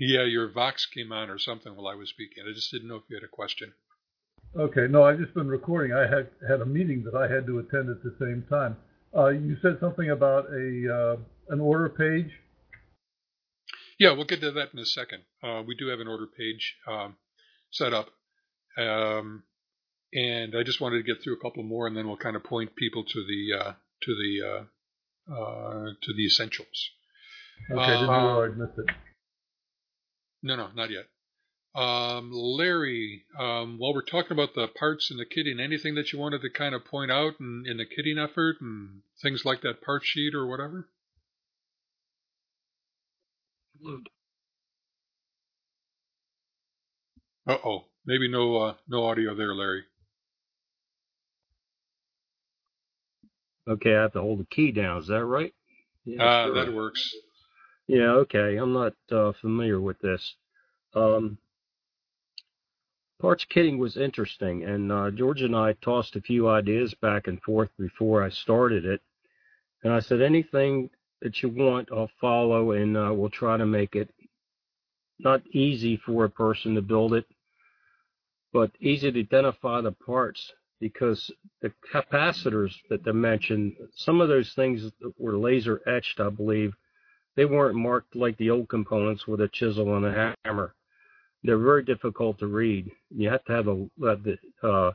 Yeah, 0.00 0.24
your 0.24 0.48
Vox 0.48 0.86
came 0.86 1.12
on 1.12 1.28
or 1.28 1.38
something 1.38 1.76
while 1.76 1.86
I 1.86 1.94
was 1.94 2.08
speaking. 2.08 2.42
I 2.48 2.54
just 2.54 2.72
didn't 2.72 2.88
know 2.88 2.96
if 2.96 3.02
you 3.10 3.16
had 3.16 3.22
a 3.22 3.28
question. 3.28 3.74
Okay, 4.58 4.86
no, 4.88 5.04
I've 5.04 5.18
just 5.18 5.34
been 5.34 5.46
recording. 5.46 5.92
I 5.92 6.06
had 6.06 6.30
had 6.48 6.62
a 6.62 6.66
meeting 6.66 7.04
that 7.04 7.14
I 7.14 7.30
had 7.30 7.44
to 7.46 7.58
attend 7.58 7.90
at 7.90 8.02
the 8.02 8.16
same 8.18 8.46
time. 8.48 8.78
Uh, 9.14 9.28
you 9.28 9.58
said 9.60 9.76
something 9.78 10.08
about 10.08 10.46
a 10.46 10.88
uh, 10.90 11.16
an 11.50 11.60
order 11.60 11.90
page. 11.90 12.32
Yeah, 13.98 14.12
we'll 14.12 14.24
get 14.24 14.40
to 14.40 14.50
that 14.52 14.72
in 14.72 14.78
a 14.78 14.86
second. 14.86 15.24
Uh, 15.42 15.62
we 15.66 15.76
do 15.76 15.88
have 15.88 16.00
an 16.00 16.08
order 16.08 16.26
page 16.26 16.76
um, 16.88 17.16
set 17.70 17.92
up, 17.92 18.08
um, 18.78 19.42
and 20.14 20.56
I 20.56 20.62
just 20.62 20.80
wanted 20.80 20.96
to 20.96 21.02
get 21.02 21.22
through 21.22 21.34
a 21.34 21.42
couple 21.42 21.62
more, 21.62 21.86
and 21.86 21.94
then 21.94 22.08
we'll 22.08 22.16
kind 22.16 22.36
of 22.36 22.42
point 22.42 22.74
people 22.74 23.04
to 23.04 23.24
the 23.26 23.58
uh, 23.58 23.72
to 24.04 24.14
the 24.14 24.46
uh, 24.48 25.34
uh, 25.34 25.84
to 26.00 26.14
the 26.14 26.24
essentials. 26.24 26.90
Okay, 27.70 27.86
didn't 27.86 28.06
know 28.06 28.42
I 28.42 28.48
missed 28.48 28.78
it. 28.78 28.86
No, 30.42 30.56
no, 30.56 30.68
not 30.74 30.90
yet. 30.90 31.06
Um, 31.74 32.30
Larry, 32.32 33.24
um, 33.38 33.78
while 33.78 33.94
we're 33.94 34.02
talking 34.02 34.32
about 34.32 34.54
the 34.54 34.66
parts 34.66 35.10
and 35.10 35.20
the 35.20 35.24
kitting, 35.24 35.60
anything 35.60 35.94
that 35.94 36.12
you 36.12 36.18
wanted 36.18 36.42
to 36.42 36.50
kind 36.50 36.74
of 36.74 36.84
point 36.84 37.12
out 37.12 37.34
in, 37.38 37.64
in 37.66 37.76
the 37.76 37.84
kitting 37.84 38.18
effort 38.22 38.56
and 38.60 39.02
things 39.22 39.44
like 39.44 39.60
that 39.62 39.80
part 39.80 40.02
sheet 40.04 40.34
or 40.34 40.46
whatever? 40.46 40.88
Uh 47.46 47.56
oh, 47.64 47.84
maybe 48.04 48.28
no 48.28 48.56
uh, 48.56 48.74
no 48.88 49.06
audio 49.06 49.34
there, 49.34 49.54
Larry. 49.54 49.84
Okay, 53.68 53.94
I 53.94 54.02
have 54.02 54.12
to 54.14 54.20
hold 54.20 54.40
the 54.40 54.44
key 54.44 54.72
down. 54.72 54.98
Is 54.98 55.06
that 55.06 55.24
right? 55.24 55.54
Yeah, 56.04 56.22
uh, 56.22 56.46
sure. 56.46 56.54
that 56.54 56.74
works. 56.74 57.14
Yeah, 57.90 58.12
okay. 58.22 58.56
I'm 58.56 58.72
not 58.72 58.94
uh, 59.10 59.32
familiar 59.40 59.80
with 59.80 59.98
this. 59.98 60.36
Um, 60.94 61.38
parts 63.20 63.44
Kitting 63.52 63.78
was 63.78 63.96
interesting, 63.96 64.62
and 64.62 64.92
uh, 64.92 65.10
George 65.10 65.42
and 65.42 65.56
I 65.56 65.72
tossed 65.72 66.14
a 66.14 66.20
few 66.20 66.48
ideas 66.48 66.94
back 67.02 67.26
and 67.26 67.42
forth 67.42 67.70
before 67.76 68.22
I 68.22 68.28
started 68.28 68.84
it. 68.84 69.00
And 69.82 69.92
I 69.92 69.98
said, 69.98 70.22
anything 70.22 70.90
that 71.20 71.42
you 71.42 71.48
want, 71.48 71.88
I'll 71.90 72.12
follow, 72.20 72.70
and 72.70 72.96
uh, 72.96 73.10
we'll 73.12 73.28
try 73.28 73.56
to 73.56 73.66
make 73.66 73.96
it 73.96 74.08
not 75.18 75.42
easy 75.48 75.96
for 75.96 76.24
a 76.24 76.30
person 76.30 76.76
to 76.76 76.82
build 76.82 77.12
it, 77.12 77.26
but 78.52 78.70
easy 78.78 79.10
to 79.10 79.18
identify 79.18 79.80
the 79.80 79.90
parts 79.90 80.52
because 80.78 81.28
the 81.60 81.72
capacitors 81.92 82.70
that 82.88 83.02
they 83.02 83.10
mentioned, 83.10 83.74
some 83.96 84.20
of 84.20 84.28
those 84.28 84.52
things 84.54 84.92
were 85.18 85.36
laser 85.36 85.82
etched, 85.88 86.20
I 86.20 86.30
believe, 86.30 86.72
they 87.40 87.46
weren't 87.46 87.74
marked 87.74 88.14
like 88.14 88.36
the 88.36 88.50
old 88.50 88.68
components 88.68 89.26
with 89.26 89.40
a 89.40 89.48
chisel 89.48 89.96
and 89.96 90.04
a 90.04 90.34
hammer. 90.44 90.74
They're 91.42 91.56
very 91.56 91.82
difficult 91.82 92.38
to 92.40 92.46
read. 92.46 92.90
You 93.08 93.30
have 93.30 93.42
to 93.46 93.52
have 93.54 93.66
a, 93.66 93.86
the 93.96 94.38
uh, 94.62 94.92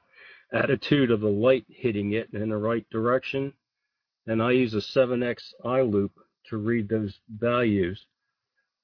attitude 0.54 1.10
of 1.10 1.22
the 1.22 1.28
light 1.28 1.66
hitting 1.68 2.14
it 2.14 2.30
in 2.34 2.50
the 2.50 2.58
right 2.58 2.88
direction. 2.92 3.52
And 4.28 4.44
I 4.44 4.52
use 4.52 4.76
a 4.76 4.78
7x 4.78 5.56
eye 5.66 5.82
loupe 5.82 6.20
to 6.52 6.58
read 6.58 6.88
those 6.88 7.18
values. 7.36 8.06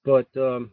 But 0.03 0.36
um, 0.36 0.72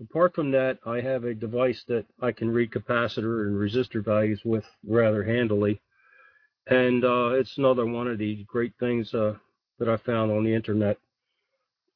apart 0.00 0.34
from 0.34 0.52
that, 0.52 0.78
I 0.86 1.02
have 1.02 1.24
a 1.24 1.34
device 1.34 1.84
that 1.88 2.06
I 2.22 2.32
can 2.32 2.48
read 2.48 2.70
capacitor 2.70 3.46
and 3.46 3.54
resistor 3.54 4.02
values 4.02 4.40
with 4.42 4.64
rather 4.86 5.22
handily. 5.22 5.82
And 6.66 7.04
uh, 7.04 7.32
it's 7.34 7.58
another 7.58 7.84
one 7.84 8.08
of 8.08 8.16
these 8.16 8.42
great 8.46 8.72
things 8.80 9.12
uh, 9.12 9.34
that 9.78 9.90
I 9.90 9.98
found 9.98 10.32
on 10.32 10.44
the 10.44 10.54
internet. 10.54 10.96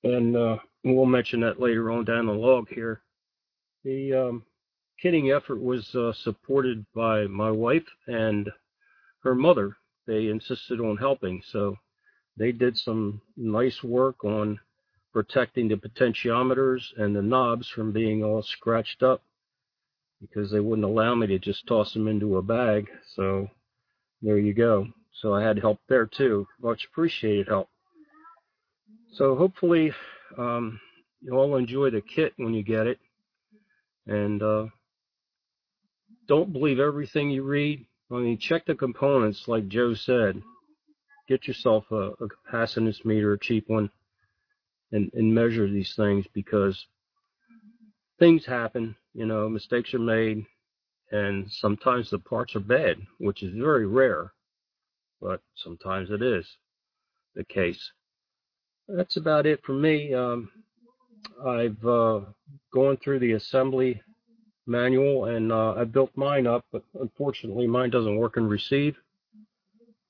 And 0.05 0.37
uh, 0.37 0.59
we'll 0.85 1.07
mention 1.07 1.41
that 1.41 1.61
later 1.61 1.91
on 1.91 2.05
down 2.05 2.27
the 2.27 2.33
log 2.33 2.69
here. 2.69 3.01
The 3.85 4.13
um, 4.13 4.43
kitting 5.03 5.35
effort 5.35 5.61
was 5.61 5.95
uh, 5.95 6.13
supported 6.13 6.85
by 6.95 7.27
my 7.27 7.51
wife 7.51 7.87
and 8.07 8.51
her 9.23 9.35
mother. 9.35 9.77
They 10.07 10.29
insisted 10.29 10.81
on 10.81 10.99
helping, 10.99 11.43
so 11.51 11.77
they 12.37 12.53
did 12.53 12.77
some 12.77 13.23
nice 13.37 13.83
work 13.83 14.25
on 14.25 14.61
protecting 15.13 15.69
the 15.69 15.77
potentiometers 15.77 16.83
and 16.99 17.17
the 17.17 17.23
knobs 17.23 17.69
from 17.69 17.93
being 17.93 18.23
all 18.23 18.43
scratched 18.43 19.03
up 19.03 19.23
because 20.21 20.51
they 20.51 20.61
wouldn't 20.61 20.87
allow 20.87 21.15
me 21.15 21.27
to 21.29 21.39
just 21.39 21.67
toss 21.67 21.93
them 21.95 22.09
into 22.09 22.37
a 22.37 22.43
bag. 22.43 22.89
So 23.15 23.49
there 24.21 24.39
you 24.39 24.53
go. 24.53 24.89
So 25.21 25.33
I 25.33 25.43
had 25.43 25.59
help 25.59 25.81
there 25.89 26.07
too. 26.07 26.47
Much 26.61 26.87
appreciated 26.91 27.49
help. 27.49 27.69
So 29.15 29.37
hopefully 29.37 29.93
um, 30.37 30.81
you 31.21 31.35
all 31.35 31.57
enjoy 31.57 31.91
the 31.91 32.01
kit 32.01 32.33
when 32.37 32.53
you 32.53 32.63
get 32.63 32.87
it. 32.87 32.99
And 34.07 34.43
uh, 34.43 34.67
don't 36.27 36.53
believe 36.53 36.81
everything 36.81 37.31
you 37.31 37.45
read. 37.45 37.87
I 38.11 38.17
mean, 38.17 38.39
check 38.39 38.67
the 38.67 38.75
components 38.75 39.45
like 39.47 39.69
Joe 39.69 39.95
said. 39.95 40.43
Get 41.29 41.47
yourself 41.47 41.85
a, 41.91 42.11
a 42.21 42.29
capacitance 42.29 43.05
meter, 43.05 43.33
a 43.33 43.39
cheap 43.39 43.69
one 43.69 43.89
and, 44.93 45.11
and 45.15 45.35
measure 45.35 45.69
these 45.69 45.95
things 45.97 46.27
because 46.35 46.87
things 48.19 48.45
happen, 48.45 48.97
you 49.15 49.27
know, 49.27 49.49
mistakes 49.49 49.95
are 49.95 49.99
made, 49.99 50.45
and 51.11 51.51
sometimes 51.51 52.11
the 52.11 52.19
parts 52.19 52.55
are 52.57 52.61
bad, 52.61 52.97
which 53.19 53.43
is 53.43 53.55
very 53.55 53.87
rare, 53.87 54.33
but 55.21 55.41
sometimes 55.55 56.11
it 56.11 56.23
is 56.23 56.47
the 57.35 57.45
case. 57.45 57.91
That's 58.89 59.17
about 59.17 59.47
it 59.47 59.63
for 59.65 59.73
me. 59.73 60.13
Um, 60.13 60.51
I've 61.45 61.85
uh, 61.87 62.21
gone 62.73 62.99
through 62.99 63.21
the 63.21 63.33
assembly 63.33 64.03
manual 64.67 65.27
and 65.27 65.53
uh, 65.53 65.75
I 65.75 65.85
built 65.85 66.11
mine 66.17 66.47
up, 66.47 66.65
but 66.71 66.83
unfortunately 67.01 67.67
mine 67.67 67.91
doesn't 67.91 68.17
work 68.17 68.37
in 68.37 68.47
receive, 68.47 68.97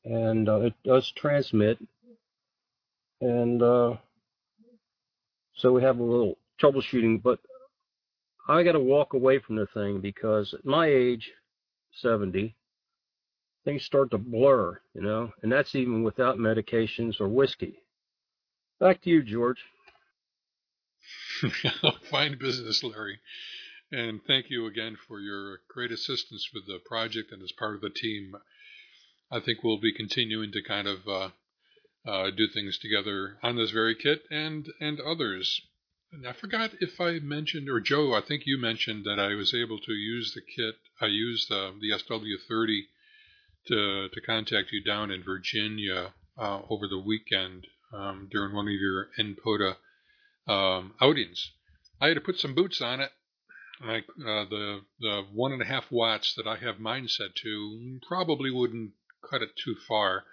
and 0.05 0.49
uh, 0.49 0.61
it 0.61 0.75
does 0.85 1.11
transmit. 1.13 1.79
And 3.21 3.63
uh, 3.63 3.95
so 5.55 5.73
we 5.73 5.83
have 5.83 5.99
a 5.99 6.03
little 6.03 6.37
troubleshooting, 6.61 7.23
but 7.23 7.39
I 8.49 8.63
got 8.63 8.73
to 8.73 8.81
walk 8.81 9.15
away 9.15 9.39
from 9.39 9.57
the 9.57 9.67
thing 9.67 10.01
because 10.01 10.53
at 10.53 10.65
my 10.65 10.89
age, 10.89 11.31
70, 11.93 12.55
things 13.65 13.85
start 13.85 14.11
to 14.11 14.19
blur, 14.19 14.81
you 14.95 15.01
know, 15.01 15.33
and 15.43 15.51
that's 15.51 15.75
even 15.75 16.03
without 16.03 16.39
medications 16.39 17.21
or 17.21 17.29
whiskey. 17.29 17.84
Back 18.81 19.03
to 19.03 19.11
you, 19.11 19.23
George. 19.23 19.63
Fine 22.11 22.39
business, 22.39 22.83
Larry. 22.83 23.21
And 23.93 24.21
thank 24.27 24.51
you 24.51 24.67
again 24.67 24.97
for 25.07 25.21
your 25.21 25.61
great 25.69 25.93
assistance 25.93 26.51
with 26.53 26.67
the 26.67 26.81
project 26.85 27.31
and 27.31 27.43
as 27.43 27.53
part 27.53 27.77
of 27.77 27.81
the 27.81 27.91
team. 27.91 28.35
I 29.31 29.41
think 29.41 29.63
we'll 29.63 29.81
be 29.81 29.93
continuing 29.93 30.51
to 30.53 30.63
kind 30.63 30.89
of 30.89 31.07
uh, 31.07 31.31
uh, 32.07 32.31
do 32.31 32.49
things 32.49 32.79
together 32.79 33.39
on 33.43 33.57
this 33.57 33.71
very 33.71 33.95
kit 33.95 34.25
and 34.31 34.67
and 34.81 35.01
others. 35.01 35.61
And 36.13 36.27
I 36.27 36.33
forgot 36.33 36.73
if 36.81 37.01
I 37.01 37.21
mentioned 37.21 37.69
or 37.69 37.81
Joe, 37.81 38.15
I 38.15 38.21
think 38.21 38.43
you 38.47 38.59
mentioned 38.59 39.05
that 39.05 39.19
I 39.19 39.35
was 39.35 39.55
able 39.55 39.79
to 39.79 39.93
use 39.93 40.35
the 40.35 40.43
kit. 40.43 40.77
I 41.01 41.07
used 41.07 41.49
the 41.49 41.75
the 41.81 41.91
SW30 41.91 42.83
to 43.69 44.09
to 44.09 44.21
contact 44.21 44.73
you 44.73 44.83
down 44.83 45.11
in 45.11 45.23
Virginia 45.23 46.15
uh, 46.37 46.63
over 46.69 46.89
the 46.89 46.99
weekend 46.99 47.67
um, 47.95 48.29
during 48.31 48.55
one 48.55 48.67
of 48.67 48.73
your 48.73 49.09
NPOTA 49.19 49.77
um, 50.47 50.95
outings. 51.01 51.53
I 52.01 52.09
had 52.09 52.15
to 52.15 52.21
put 52.21 52.39
some 52.39 52.55
boots 52.55 52.81
on 52.81 53.01
it. 53.01 53.11
I, 53.81 53.99
uh, 53.99 54.45
the 54.49 54.81
the 55.01 55.23
one 55.33 55.53
and 55.53 55.63
a 55.63 55.67
half 55.67 55.91
watts 55.91 56.35
that 56.35 56.47
I 56.47 56.57
have 56.57 56.79
mine 56.79 57.09
set 57.09 57.35
to 57.43 57.99
probably 58.07 58.51
wouldn't 58.51 58.93
cut 59.29 59.43
it 59.43 59.57
too 59.57 59.75
far. 59.89 60.25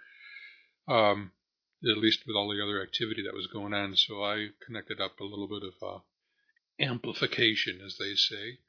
Um, 0.88 1.32
at 1.90 1.98
least 1.98 2.28
with 2.28 2.36
all 2.36 2.50
the 2.50 2.62
other 2.62 2.82
activity 2.82 3.24
that 3.24 3.34
was 3.34 3.48
going 3.48 3.74
on. 3.74 3.96
So 3.96 4.24
I 4.24 4.50
connected 4.66 5.02
up 5.02 5.20
a 5.20 5.24
little 5.24 5.48
bit 5.48 5.64
of 5.64 5.74
uh, 5.82 6.00
amplification, 6.80 7.82
as 7.84 7.98
they 7.98 8.14
say. 8.14 8.60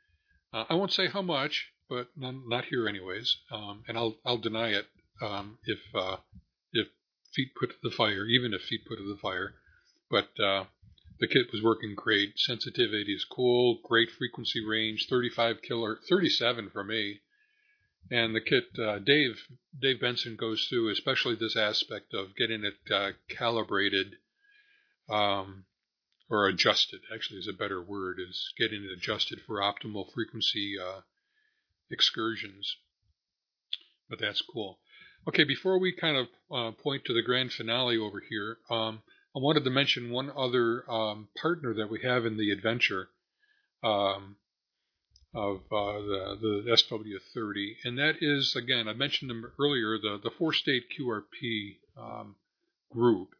Uh, 0.53 0.65
I 0.69 0.75
won't 0.75 0.93
say 0.93 1.09
how 1.09 1.23
much, 1.23 1.69
but 1.89 2.09
not, 2.17 2.67
here 2.67 2.89
anyways. 2.89 3.37
Um, 3.51 3.85
and 3.89 3.97
I'll 3.99 4.17
I'll 4.25 4.39
deny 4.39 4.69
it 4.69 4.87
um, 5.21 5.59
if 5.65 5.79
uh, 5.95 6.17
feet 7.35 7.55
put 7.59 7.71
to 7.71 7.77
the 7.83 7.91
fire, 7.91 8.27
even 8.27 8.53
if 8.55 8.63
feet 8.63 8.85
put 8.87 8.97
to 8.97 9.09
the 9.09 9.21
fire. 9.21 9.55
But 10.11 10.39
uh, 10.39 10.65
the 11.19 11.29
kit 11.29 11.53
was 11.53 11.63
working 11.63 11.95
great. 11.95 12.39
Sensitivity 12.39 13.15
is 13.15 13.25
cool. 13.25 13.81
Great 13.85 14.11
frequency 14.11 14.65
range. 14.65 15.07
35 15.09 15.63
killer, 15.63 15.99
37 16.09 16.71
for 16.71 16.85
me. 16.85 17.21
And 18.11 18.35
the 18.35 18.41
kit, 18.41 18.77
uh, 18.79 18.99
Dave 18.99 19.47
Dave 19.79 20.01
Benson 20.01 20.37
goes 20.37 20.67
through, 20.67 20.91
especially 20.91 21.37
this 21.37 21.57
aspect 21.57 22.13
of 22.13 22.37
getting 22.37 22.65
it 22.65 22.93
uh, 22.93 23.13
calibrated 23.29 24.17
um, 25.09 25.65
or 26.29 26.49
adjusted. 26.49 27.01
Actually, 27.15 27.39
is 27.39 27.49
a 27.49 27.53
better 27.53 27.81
word 27.81 28.19
is 28.19 28.53
getting 28.59 28.85
it 28.85 28.91
adjusted 28.91 29.41
for 29.47 29.61
optimal 29.61 30.13
frequency 30.13 30.75
uh, 30.79 31.03
excursions. 31.91 32.77
But 34.11 34.19
that's 34.19 34.43
cool. 34.43 34.81
Okay, 35.29 35.45
before 35.45 35.79
we 35.79 35.93
kind 35.93 36.17
of 36.17 36.27
uh, 36.51 36.71
point 36.83 37.05
to 37.05 37.15
the 37.15 37.23
grand 37.23 37.53
finale 37.53 37.97
over 37.97 38.21
here, 38.29 38.59
um, 38.71 39.03
I 39.37 39.39
wanted 39.39 39.65
to 39.65 39.71
mention 39.71 40.11
one 40.11 40.31
other 40.37 40.91
um, 40.91 41.29
partner 41.41 41.75
that 41.75 41.91
we 41.91 42.01
have 42.03 42.27
in 42.27 42.37
the 42.37 42.51
adventure. 42.51 43.09
Um, 43.83 44.37
of 45.35 45.61
uh, 45.73 45.99
the, 45.99 46.63
the 46.67 46.77
SW30, 46.77 47.77
and 47.85 47.99
that 47.99 48.17
is, 48.21 48.55
again, 48.55 48.87
I 48.87 48.93
mentioned 48.93 49.31
them 49.31 49.51
earlier, 49.59 49.99
the, 49.99 50.21
the 50.23 50.31
four 50.31 50.53
state 50.53 50.85
QRP 50.91 51.77
um, 51.97 52.37
group. 52.91 53.31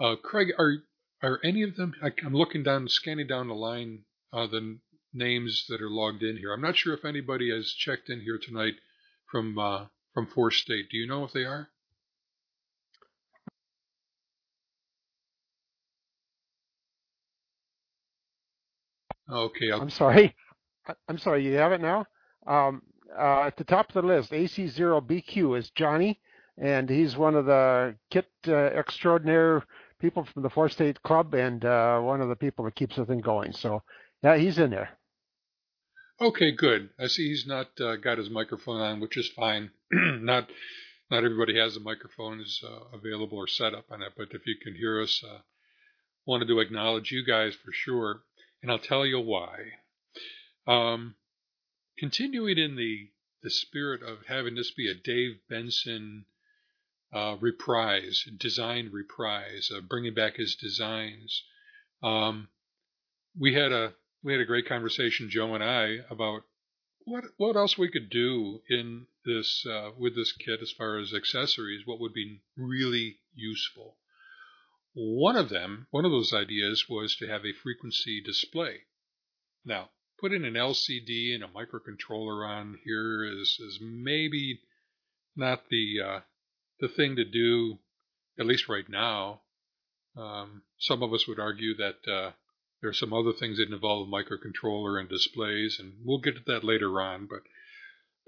Uh, 0.00 0.16
Craig, 0.16 0.52
are 0.58 0.78
are 1.22 1.40
any 1.44 1.62
of 1.62 1.76
them? 1.76 1.94
I, 2.02 2.12
am 2.24 2.34
looking 2.34 2.62
down, 2.62 2.88
scanning 2.88 3.26
down 3.26 3.48
the 3.48 3.54
line, 3.54 4.04
uh, 4.32 4.46
the 4.46 4.78
names 5.12 5.66
that 5.68 5.80
are 5.80 5.90
logged 5.90 6.22
in 6.22 6.36
here. 6.36 6.52
I'm 6.52 6.60
not 6.60 6.76
sure 6.76 6.94
if 6.94 7.04
anybody 7.04 7.50
has 7.50 7.72
checked 7.72 8.10
in 8.10 8.20
here 8.20 8.38
tonight 8.38 8.74
from 9.30 9.58
uh, 9.58 9.86
from 10.14 10.26
Four 10.28 10.50
State. 10.52 10.88
Do 10.90 10.96
you 10.96 11.06
know 11.06 11.24
if 11.24 11.32
they 11.32 11.44
are? 11.44 11.68
Okay. 19.30 19.70
I'll... 19.72 19.82
I'm 19.82 19.90
sorry. 19.90 20.34
I'm 21.08 21.18
sorry. 21.18 21.44
You 21.44 21.54
have 21.54 21.72
it 21.72 21.80
now. 21.80 22.06
Um, 22.46 22.82
uh, 23.18 23.42
at 23.42 23.56
the 23.56 23.64
top 23.64 23.88
of 23.88 23.94
the 23.94 24.02
list, 24.02 24.32
AC0BQ 24.32 25.58
is 25.58 25.70
Johnny, 25.70 26.20
and 26.58 26.88
he's 26.88 27.16
one 27.16 27.34
of 27.34 27.46
the 27.46 27.94
kit 28.10 28.26
uh, 28.48 28.52
extraordinaire 28.52 29.62
people 30.00 30.24
from 30.24 30.42
the 30.42 30.50
Four 30.50 30.68
State 30.68 31.02
Club, 31.02 31.34
and 31.34 31.64
uh, 31.64 32.00
one 32.00 32.20
of 32.20 32.28
the 32.28 32.36
people 32.36 32.64
that 32.64 32.74
keeps 32.74 32.96
the 32.96 33.04
thing 33.04 33.20
going. 33.20 33.52
So, 33.52 33.82
yeah, 34.22 34.36
he's 34.36 34.58
in 34.58 34.70
there. 34.70 34.90
Okay, 36.20 36.52
good. 36.52 36.90
I 36.98 37.08
see 37.08 37.28
he's 37.28 37.44
not 37.44 37.80
uh, 37.80 37.96
got 37.96 38.18
his 38.18 38.30
microphone 38.30 38.80
on, 38.80 39.00
which 39.00 39.16
is 39.16 39.28
fine. 39.30 39.72
not 39.90 40.48
not 41.10 41.24
everybody 41.24 41.58
has 41.58 41.76
a 41.76 41.80
microphone 41.80 42.40
is 42.40 42.62
uh, 42.64 42.96
available 42.96 43.38
or 43.38 43.48
set 43.48 43.74
up 43.74 43.86
on 43.90 44.00
it, 44.00 44.12
but 44.16 44.28
if 44.30 44.46
you 44.46 44.56
can 44.62 44.76
hear 44.76 45.02
us, 45.02 45.22
uh, 45.24 45.38
wanted 46.24 46.46
to 46.46 46.60
acknowledge 46.60 47.10
you 47.10 47.24
guys 47.24 47.54
for 47.56 47.72
sure, 47.72 48.22
and 48.62 48.70
I'll 48.70 48.78
tell 48.78 49.04
you 49.04 49.18
why. 49.18 49.72
Um, 50.68 51.16
continuing 51.98 52.58
in 52.58 52.76
the 52.76 53.10
the 53.42 53.50
spirit 53.50 54.02
of 54.02 54.26
having 54.26 54.54
this 54.54 54.70
be 54.70 54.88
a 54.88 54.94
Dave 54.94 55.40
Benson 55.50 56.26
uh, 57.12 57.36
reprise, 57.40 58.24
design 58.38 58.90
reprise, 58.92 59.68
uh, 59.74 59.80
bringing 59.80 60.14
back 60.14 60.36
his 60.36 60.54
designs. 60.54 61.42
Um, 62.04 62.48
we 63.36 63.54
had 63.54 63.72
a 63.72 63.94
we 64.24 64.32
had 64.32 64.40
a 64.40 64.46
great 64.46 64.66
conversation, 64.66 65.28
Joe 65.28 65.54
and 65.54 65.62
I, 65.62 65.98
about 66.08 66.44
what 67.04 67.24
what 67.36 67.56
else 67.56 67.76
we 67.76 67.90
could 67.90 68.08
do 68.08 68.62
in 68.70 69.06
this 69.26 69.66
uh, 69.66 69.90
with 69.98 70.16
this 70.16 70.32
kit 70.32 70.60
as 70.62 70.72
far 70.72 70.98
as 70.98 71.12
accessories. 71.12 71.82
What 71.84 72.00
would 72.00 72.14
be 72.14 72.40
really 72.56 73.18
useful? 73.34 73.98
One 74.94 75.36
of 75.36 75.50
them, 75.50 75.88
one 75.90 76.06
of 76.06 76.10
those 76.10 76.32
ideas, 76.32 76.88
was 76.88 77.14
to 77.16 77.28
have 77.28 77.44
a 77.44 77.52
frequency 77.52 78.22
display. 78.22 78.84
Now, 79.62 79.90
putting 80.18 80.46
an 80.46 80.54
LCD 80.54 81.34
and 81.34 81.44
a 81.44 81.48
microcontroller 81.48 82.48
on 82.48 82.78
here 82.82 83.24
is 83.24 83.58
is 83.60 83.78
maybe 83.82 84.62
not 85.36 85.68
the 85.68 86.00
uh, 86.00 86.20
the 86.80 86.88
thing 86.88 87.16
to 87.16 87.24
do, 87.26 87.78
at 88.38 88.46
least 88.46 88.70
right 88.70 88.88
now. 88.88 89.42
Um, 90.16 90.62
some 90.78 91.02
of 91.02 91.12
us 91.12 91.26
would 91.28 91.40
argue 91.40 91.76
that 91.76 92.08
uh, 92.08 92.32
there 92.84 92.90
are 92.90 92.92
some 92.92 93.14
other 93.14 93.32
things 93.32 93.56
that 93.56 93.72
involve 93.72 94.08
microcontroller 94.08 95.00
and 95.00 95.08
displays, 95.08 95.78
and 95.80 95.94
we'll 96.04 96.18
get 96.18 96.36
to 96.36 96.42
that 96.44 96.62
later 96.62 97.00
on, 97.00 97.24
but 97.24 97.40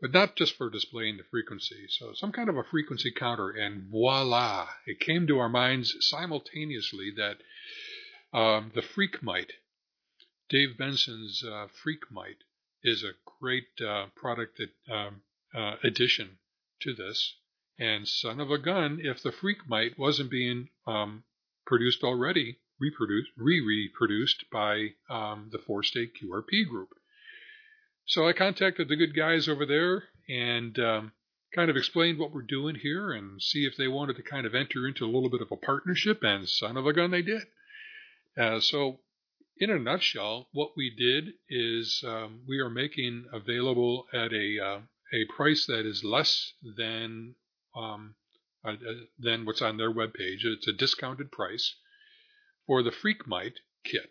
but 0.01 0.13
not 0.13 0.35
just 0.35 0.57
for 0.57 0.71
displaying 0.71 1.19
the 1.19 1.25
frequency. 1.25 1.87
So 1.91 2.15
some 2.15 2.33
kind 2.33 2.49
of 2.49 2.57
a 2.57 2.65
frequency 2.65 3.11
counter, 3.11 3.51
and 3.51 3.91
voila! 3.91 4.67
It 4.87 4.99
came 4.99 5.27
to 5.27 5.39
our 5.39 5.51
minds 5.51 5.95
simultaneously 6.01 7.13
that 7.19 7.37
um, 8.33 8.73
the 8.75 8.81
Freqmite, 8.81 9.51
Dave 10.49 10.79
Benson's 10.79 11.45
uh, 11.45 11.67
Freqmite, 11.85 12.41
is 12.83 13.05
a 13.05 13.13
great 13.39 13.69
uh, 13.87 14.07
product 14.15 14.57
that, 14.57 14.71
um, 14.91 15.21
uh, 15.55 15.77
addition 15.85 16.39
to 16.81 16.95
this. 16.95 17.35
And 17.79 18.09
son 18.09 18.41
of 18.41 18.51
a 18.51 18.57
gun, 18.57 19.01
if 19.03 19.23
the 19.23 19.33
Freqmite 19.33 19.99
wasn't 19.99 20.31
being 20.31 20.71
um, 20.87 21.25
produced 21.67 22.03
already, 22.03 22.59
reproduced, 22.79 23.31
re-reproduced 23.37 24.45
by 24.51 24.89
um, 25.09 25.49
the 25.53 25.59
four 25.59 25.83
state 25.83 26.13
QRP 26.15 26.69
group. 26.69 26.91
So 28.05 28.29
I 28.29 28.33
contacted 28.33 28.89
the 28.89 28.97
good 28.97 29.17
guys 29.17 29.49
over 29.49 29.67
there 29.67 30.05
and 30.29 30.79
um, 30.79 31.13
kind 31.55 31.71
of 31.71 31.77
explained 31.77 32.19
what 32.19 32.33
we're 32.33 32.43
doing 32.43 32.77
here 32.77 33.13
and 33.13 33.43
see 33.43 33.65
if 33.65 33.77
they 33.77 33.89
wanted 33.89 34.17
to 34.17 34.23
kind 34.23 34.47
of 34.47 34.55
enter 34.55 34.87
into 34.87 35.05
a 35.05 35.11
little 35.11 35.31
bit 35.31 35.41
of 35.41 35.51
a 35.51 35.57
partnership. 35.57 36.23
And 36.23 36.49
son 36.49 36.77
of 36.77 36.87
a 36.87 36.93
gun, 36.93 37.11
they 37.11 37.23
did. 37.23 37.43
Uh, 38.39 38.61
so, 38.61 39.01
in 39.59 39.71
a 39.71 39.79
nutshell, 39.79 40.49
what 40.53 40.77
we 40.77 40.91
did 40.91 41.33
is 41.49 42.05
um, 42.07 42.43
we 42.47 42.59
are 42.59 42.69
making 42.69 43.25
available 43.33 44.07
at 44.13 44.33
a 44.33 44.61
uh, 44.63 44.81
a 45.15 45.25
price 45.35 45.65
that 45.67 45.87
is 45.87 46.05
less 46.05 46.53
than 46.63 47.35
um, 47.75 48.15
uh, 48.65 48.73
uh 48.73 48.95
than 49.19 49.47
what's 49.47 49.63
on 49.63 49.79
their 49.79 49.93
webpage. 49.93 50.45
It's 50.45 50.69
a 50.69 50.73
discounted 50.75 51.33
price 51.33 51.75
for 52.67 52.83
the 52.83 52.91
Freqmite 52.91 53.57
kit. 53.85 54.11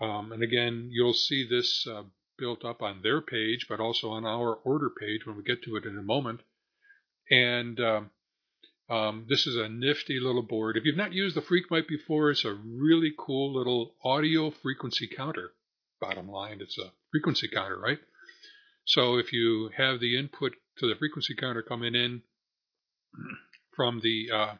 Um, 0.00 0.32
and 0.32 0.42
again, 0.42 0.88
you'll 0.92 1.12
see 1.12 1.46
this 1.48 1.86
uh, 1.86 2.02
built 2.38 2.64
up 2.64 2.82
on 2.82 3.02
their 3.02 3.20
page, 3.20 3.66
but 3.68 3.80
also 3.80 4.10
on 4.10 4.24
our 4.24 4.54
order 4.54 4.90
page 4.90 5.26
when 5.26 5.36
we 5.36 5.42
get 5.42 5.62
to 5.64 5.76
it 5.76 5.84
in 5.84 5.98
a 5.98 6.02
moment. 6.02 6.40
And 7.30 7.80
um, 7.80 8.10
um, 8.88 9.26
this 9.28 9.46
is 9.46 9.56
a 9.56 9.68
nifty 9.68 10.18
little 10.20 10.42
board. 10.42 10.76
If 10.76 10.84
you've 10.84 10.96
not 10.96 11.12
used 11.12 11.36
the 11.36 11.42
Freqmite 11.42 11.88
before, 11.88 12.30
it's 12.30 12.44
a 12.44 12.54
really 12.54 13.12
cool 13.18 13.54
little 13.54 13.94
audio 14.04 14.50
frequency 14.50 15.08
counter. 15.08 15.52
Bottom 16.00 16.28
line, 16.30 16.60
it's 16.60 16.78
a 16.78 16.92
frequency 17.10 17.48
counter, 17.48 17.78
right? 17.78 17.98
So 18.84 19.16
if 19.18 19.32
you 19.32 19.70
have 19.76 20.00
the 20.00 20.18
input 20.18 20.52
to 20.78 20.88
the 20.88 20.94
frequency 20.94 21.34
counter 21.34 21.62
coming 21.62 21.94
in 21.94 22.22
from 23.76 24.00
the 24.00 24.28
uh, 24.32 24.54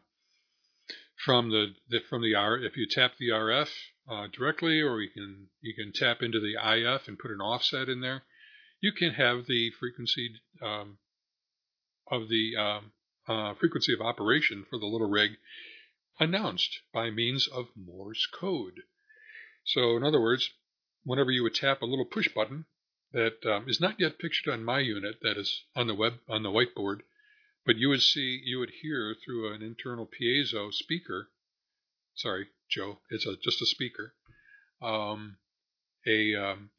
from 1.23 1.49
the, 1.49 1.73
the 1.89 1.99
from 2.09 2.21
the 2.21 2.35
R. 2.35 2.57
If 2.57 2.77
you 2.77 2.87
tap 2.87 3.13
the 3.19 3.29
RF 3.29 3.69
uh, 4.09 4.27
directly, 4.31 4.81
or 4.81 5.01
you 5.01 5.09
can 5.09 5.47
you 5.61 5.73
can 5.73 5.91
tap 5.93 6.21
into 6.21 6.39
the 6.39 6.55
IF 6.55 7.07
and 7.07 7.19
put 7.19 7.31
an 7.31 7.41
offset 7.41 7.89
in 7.89 8.01
there, 8.01 8.23
you 8.81 8.91
can 8.91 9.13
have 9.13 9.45
the 9.45 9.71
frequency 9.79 10.35
um, 10.63 10.97
of 12.09 12.29
the 12.29 12.55
um, 12.57 12.91
uh, 13.27 13.53
frequency 13.55 13.93
of 13.93 14.01
operation 14.01 14.65
for 14.69 14.79
the 14.79 14.85
little 14.85 15.09
rig 15.09 15.31
announced 16.19 16.79
by 16.93 17.09
means 17.09 17.47
of 17.47 17.67
Morse 17.75 18.25
code. 18.25 18.81
So, 19.63 19.95
in 19.95 20.03
other 20.03 20.19
words, 20.19 20.49
whenever 21.03 21.31
you 21.31 21.43
would 21.43 21.55
tap 21.55 21.81
a 21.81 21.85
little 21.85 22.05
push 22.05 22.27
button 22.33 22.65
that 23.11 23.45
um, 23.45 23.67
is 23.67 23.79
not 23.79 23.99
yet 23.99 24.19
pictured 24.19 24.51
on 24.51 24.63
my 24.63 24.79
unit, 24.79 25.19
that 25.21 25.37
is 25.37 25.63
on 25.75 25.87
the 25.87 25.95
web 25.95 26.13
on 26.27 26.43
the 26.43 26.49
whiteboard, 26.49 27.01
but 27.65 27.77
you 27.77 27.89
would 27.89 28.01
see, 28.01 28.41
you 28.43 28.59
would 28.59 28.71
hear 28.81 29.15
through 29.23 29.53
an 29.53 29.61
internal 29.61 30.07
piezo 30.07 30.73
speaker. 30.73 31.29
Sorry, 32.15 32.47
Joe, 32.69 32.99
it's 33.09 33.25
a, 33.25 33.35
just 33.37 33.61
a 33.61 33.65
speaker. 33.65 34.13
Um, 34.81 35.37
a, 36.07 36.35
um, 36.35 36.69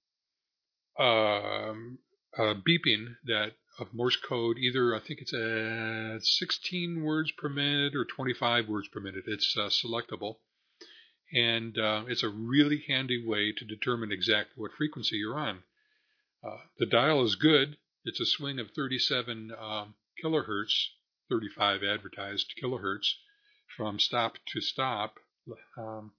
um, 0.99 1.99
a 2.37 2.55
beeping 2.55 3.17
that 3.25 3.53
of 3.79 3.95
Morse 3.95 4.17
code. 4.17 4.59
Either 4.59 4.95
I 4.95 5.01
think 5.01 5.21
it's 5.21 5.33
at 5.35 6.25
16 6.25 7.03
words 7.03 7.33
per 7.33 7.49
minute 7.49 7.95
or 7.95 8.05
25 8.05 8.69
words 8.69 8.89
per 8.89 9.01
minute. 9.01 9.25
It's 9.27 9.57
uh, 9.57 9.71
selectable, 9.71 10.37
and 11.33 11.77
uh, 11.79 12.05
it's 12.09 12.23
a 12.23 12.29
really 12.29 12.85
handy 12.89 13.25
way 13.25 13.53
to 13.57 13.65
determine 13.65 14.13
exactly 14.13 14.55
what 14.57 14.73
frequency 14.73 15.17
you're 15.17 15.39
on. 15.39 15.63
Uh, 16.45 16.59
the 16.79 16.87
dial 16.87 17.23
is 17.25 17.35
good. 17.35 17.77
It's 18.05 18.21
a 18.21 18.27
swing 18.27 18.59
of 18.59 18.71
37 18.71 19.53
um, 19.61 19.95
kilohertz, 20.23 20.89
35 21.29 21.83
advertised 21.83 22.55
kilohertz, 22.63 23.15
from 23.77 23.99
stop 23.99 24.37
to 24.53 24.61
stop. 24.61 25.19
Um, 25.77 26.13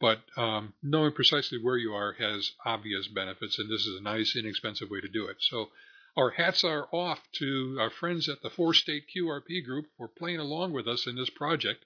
but 0.00 0.20
um, 0.36 0.74
knowing 0.82 1.12
precisely 1.12 1.58
where 1.58 1.76
you 1.76 1.92
are 1.92 2.12
has 2.14 2.52
obvious 2.64 3.06
benefits, 3.08 3.58
and 3.58 3.70
this 3.70 3.86
is 3.86 3.98
a 3.98 4.02
nice, 4.02 4.34
inexpensive 4.34 4.90
way 4.90 5.00
to 5.00 5.08
do 5.08 5.26
it. 5.26 5.36
So, 5.40 5.70
our 6.16 6.30
hats 6.30 6.64
are 6.64 6.88
off 6.92 7.20
to 7.34 7.76
our 7.78 7.90
friends 7.90 8.28
at 8.28 8.42
the 8.42 8.50
Four 8.50 8.74
State 8.74 9.04
QRP 9.14 9.64
Group 9.64 9.86
for 9.96 10.08
playing 10.08 10.40
along 10.40 10.72
with 10.72 10.88
us 10.88 11.06
in 11.06 11.16
this 11.16 11.30
project. 11.30 11.84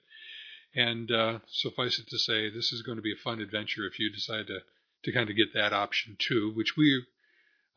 And 0.73 1.11
uh, 1.11 1.39
suffice 1.47 1.99
it 1.99 2.07
to 2.07 2.17
say, 2.17 2.49
this 2.49 2.73
is 2.73 2.81
going 2.81 2.97
to 2.97 3.01
be 3.01 3.13
a 3.13 3.23
fun 3.23 3.39
adventure 3.39 3.85
if 3.85 3.99
you 3.99 4.09
decide 4.11 4.47
to, 4.47 4.59
to 5.03 5.11
kind 5.11 5.29
of 5.29 5.35
get 5.35 5.53
that 5.53 5.73
option 5.73 6.17
too, 6.19 6.51
which 6.53 6.75
we 6.75 7.05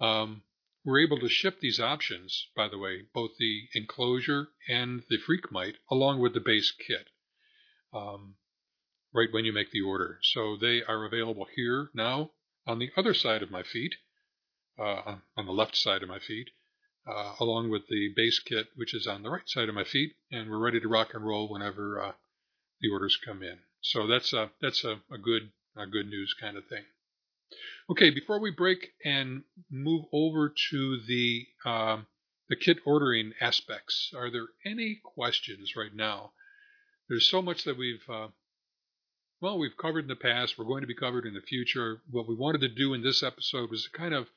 um, 0.01 0.43
we're 0.89 1.01
able 1.01 1.19
to 1.19 1.29
ship 1.29 1.61
these 1.61 1.79
options, 1.79 2.47
by 2.57 2.67
the 2.67 2.79
way, 2.79 3.03
both 3.13 3.33
the 3.39 3.69
enclosure 3.75 4.49
and 4.71 5.03
the 5.11 5.19
Freqmite, 5.19 5.75
along 5.91 6.19
with 6.19 6.33
the 6.33 6.41
base 6.41 6.71
kit, 6.71 7.09
um, 7.93 8.37
right 9.13 9.29
when 9.31 9.45
you 9.45 9.53
make 9.53 9.71
the 9.71 9.83
order. 9.83 10.19
So 10.23 10.57
they 10.57 10.83
are 10.83 11.05
available 11.05 11.47
here 11.55 11.91
now 11.93 12.31
on 12.67 12.79
the 12.79 12.91
other 12.97 13.13
side 13.13 13.43
of 13.43 13.51
my 13.51 13.63
feet, 13.63 13.97
uh, 14.79 15.17
on 15.37 15.45
the 15.45 15.53
left 15.53 15.77
side 15.77 16.03
of 16.03 16.09
my 16.09 16.21
feet, 16.21 16.49
uh, 17.07 17.35
along 17.39 17.69
with 17.69 17.87
the 17.89 18.15
base 18.17 18.39
kit, 18.39 18.69
which 18.75 18.95
is 18.95 19.07
on 19.07 19.23
the 19.23 19.31
right 19.31 19.47
side 19.47 19.69
of 19.69 19.75
my 19.75 19.85
feet, 19.85 20.15
and 20.33 20.49
we're 20.49 20.57
ready 20.57 20.81
to 20.81 20.89
rock 20.89 21.13
and 21.13 21.27
roll 21.27 21.53
whenever 21.53 22.03
uh, 22.03 22.13
the 22.81 22.89
orders 22.89 23.19
come 23.23 23.43
in. 23.43 23.59
So 23.83 24.07
that's 24.07 24.33
a 24.33 24.53
that's 24.63 24.85
a, 24.85 25.03
a 25.13 25.19
good 25.19 25.51
a 25.77 25.87
good 25.87 26.07
news 26.09 26.35
kind 26.41 26.57
of 26.57 26.67
thing. 26.67 26.85
Okay, 27.91 28.11
before 28.11 28.39
we 28.39 28.51
break 28.51 28.93
and 29.05 29.45
move 29.71 30.05
over 30.13 30.53
to 30.71 31.01
the 31.07 31.47
um, 31.65 32.07
the 32.49 32.57
kit 32.57 32.79
ordering 32.85 33.33
aspects, 33.41 34.13
are 34.15 34.31
there 34.31 34.49
any 34.65 35.01
questions 35.03 35.75
right 35.75 35.95
now? 35.95 36.33
There's 37.09 37.29
so 37.29 37.41
much 37.41 37.65
that 37.65 37.79
we've 37.79 38.05
uh, 38.09 38.29
well 39.41 39.59
we've 39.59 39.77
covered 39.77 40.05
in 40.05 40.09
the 40.09 40.17
past. 40.17 40.59
We're 40.59 40.67
going 40.67 40.83
to 40.83 40.87
be 40.87 40.95
covered 40.95 41.25
in 41.25 41.33
the 41.33 41.41
future. 41.41 42.03
What 42.11 42.29
we 42.29 42.35
wanted 42.35 42.61
to 42.61 42.69
do 42.69 42.93
in 42.93 43.03
this 43.03 43.23
episode 43.23 43.71
was 43.71 43.85
to 43.85 43.91
kind 43.91 44.13
of 44.13 44.29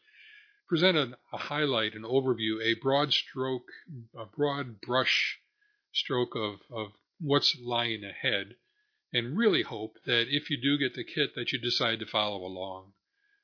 present 0.70 0.98
a, 0.98 1.18
a 1.34 1.38
highlight, 1.38 1.96
an 1.96 2.04
overview, 2.04 2.64
a 2.64 2.80
broad 2.82 3.12
stroke, 3.12 3.68
a 4.18 4.26
broad 4.26 4.80
brush 4.80 5.40
stroke 5.92 6.34
of, 6.38 6.62
of 6.72 6.94
what's 7.20 7.58
lying 7.62 8.06
ahead, 8.06 8.56
and 9.12 9.38
really 9.38 9.64
hope 9.64 9.98
that 10.06 10.28
if 10.30 10.50
you 10.50 10.56
do 10.56 10.78
get 10.78 10.96
the 10.96 11.04
kit, 11.04 11.36
that 11.36 11.52
you 11.52 11.60
decide 11.60 12.00
to 12.00 12.06
follow 12.06 12.46
along. 12.46 12.94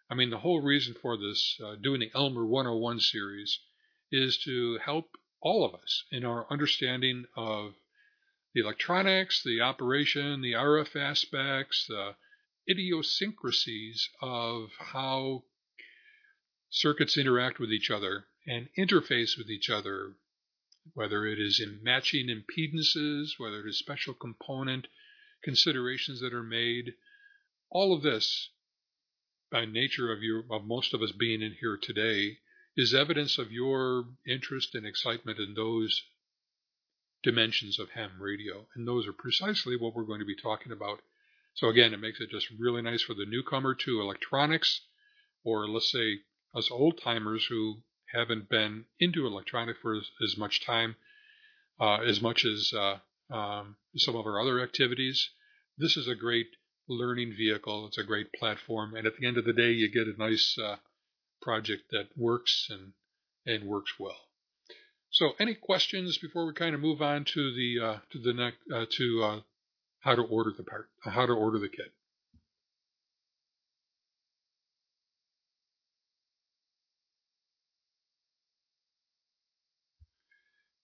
I 0.10 0.16
mean, 0.16 0.30
the 0.30 0.40
whole 0.40 0.62
reason 0.62 0.94
for 0.94 1.18
this, 1.18 1.60
uh, 1.64 1.76
doing 1.76 2.00
the 2.00 2.12
Elmer 2.16 2.46
101 2.46 3.00
series, 3.02 3.60
is 4.12 4.38
to 4.46 4.78
help 4.78 5.18
all 5.42 5.66
of 5.66 5.76
us 5.76 6.06
in 6.12 6.24
our 6.24 6.50
understanding 6.52 7.26
of 7.36 7.76
the 8.54 8.62
electronics, 8.62 9.44
the 9.44 9.62
operation, 9.62 10.42
the 10.42 10.54
RF 10.54 10.96
aspects, 10.96 11.86
the 11.88 12.16
idiosyncrasies 12.70 14.10
of 14.22 14.72
how 14.80 15.44
circuits 16.70 17.18
interact 17.18 17.60
with 17.60 17.72
each 17.72 17.92
other 17.92 18.28
and 18.48 18.70
interface 18.78 19.38
with 19.38 19.50
each 19.50 19.70
other, 19.70 20.16
whether 20.94 21.26
it 21.26 21.40
is 21.40 21.60
in 21.60 21.84
matching 21.84 22.28
impedances, 22.30 23.38
whether 23.38 23.60
it 23.60 23.70
is 23.70 23.78
special 23.78 24.14
component 24.14 24.88
considerations 25.44 26.22
that 26.22 26.34
are 26.34 26.44
made. 26.44 26.94
All 27.70 27.94
of 27.94 28.02
this, 28.04 28.50
by 29.52 29.66
nature 29.66 30.12
of 30.12 30.22
you 30.22 30.44
of 30.52 30.66
most 30.66 30.94
of 30.94 31.02
us 31.02 31.12
being 31.12 31.42
in 31.42 31.54
here 31.60 31.78
today, 31.82 32.38
is 32.76 32.94
evidence 32.94 33.38
of 33.38 33.52
your 33.52 34.06
interest 34.28 34.76
and 34.76 34.86
excitement 34.86 35.40
in 35.40 35.54
those 35.56 36.04
dimensions 37.24 37.80
of 37.80 37.90
ham 37.92 38.12
radio. 38.20 38.68
And 38.76 38.88
those 38.88 39.08
are 39.08 39.14
precisely 39.14 39.76
what 39.76 39.96
we're 39.96 40.04
going 40.04 40.20
to 40.20 40.26
be 40.26 40.36
talking 40.36 40.72
about. 40.72 41.02
So 41.56 41.70
again, 41.70 41.94
it 41.94 42.00
makes 42.00 42.20
it 42.20 42.30
just 42.30 42.48
really 42.60 42.84
nice 42.84 43.02
for 43.02 43.16
the 43.16 43.26
newcomer 43.26 43.74
to 43.74 44.02
electronics, 44.02 44.82
or 45.44 45.68
let's 45.68 45.92
say 45.92 46.20
us 46.54 46.70
old 46.70 47.02
timers 47.02 47.46
who 47.48 47.82
haven't 48.14 48.50
been 48.50 48.86
into 49.00 49.26
electronics 49.26 49.80
for 49.82 49.96
as, 49.96 50.10
as 50.24 50.38
much 50.38 50.64
time, 50.64 50.96
uh, 51.80 51.98
as 52.02 52.22
much 52.22 52.46
as 52.46 52.72
uh, 52.74 52.98
um, 53.34 53.76
some 53.96 54.16
of 54.16 54.26
our 54.26 54.40
other 54.40 54.62
activities. 54.62 55.32
This 55.78 55.98
is 55.98 56.08
a 56.08 56.16
great 56.16 56.48
learning 56.88 57.34
vehicle. 57.38 57.88
It's 57.88 57.98
a 57.98 58.04
great 58.04 58.32
platform, 58.34 58.96
and 58.96 59.06
at 59.06 59.18
the 59.18 59.28
end 59.28 59.38
of 59.38 59.46
the 59.46 59.54
day, 59.54 59.72
you 59.72 59.90
get 59.90 60.08
a 60.08 60.18
nice 60.18 60.58
uh, 60.58 60.78
project 61.42 61.92
that 61.92 62.18
works 62.18 62.68
and 62.70 62.94
and 63.46 63.68
works 63.68 63.94
well. 64.00 64.28
So, 65.10 65.34
any 65.40 65.56
questions 65.56 66.18
before 66.18 66.46
we 66.46 66.54
kind 66.54 66.76
of 66.76 66.82
move 66.82 67.02
on 67.02 67.26
to 67.26 67.54
the 67.54 67.80
uh, 67.86 68.00
to 68.12 68.20
the 68.20 68.34
next 68.34 68.60
uh, 68.74 68.86
to 68.90 69.24
uh, 69.24 69.42
how 70.00 70.16
to 70.16 70.22
order 70.22 70.52
the 70.56 70.64
part, 70.64 70.90
how 71.04 71.26
to 71.26 71.34
order 71.34 71.60
the 71.60 71.70
kit? 71.70 71.94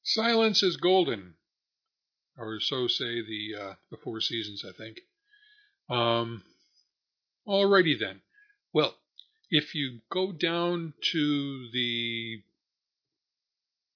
Silence 0.03 0.61
is 0.61 0.77
golden, 0.77 1.35
or 2.37 2.59
so 2.59 2.87
say 2.87 3.21
the 3.21 3.55
uh, 3.59 3.73
the 3.89 3.97
Four 3.97 4.21
Seasons, 4.21 4.63
I 4.63 4.71
think. 4.71 4.99
Um, 5.89 6.43
alrighty 7.47 7.99
then. 7.99 8.21
Well, 8.73 8.95
if 9.49 9.75
you 9.75 9.99
go 10.09 10.31
down 10.31 10.93
to 11.11 11.69
the 11.71 12.41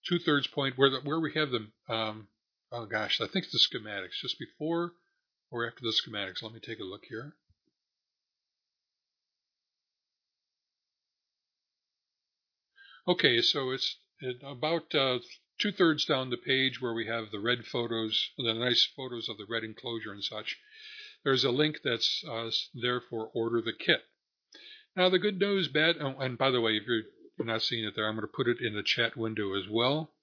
two 0.08 0.20
thirds 0.20 0.48
point 0.48 0.78
where 0.78 0.90
the, 0.90 1.00
where 1.04 1.20
we 1.20 1.34
have 1.34 1.50
the 1.52 1.68
um, 1.94 2.28
oh 2.72 2.86
gosh, 2.86 3.20
I 3.22 3.28
think 3.28 3.46
it's 3.46 3.54
the 3.54 3.80
schematics 3.80 4.22
just 4.22 4.38
before 4.40 4.94
or 5.50 5.68
after 5.68 5.82
the 5.82 5.94
schematics. 5.94 6.44
Let 6.44 6.54
me 6.54 6.60
take 6.60 6.80
a 6.80 6.84
look 6.84 7.06
here. 7.08 7.36
Okay, 13.08 13.42
so 13.42 13.72
it's 13.72 13.98
about 14.44 14.94
uh, 14.94 15.20
two 15.58 15.72
thirds 15.72 16.04
down 16.04 16.30
the 16.30 16.38
page 16.38 16.82
where 16.82 16.94
we 16.94 17.08
have 17.08 17.32
the 17.32 17.40
red 17.40 17.66
photos, 17.66 18.32
the 18.38 18.54
nice 18.54 18.86
photos 18.98 19.30
of 19.30 19.38
the 19.38 19.46
red 19.50 19.64
enclosure 19.64 20.12
and 20.12 20.24
such. 20.24 20.58
There's 21.28 21.44
a 21.44 21.52
link 21.52 21.82
that's 21.84 22.24
uh, 22.26 22.50
there 22.74 23.02
for 23.02 23.30
order 23.34 23.60
the 23.60 23.74
kit. 23.74 24.00
Now, 24.96 25.10
the 25.10 25.20
good 25.20 25.38
news, 25.38 25.68
bad, 25.68 25.98
oh, 26.00 26.18
and 26.20 26.38
by 26.38 26.52
the 26.52 26.62
way, 26.62 26.78
if 26.78 26.84
you're 26.88 27.04
not 27.46 27.64
seeing 27.64 27.84
it 27.84 27.96
there, 27.98 28.08
I'm 28.08 28.16
going 28.16 28.26
to 28.26 28.32
put 28.34 28.48
it 28.48 28.62
in 28.62 28.76
the 28.76 28.82
chat 28.82 29.18
window 29.18 29.54
as 29.54 29.68
well. 29.70 30.14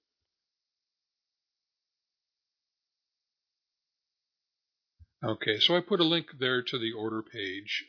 Okay, 5.23 5.59
so 5.59 5.77
I 5.77 5.81
put 5.81 5.99
a 5.99 6.03
link 6.03 6.39
there 6.39 6.63
to 6.63 6.79
the 6.79 6.93
order 6.93 7.21
page. 7.21 7.85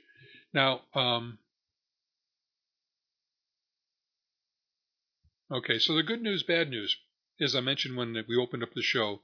Now, 0.52 0.82
um, 0.94 1.38
okay, 5.50 5.78
so 5.78 5.94
the 5.94 6.02
good 6.02 6.20
news, 6.20 6.42
bad 6.42 6.68
news, 6.68 6.94
as 7.40 7.56
I 7.56 7.60
mentioned 7.60 7.96
when 7.96 8.12
we 8.28 8.36
opened 8.36 8.62
up 8.62 8.74
the 8.74 8.82
show, 8.82 9.22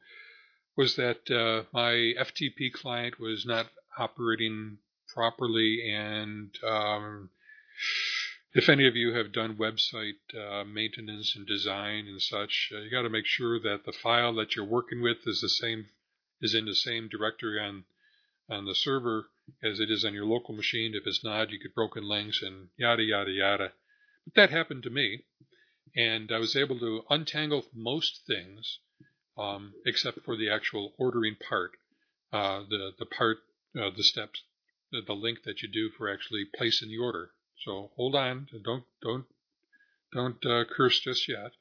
was 0.78 0.96
that 0.96 1.30
uh, 1.30 1.64
my 1.74 2.14
FTP 2.18 2.72
client 2.72 3.20
was 3.20 3.44
not 3.44 3.66
operating 3.98 4.78
properly 5.08 5.92
and 5.92 6.56
um, 6.64 7.30
if 8.54 8.68
any 8.68 8.86
of 8.86 8.96
you 8.96 9.14
have 9.14 9.32
done 9.32 9.56
website 9.56 10.20
uh, 10.36 10.64
maintenance 10.64 11.34
and 11.34 11.46
design 11.46 12.06
and 12.06 12.20
such, 12.20 12.70
uh, 12.74 12.80
you 12.80 12.90
got 12.90 13.02
to 13.02 13.08
make 13.08 13.24
sure 13.24 13.58
that 13.60 13.84
the 13.86 13.92
file 13.92 14.34
that 14.34 14.54
you're 14.54 14.64
working 14.64 15.00
with 15.00 15.26
is 15.26 15.40
the 15.40 15.48
same 15.48 15.86
is 16.40 16.54
in 16.54 16.66
the 16.66 16.74
same 16.74 17.08
directory 17.08 17.58
on 17.60 17.84
on 18.50 18.66
the 18.66 18.74
server 18.74 19.28
as 19.62 19.80
it 19.80 19.90
is 19.90 20.04
on 20.04 20.12
your 20.12 20.26
local 20.26 20.54
machine. 20.54 20.94
If 20.94 21.06
it's 21.06 21.24
not, 21.24 21.50
you 21.50 21.58
get 21.58 21.74
broken 21.74 22.06
links 22.06 22.42
and 22.42 22.68
yada 22.76 23.02
yada 23.02 23.30
yada. 23.30 23.72
But 24.24 24.34
that 24.34 24.50
happened 24.50 24.82
to 24.82 24.90
me, 24.90 25.24
and 25.96 26.30
I 26.30 26.38
was 26.38 26.54
able 26.54 26.78
to 26.80 27.04
untangle 27.08 27.64
most 27.72 28.26
things 28.26 28.80
um, 29.38 29.72
except 29.86 30.20
for 30.24 30.36
the 30.36 30.50
actual 30.50 30.92
ordering 30.98 31.36
part, 31.36 31.72
uh, 32.32 32.64
the 32.68 32.92
the 32.98 33.06
part, 33.06 33.38
uh, 33.78 33.90
the 33.96 34.04
steps, 34.04 34.42
the, 34.90 35.00
the 35.06 35.14
link 35.14 35.42
that 35.44 35.62
you 35.62 35.68
do 35.68 35.90
for 35.90 36.12
actually 36.12 36.44
placing 36.56 36.88
the 36.88 36.98
order. 36.98 37.32
So 37.64 37.92
hold 37.96 38.14
on, 38.14 38.48
don't 38.64 38.84
don't 39.00 39.26
don't 40.12 40.44
uh, 40.44 40.64
curse 40.64 41.00
just 41.00 41.28
yet. 41.28 41.52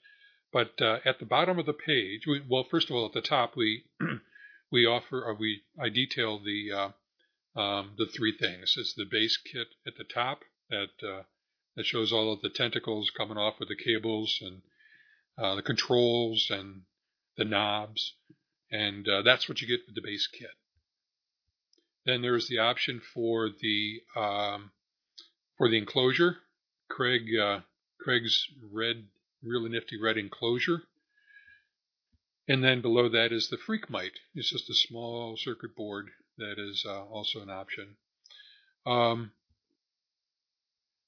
But 0.52 0.82
uh, 0.82 1.00
at 1.06 1.20
the 1.20 1.26
bottom 1.26 1.60
of 1.60 1.66
the 1.66 1.74
page, 1.74 2.28
we, 2.28 2.42
well, 2.42 2.66
first 2.66 2.90
of 2.90 2.96
all, 2.96 3.06
at 3.06 3.14
the 3.14 3.22
top, 3.22 3.56
we 3.56 3.86
we 4.72 4.86
offer 4.86 5.24
or 5.24 5.34
we 5.34 5.64
I 5.80 5.90
detail 5.90 6.40
the 6.40 6.72
uh, 6.72 7.60
um, 7.60 7.94
the 7.98 8.06
three 8.06 8.36
things. 8.38 8.76
It's 8.78 8.94
the 8.94 9.06
base 9.06 9.38
kit 9.38 9.68
at 9.86 9.96
the 9.98 10.04
top 10.04 10.42
that 10.70 10.92
uh, 11.04 11.24
that 11.76 11.86
shows 11.86 12.12
all 12.12 12.34
of 12.34 12.42
the 12.42 12.50
tentacles 12.50 13.12
coming 13.12 13.38
off 13.38 13.60
with 13.60 13.70
the 13.70 13.76
cables 13.76 14.40
and 14.42 14.62
uh, 15.38 15.56
the 15.56 15.62
controls 15.62 16.48
and 16.50 16.84
the 17.38 17.46
knobs, 17.46 18.16
and 18.72 19.08
uh, 19.08 19.22
that's 19.22 19.48
what 19.48 19.62
you 19.62 19.68
get 19.68 19.86
with 19.86 19.96
the 19.96 20.02
base 20.02 20.28
kit. 20.28 20.50
Then 22.06 22.22
there's 22.22 22.48
the 22.48 22.60
option 22.60 23.02
for 23.14 23.50
the 23.50 24.02
um, 24.16 24.72
for 25.58 25.70
the 25.70 25.78
enclosure, 25.78 26.38
Craig 26.90 27.28
uh, 27.40 27.60
Craig's 28.00 28.48
red, 28.72 29.08
really 29.44 29.70
nifty 29.70 30.00
red 30.02 30.18
enclosure. 30.18 30.84
And 32.48 32.64
then 32.64 32.82
below 32.82 33.08
that 33.10 33.32
is 33.32 33.50
the 33.50 33.58
Freqmite. 33.58 34.18
It's 34.34 34.50
just 34.50 34.70
a 34.70 34.74
small 34.74 35.38
circuit 35.38 35.76
board 35.76 36.10
that 36.38 36.56
is 36.58 36.84
uh, 36.88 37.06
also 37.06 37.42
an 37.42 37.50
option. 37.50 37.96
Um, 38.86 39.32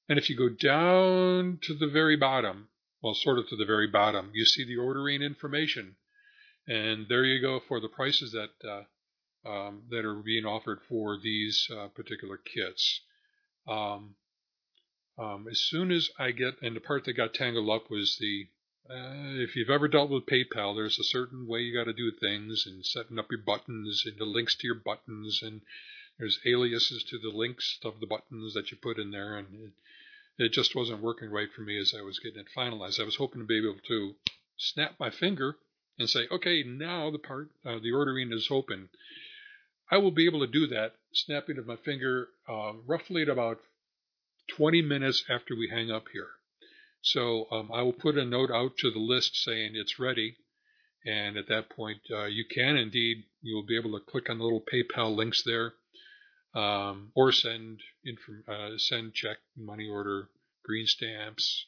and 0.07 0.19
if 0.19 0.29
you 0.29 0.37
go 0.37 0.49
down 0.49 1.59
to 1.63 1.73
the 1.73 1.87
very 1.87 2.15
bottom, 2.15 2.69
well, 3.01 3.15
sort 3.15 3.39
of 3.39 3.49
to 3.49 3.55
the 3.55 3.65
very 3.65 3.87
bottom, 3.87 4.31
you 4.33 4.45
see 4.45 4.63
the 4.63 4.77
ordering 4.77 5.21
information. 5.21 5.95
And 6.67 7.07
there 7.09 7.25
you 7.25 7.41
go 7.41 7.59
for 7.59 7.79
the 7.79 7.89
prices 7.89 8.31
that 8.31 8.69
uh, 8.69 8.83
um, 9.45 9.83
that 9.89 10.05
are 10.05 10.15
being 10.15 10.45
offered 10.45 10.79
for 10.87 11.17
these 11.17 11.69
uh, 11.75 11.87
particular 11.89 12.37
kits. 12.37 13.01
Um, 13.67 14.15
um, 15.17 15.47
as 15.49 15.59
soon 15.59 15.91
as 15.91 16.09
I 16.17 16.31
get, 16.31 16.61
and 16.61 16.75
the 16.75 16.81
part 16.81 17.05
that 17.05 17.13
got 17.13 17.33
tangled 17.33 17.69
up 17.69 17.89
was 17.89 18.17
the, 18.19 18.47
uh, 18.89 19.41
if 19.41 19.55
you've 19.55 19.69
ever 19.69 19.87
dealt 19.87 20.09
with 20.09 20.25
PayPal, 20.25 20.75
there's 20.75 20.99
a 20.99 21.03
certain 21.03 21.47
way 21.47 21.59
you 21.61 21.73
got 21.73 21.85
to 21.85 21.93
do 21.93 22.11
things 22.11 22.65
and 22.65 22.85
setting 22.85 23.19
up 23.19 23.27
your 23.29 23.41
buttons 23.41 24.03
and 24.05 24.17
the 24.17 24.25
links 24.25 24.55
to 24.55 24.67
your 24.67 24.81
buttons 24.83 25.41
and 25.43 25.61
there's 26.17 26.39
aliases 26.45 27.03
to 27.03 27.17
the 27.19 27.35
links 27.35 27.79
of 27.83 27.99
the 27.99 28.07
buttons 28.07 28.53
that 28.53 28.71
you 28.71 28.77
put 28.77 28.97
in 28.97 29.11
there 29.11 29.35
and 29.37 29.47
it, 29.53 29.71
it 30.45 30.51
just 30.51 30.75
wasn't 30.75 31.01
working 31.01 31.29
right 31.29 31.51
for 31.51 31.61
me 31.61 31.77
as 31.77 31.93
I 31.97 32.01
was 32.01 32.19
getting 32.19 32.39
it 32.39 32.47
finalized. 32.57 32.99
I 32.99 33.05
was 33.05 33.15
hoping 33.15 33.41
to 33.41 33.47
be 33.47 33.57
able 33.57 33.79
to 33.87 34.15
snap 34.57 34.95
my 34.99 35.09
finger 35.09 35.57
and 35.99 36.09
say, 36.09 36.27
okay, 36.31 36.63
now 36.63 37.11
the 37.11 37.19
part, 37.19 37.49
uh, 37.65 37.79
the 37.81 37.91
ordering 37.91 38.31
is 38.31 38.47
open. 38.49 38.89
I 39.93 39.97
will 39.97 40.09
be 40.09 40.25
able 40.25 40.39
to 40.39 40.47
do 40.47 40.65
that, 40.65 40.95
snapping 41.13 41.59
of 41.59 41.67
my 41.67 41.75
finger, 41.75 42.29
uh, 42.49 42.73
roughly 42.87 43.21
at 43.21 43.29
about 43.29 43.59
20 44.57 44.81
minutes 44.81 45.23
after 45.29 45.55
we 45.55 45.69
hang 45.69 45.91
up 45.91 46.05
here. 46.11 46.29
So 47.03 47.45
um, 47.51 47.69
I 47.71 47.83
will 47.83 47.93
put 47.93 48.17
a 48.17 48.25
note 48.25 48.49
out 48.49 48.75
to 48.77 48.89
the 48.89 48.97
list 48.97 49.35
saying 49.43 49.73
it's 49.75 49.99
ready. 49.99 50.37
And 51.05 51.37
at 51.37 51.47
that 51.49 51.69
point, 51.69 51.99
uh, 52.09 52.25
you 52.25 52.43
can 52.49 52.75
indeed, 52.75 53.25
you 53.43 53.53
will 53.53 53.67
be 53.67 53.77
able 53.77 53.91
to 53.91 54.03
click 54.03 54.31
on 54.31 54.39
the 54.39 54.43
little 54.43 54.65
PayPal 54.65 55.15
links 55.15 55.43
there 55.43 55.73
um, 56.55 57.11
or 57.13 57.31
send, 57.31 57.81
inform, 58.03 58.43
uh, 58.47 58.77
send 58.77 59.13
check, 59.13 59.37
money 59.55 59.87
order, 59.87 60.27
green 60.65 60.87
stamps, 60.87 61.67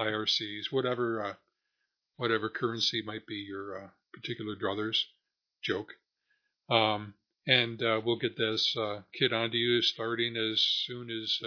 IRCs, 0.00 0.72
whatever, 0.72 1.22
uh, 1.22 1.34
whatever 2.16 2.48
currency 2.48 3.02
might 3.04 3.26
be 3.26 3.34
your 3.34 3.84
uh, 3.84 3.88
particular 4.14 4.56
druthers 4.56 4.96
joke. 5.62 5.92
Um, 6.70 7.12
and 7.46 7.82
uh, 7.82 8.00
we'll 8.04 8.18
get 8.18 8.36
this 8.36 8.76
uh, 8.76 9.02
kit 9.12 9.32
onto 9.32 9.56
you 9.56 9.82
starting 9.82 10.36
as 10.36 10.60
soon 10.86 11.10
as 11.10 11.40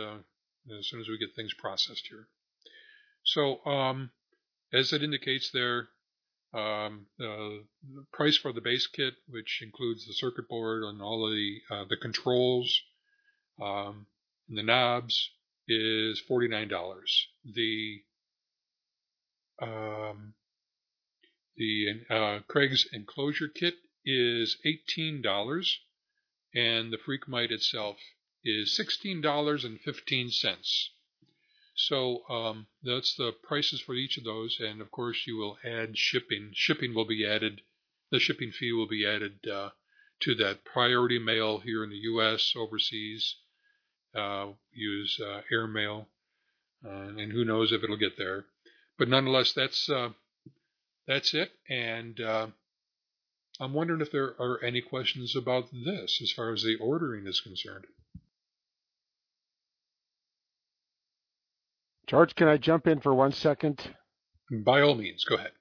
as 0.78 0.88
soon 0.88 1.02
as 1.02 1.08
we 1.08 1.18
get 1.18 1.36
things 1.36 1.54
processed 1.54 2.08
here. 2.10 2.28
So, 3.24 3.64
um, 3.66 4.12
as 4.74 4.94
it 4.94 5.04
indicates 5.04 5.52
there, 5.52 5.90
um, 6.54 7.06
uh, 7.20 7.62
the 7.94 8.06
price 8.12 8.38
for 8.38 8.52
the 8.54 8.62
base 8.62 8.88
kit, 8.88 9.14
which 9.28 9.62
includes 9.62 10.06
the 10.06 10.14
circuit 10.14 10.48
board 10.48 10.84
and 10.84 11.02
all 11.02 11.26
of 11.26 11.34
the 11.34 11.60
uh, 11.70 11.86
the 11.88 11.98
controls, 11.98 12.82
um, 13.62 14.08
and 14.48 14.58
the 14.58 14.64
knobs, 14.64 15.32
is 15.68 16.20
forty 16.22 16.48
nine 16.48 16.68
dollars. 16.68 17.28
The 17.46 18.04
um, 19.62 20.34
the 21.56 22.04
uh, 22.10 22.40
Craig's 22.48 22.88
enclosure 22.94 23.50
kit 23.50 23.76
is 24.04 24.58
eighteen 24.66 25.22
dollars, 25.22 25.80
and 26.54 26.92
the 26.92 26.98
Freqmite 26.98 27.52
itself 27.52 27.98
is 28.44 28.76
sixteen 28.76 29.22
dollars 29.22 29.64
and 29.66 29.80
fifteen 29.82 30.32
cents. 30.32 30.92
So 31.76 32.28
um, 32.30 32.68
that's 32.84 33.16
the 33.16 33.32
prices 33.32 33.80
for 33.80 33.96
each 33.96 34.18
of 34.18 34.26
those, 34.26 34.60
and 34.60 34.82
of 34.82 34.92
course 34.92 35.26
you 35.26 35.38
will 35.38 35.58
add 35.64 35.98
shipping. 35.98 36.52
Shipping 36.54 36.94
will 36.94 37.06
be 37.06 37.26
added. 37.26 37.62
The 38.12 38.20
shipping 38.20 38.52
fee 38.52 38.74
will 38.74 38.88
be 38.88 39.06
added 39.06 39.48
uh, 39.48 39.70
to 40.22 40.36
that 40.36 40.66
priority 40.66 41.20
mail 41.20 41.60
here 41.60 41.84
in 41.84 41.90
the 41.90 42.04
U.S. 42.12 42.54
Overseas, 42.56 43.36
uh, 44.14 44.48
use 44.74 45.20
uh, 45.22 45.42
airmail, 45.52 46.10
uh, 46.86 46.90
and 46.90 47.32
who 47.32 47.46
knows 47.46 47.72
if 47.72 47.84
it'll 47.84 47.96
get 47.96 48.18
there. 48.18 48.46
But 48.98 49.08
nonetheless, 49.08 49.54
that's 49.54 49.90
uh, 49.90 50.10
that's 51.08 51.34
it. 51.34 51.54
And 51.70 52.20
uh, 52.20 52.48
I'm 53.60 53.74
wondering 53.74 54.00
if 54.00 54.12
there 54.12 54.36
are 54.40 54.64
any 54.64 54.82
questions 54.82 55.36
about 55.36 55.66
this 55.72 56.20
as 56.22 56.32
far 56.32 56.54
as 56.54 56.64
the 56.64 56.78
ordering 56.80 57.28
is 57.28 57.42
concerned. 57.42 57.86
George, 62.08 62.34
can 62.36 62.48
I 62.48 62.58
jump 62.58 62.88
in 62.88 63.02
for 63.02 63.14
one 63.14 63.34
second? 63.34 63.94
By 64.50 64.82
all 64.82 64.96
means, 64.96 65.26
go 65.26 65.36
ahead. 65.36 65.52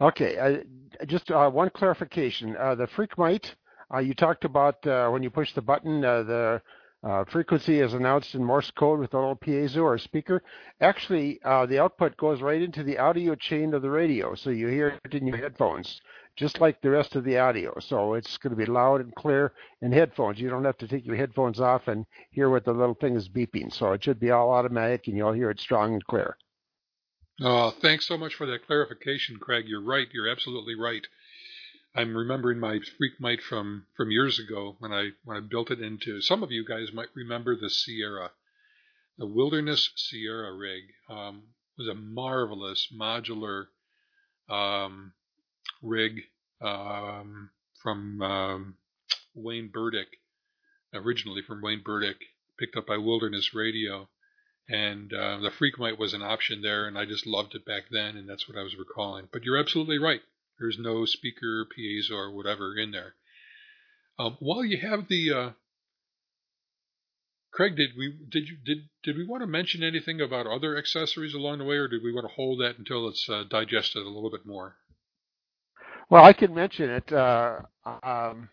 Okay, 0.00 0.38
I, 0.38 1.04
just 1.04 1.30
uh, 1.30 1.48
one 1.50 1.70
clarification. 1.70 2.56
Uh, 2.56 2.74
the 2.74 2.86
Freakomite, 2.86 3.54
uh, 3.94 3.98
you 3.98 4.14
talked 4.14 4.44
about 4.44 4.84
uh, 4.86 5.08
when 5.10 5.22
you 5.22 5.30
push 5.30 5.52
the 5.52 5.62
button, 5.62 6.04
uh, 6.04 6.22
the 6.22 6.62
uh, 7.04 7.24
frequency 7.26 7.78
is 7.78 7.94
announced 7.94 8.34
in 8.34 8.42
Morse 8.42 8.70
code 8.72 8.98
with 8.98 9.12
a 9.12 9.18
little 9.18 9.36
piezo 9.36 9.82
or 9.82 9.98
speaker. 9.98 10.42
Actually, 10.80 11.38
the 11.44 11.78
output 11.78 12.16
goes 12.16 12.40
right 12.40 12.62
into 12.62 12.82
the 12.82 12.98
audio 12.98 13.34
chain 13.34 13.74
of 13.74 13.82
the 13.82 13.90
radio, 13.90 14.34
so 14.34 14.50
you 14.50 14.66
hear 14.66 14.98
it 15.04 15.14
in 15.14 15.26
your 15.26 15.36
headphones 15.36 16.00
just 16.36 16.60
like 16.60 16.80
the 16.80 16.90
rest 16.90 17.14
of 17.14 17.24
the 17.24 17.38
audio. 17.38 17.78
So 17.80 18.14
it's 18.14 18.38
going 18.38 18.50
to 18.52 18.56
be 18.56 18.70
loud 18.70 19.00
and 19.00 19.14
clear 19.14 19.52
in 19.80 19.92
headphones. 19.92 20.40
You 20.40 20.48
don't 20.48 20.64
have 20.64 20.78
to 20.78 20.88
take 20.88 21.04
your 21.04 21.16
headphones 21.16 21.60
off 21.60 21.88
and 21.88 22.06
hear 22.30 22.48
what 22.48 22.64
the 22.64 22.72
little 22.72 22.94
thing 22.94 23.16
is 23.16 23.28
beeping. 23.28 23.72
So 23.72 23.92
it 23.92 24.04
should 24.04 24.20
be 24.20 24.30
all 24.30 24.50
automatic 24.50 25.06
and 25.06 25.16
you'll 25.16 25.32
hear 25.32 25.50
it 25.50 25.60
strong 25.60 25.92
and 25.92 26.04
clear. 26.04 26.36
Oh, 27.40 27.70
thanks 27.70 28.06
so 28.06 28.16
much 28.16 28.34
for 28.34 28.46
that 28.46 28.66
clarification, 28.66 29.38
Craig. 29.38 29.64
You're 29.66 29.82
right. 29.82 30.06
You're 30.12 30.28
absolutely 30.28 30.74
right. 30.74 31.06
I'm 31.94 32.16
remembering 32.16 32.58
my 32.58 32.78
Freakomite 32.78 33.42
from 33.42 33.86
from 33.96 34.10
years 34.10 34.38
ago 34.38 34.76
when 34.78 34.92
I 34.92 35.10
when 35.24 35.36
I 35.36 35.40
built 35.40 35.70
it 35.70 35.80
into. 35.80 36.22
Some 36.22 36.42
of 36.42 36.50
you 36.50 36.64
guys 36.64 36.92
might 36.92 37.08
remember 37.14 37.54
the 37.54 37.68
Sierra, 37.68 38.30
the 39.18 39.26
Wilderness 39.26 39.90
Sierra 39.96 40.56
rig. 40.56 40.84
Um, 41.10 41.42
was 41.76 41.88
a 41.88 41.94
marvelous 41.94 42.88
modular 42.94 43.66
um, 44.48 45.12
rig 45.82 46.22
um, 46.60 47.50
from 47.82 48.22
um, 48.22 48.76
Wayne 49.34 49.70
Burdick, 49.72 50.08
originally 50.94 51.42
from 51.42 51.60
Wayne 51.60 51.82
Burdick, 51.84 52.18
picked 52.58 52.76
up 52.76 52.86
by 52.86 52.96
Wilderness 52.96 53.54
Radio. 53.54 54.08
And 54.68 55.12
uh, 55.12 55.38
the 55.38 55.50
Freakomite 55.50 55.98
was 55.98 56.14
an 56.14 56.22
option 56.22 56.62
there, 56.62 56.86
and 56.86 56.96
I 56.96 57.04
just 57.04 57.26
loved 57.26 57.54
it 57.54 57.66
back 57.66 57.84
then, 57.90 58.16
and 58.16 58.28
that's 58.28 58.48
what 58.48 58.56
I 58.56 58.62
was 58.62 58.76
recalling. 58.76 59.28
But 59.32 59.42
you're 59.42 59.58
absolutely 59.58 59.98
right. 59.98 60.20
There's 60.58 60.78
no 60.78 61.04
speaker, 61.04 61.66
piezo, 61.66 62.12
or 62.12 62.30
whatever 62.30 62.76
in 62.76 62.92
there. 62.92 63.16
Um, 64.18 64.36
while 64.38 64.64
you 64.64 64.78
have 64.78 65.08
the 65.08 65.32
uh, 65.32 65.50
Craig, 67.52 67.76
did 67.76 67.90
we 67.98 68.16
did 68.30 68.48
you 68.48 68.56
did 68.64 68.88
did 69.02 69.16
we 69.16 69.26
want 69.26 69.42
to 69.42 69.46
mention 69.46 69.82
anything 69.82 70.20
about 70.20 70.46
other 70.46 70.78
accessories 70.78 71.34
along 71.34 71.58
the 71.58 71.64
way, 71.64 71.76
or 71.76 71.88
did 71.88 72.02
we 72.02 72.12
want 72.12 72.26
to 72.26 72.34
hold 72.34 72.60
that 72.60 72.78
until 72.78 73.08
it's 73.08 73.28
uh, 73.28 73.44
digested 73.48 74.02
a 74.02 74.08
little 74.08 74.30
bit 74.30 74.46
more? 74.46 74.76
Well, 76.10 76.24
I 76.24 76.32
can 76.32 76.54
mention 76.54 76.90
it. 76.90 77.12
Uh, 77.12 77.60
um, 78.02 78.48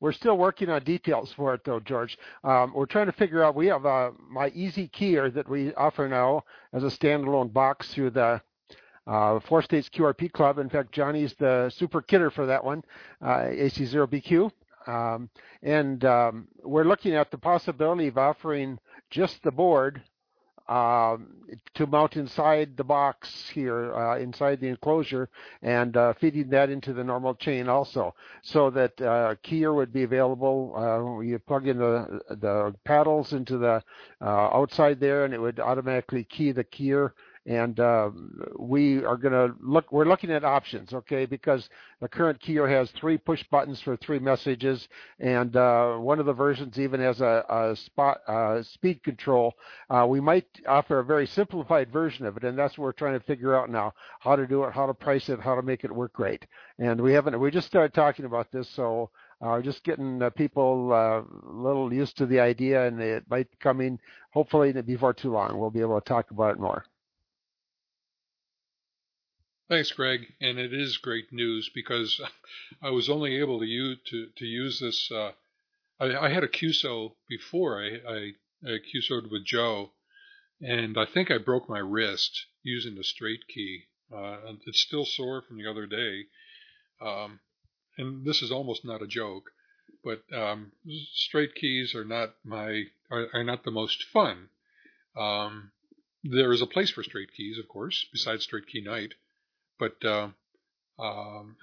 we're 0.00 0.12
still 0.12 0.36
working 0.38 0.68
on 0.70 0.84
details 0.84 1.32
for 1.36 1.54
it, 1.54 1.62
though, 1.64 1.80
George. 1.80 2.18
Um, 2.44 2.72
we're 2.74 2.86
trying 2.86 3.06
to 3.06 3.12
figure 3.12 3.42
out. 3.42 3.54
We 3.54 3.66
have 3.68 3.86
uh, 3.86 4.12
my 4.30 4.48
Easy 4.50 4.88
Keyer 4.88 5.32
that 5.34 5.48
we 5.48 5.74
offer 5.74 6.08
now 6.08 6.44
as 6.72 6.84
a 6.84 6.88
standalone 6.88 7.52
box 7.52 7.92
through 7.94 8.10
the 8.10 8.40
uh, 9.06 9.40
Four 9.40 9.62
States 9.62 9.88
QRP 9.88 10.32
Club. 10.32 10.58
In 10.58 10.68
fact, 10.68 10.92
Johnny's 10.92 11.34
the 11.38 11.70
super 11.74 12.02
kitter 12.02 12.30
for 12.32 12.46
that 12.46 12.64
one, 12.64 12.84
uh, 13.22 13.46
AC0BQ. 13.50 14.50
Um, 14.86 15.30
and 15.62 16.04
um, 16.04 16.48
we're 16.62 16.84
looking 16.84 17.14
at 17.14 17.30
the 17.30 17.38
possibility 17.38 18.08
of 18.08 18.18
offering 18.18 18.78
just 19.10 19.42
the 19.42 19.52
board 19.52 20.02
um, 20.68 21.28
to 21.74 21.86
mount 21.86 22.16
inside 22.16 22.76
the 22.76 22.84
box 22.84 23.48
here, 23.54 23.94
uh, 23.94 24.18
inside 24.18 24.60
the 24.60 24.68
enclosure, 24.68 25.28
and 25.62 25.96
uh, 25.96 26.12
feeding 26.20 26.50
that 26.50 26.68
into 26.68 26.92
the 26.92 27.02
normal 27.02 27.34
chain 27.34 27.68
also, 27.68 28.14
so 28.42 28.68
that 28.70 29.00
uh, 29.00 29.34
keyer 29.42 29.74
would 29.74 29.92
be 29.92 30.02
available. 30.02 30.74
Uh, 30.76 31.20
you 31.20 31.38
plug 31.38 31.66
in 31.66 31.78
the 31.78 32.20
the 32.30 32.74
paddles 32.84 33.32
into 33.32 33.56
the 33.56 33.82
uh, 34.20 34.24
outside 34.24 35.00
there, 35.00 35.24
and 35.24 35.32
it 35.32 35.40
would 35.40 35.58
automatically 35.58 36.24
key 36.24 36.52
the 36.52 36.64
keyer 36.64 37.12
and 37.48 37.80
uh, 37.80 38.10
we 38.58 39.02
are 39.04 39.16
going 39.16 39.32
to 39.32 39.54
look. 39.60 39.90
We're 39.90 40.04
looking 40.04 40.30
at 40.30 40.44
options, 40.44 40.92
okay? 40.92 41.24
Because 41.24 41.66
the 41.98 42.06
current 42.08 42.38
keyer 42.42 42.68
has 42.68 42.90
three 42.90 43.16
push 43.16 43.42
buttons 43.50 43.80
for 43.80 43.96
three 43.96 44.18
messages, 44.18 44.86
and 45.18 45.56
uh, 45.56 45.94
one 45.94 46.20
of 46.20 46.26
the 46.26 46.32
versions 46.34 46.78
even 46.78 47.00
has 47.00 47.22
a, 47.22 47.44
a 47.48 47.74
spot 47.74 48.18
uh, 48.28 48.62
speed 48.62 49.02
control. 49.02 49.54
Uh, 49.88 50.06
we 50.06 50.20
might 50.20 50.44
offer 50.68 50.98
a 50.98 51.04
very 51.04 51.26
simplified 51.26 51.90
version 51.90 52.26
of 52.26 52.36
it, 52.36 52.44
and 52.44 52.58
that's 52.58 52.76
what 52.76 52.84
we're 52.84 52.92
trying 52.92 53.18
to 53.18 53.24
figure 53.24 53.56
out 53.56 53.70
now: 53.70 53.94
how 54.20 54.36
to 54.36 54.46
do 54.46 54.64
it, 54.64 54.74
how 54.74 54.84
to 54.84 54.92
price 54.92 55.30
it, 55.30 55.40
how 55.40 55.54
to 55.54 55.62
make 55.62 55.84
it 55.84 55.90
work 55.90 56.12
great. 56.12 56.44
And 56.78 57.00
we 57.00 57.14
haven't. 57.14 57.40
We 57.40 57.50
just 57.50 57.66
started 57.66 57.94
talking 57.94 58.26
about 58.26 58.52
this, 58.52 58.68
so. 58.76 59.10
Uh, 59.40 59.62
just 59.62 59.84
getting 59.84 60.20
uh, 60.20 60.30
people 60.30 60.90
uh, 60.92 61.20
a 61.20 61.52
little 61.52 61.94
used 61.94 62.16
to 62.18 62.26
the 62.26 62.40
idea, 62.40 62.88
and 62.88 63.00
it 63.00 63.22
might 63.30 63.46
come 63.60 63.80
in 63.80 63.96
hopefully 64.32 64.72
before 64.82 65.14
too 65.14 65.30
long. 65.30 65.56
We'll 65.56 65.70
be 65.70 65.78
able 65.78 66.00
to 66.00 66.04
talk 66.04 66.32
about 66.32 66.56
it 66.56 66.58
more. 66.58 66.84
Thanks, 69.68 69.92
Greg. 69.92 70.32
And 70.40 70.58
it 70.58 70.72
is 70.72 70.96
great 70.96 71.30
news 71.30 71.68
because 71.68 72.22
I 72.82 72.88
was 72.88 73.10
only 73.10 73.36
able 73.36 73.58
to 73.58 73.66
use 73.66 73.98
to, 74.06 74.28
to 74.36 74.46
use 74.46 74.80
this. 74.80 75.10
Uh, 75.10 75.32
I, 76.00 76.16
I, 76.16 76.28
had 76.30 76.42
a 76.42 76.48
QSO 76.48 77.12
before 77.28 77.78
I, 77.78 78.00
I, 78.08 78.32
I 78.64 78.78
QSO'd 78.78 79.30
with 79.30 79.44
Joe, 79.44 79.92
and 80.62 80.96
I 80.96 81.04
think 81.04 81.30
I 81.30 81.36
broke 81.36 81.68
my 81.68 81.80
wrist 81.80 82.46
using 82.62 82.94
the 82.94 83.04
straight 83.04 83.46
key. 83.46 83.84
Uh, 84.10 84.38
it's 84.64 84.80
still 84.80 85.04
sore 85.04 85.42
from 85.42 85.58
the 85.58 85.66
other 85.66 85.86
day. 85.86 86.28
Um, 87.02 87.40
and 87.98 88.24
this 88.24 88.40
is 88.40 88.50
almost 88.50 88.86
not 88.86 89.02
a 89.02 89.06
joke, 89.06 89.50
but 90.02 90.22
um, 90.32 90.72
straight 91.12 91.54
keys 91.54 91.94
are 91.94 92.06
not 92.06 92.36
my 92.42 92.84
are, 93.10 93.28
are 93.34 93.44
not 93.44 93.64
the 93.64 93.70
most 93.70 94.02
fun. 94.04 94.48
Um, 95.14 95.72
there 96.24 96.54
is 96.54 96.62
a 96.62 96.66
place 96.66 96.90
for 96.90 97.02
straight 97.02 97.34
keys, 97.34 97.58
of 97.58 97.68
course, 97.68 98.06
besides 98.10 98.44
straight 98.44 98.66
key 98.66 98.80
night 98.80 99.12
but 99.78 100.04
uh, 100.04 100.28
um, 100.98 101.56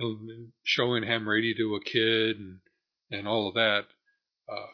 showing 0.64 1.04
ham 1.04 1.28
radio 1.28 1.56
to 1.58 1.76
a 1.76 1.84
kid 1.84 2.38
and 2.38 2.60
and 3.12 3.28
all 3.28 3.48
of 3.48 3.54
that. 3.56 3.86
Uh, 4.50 4.72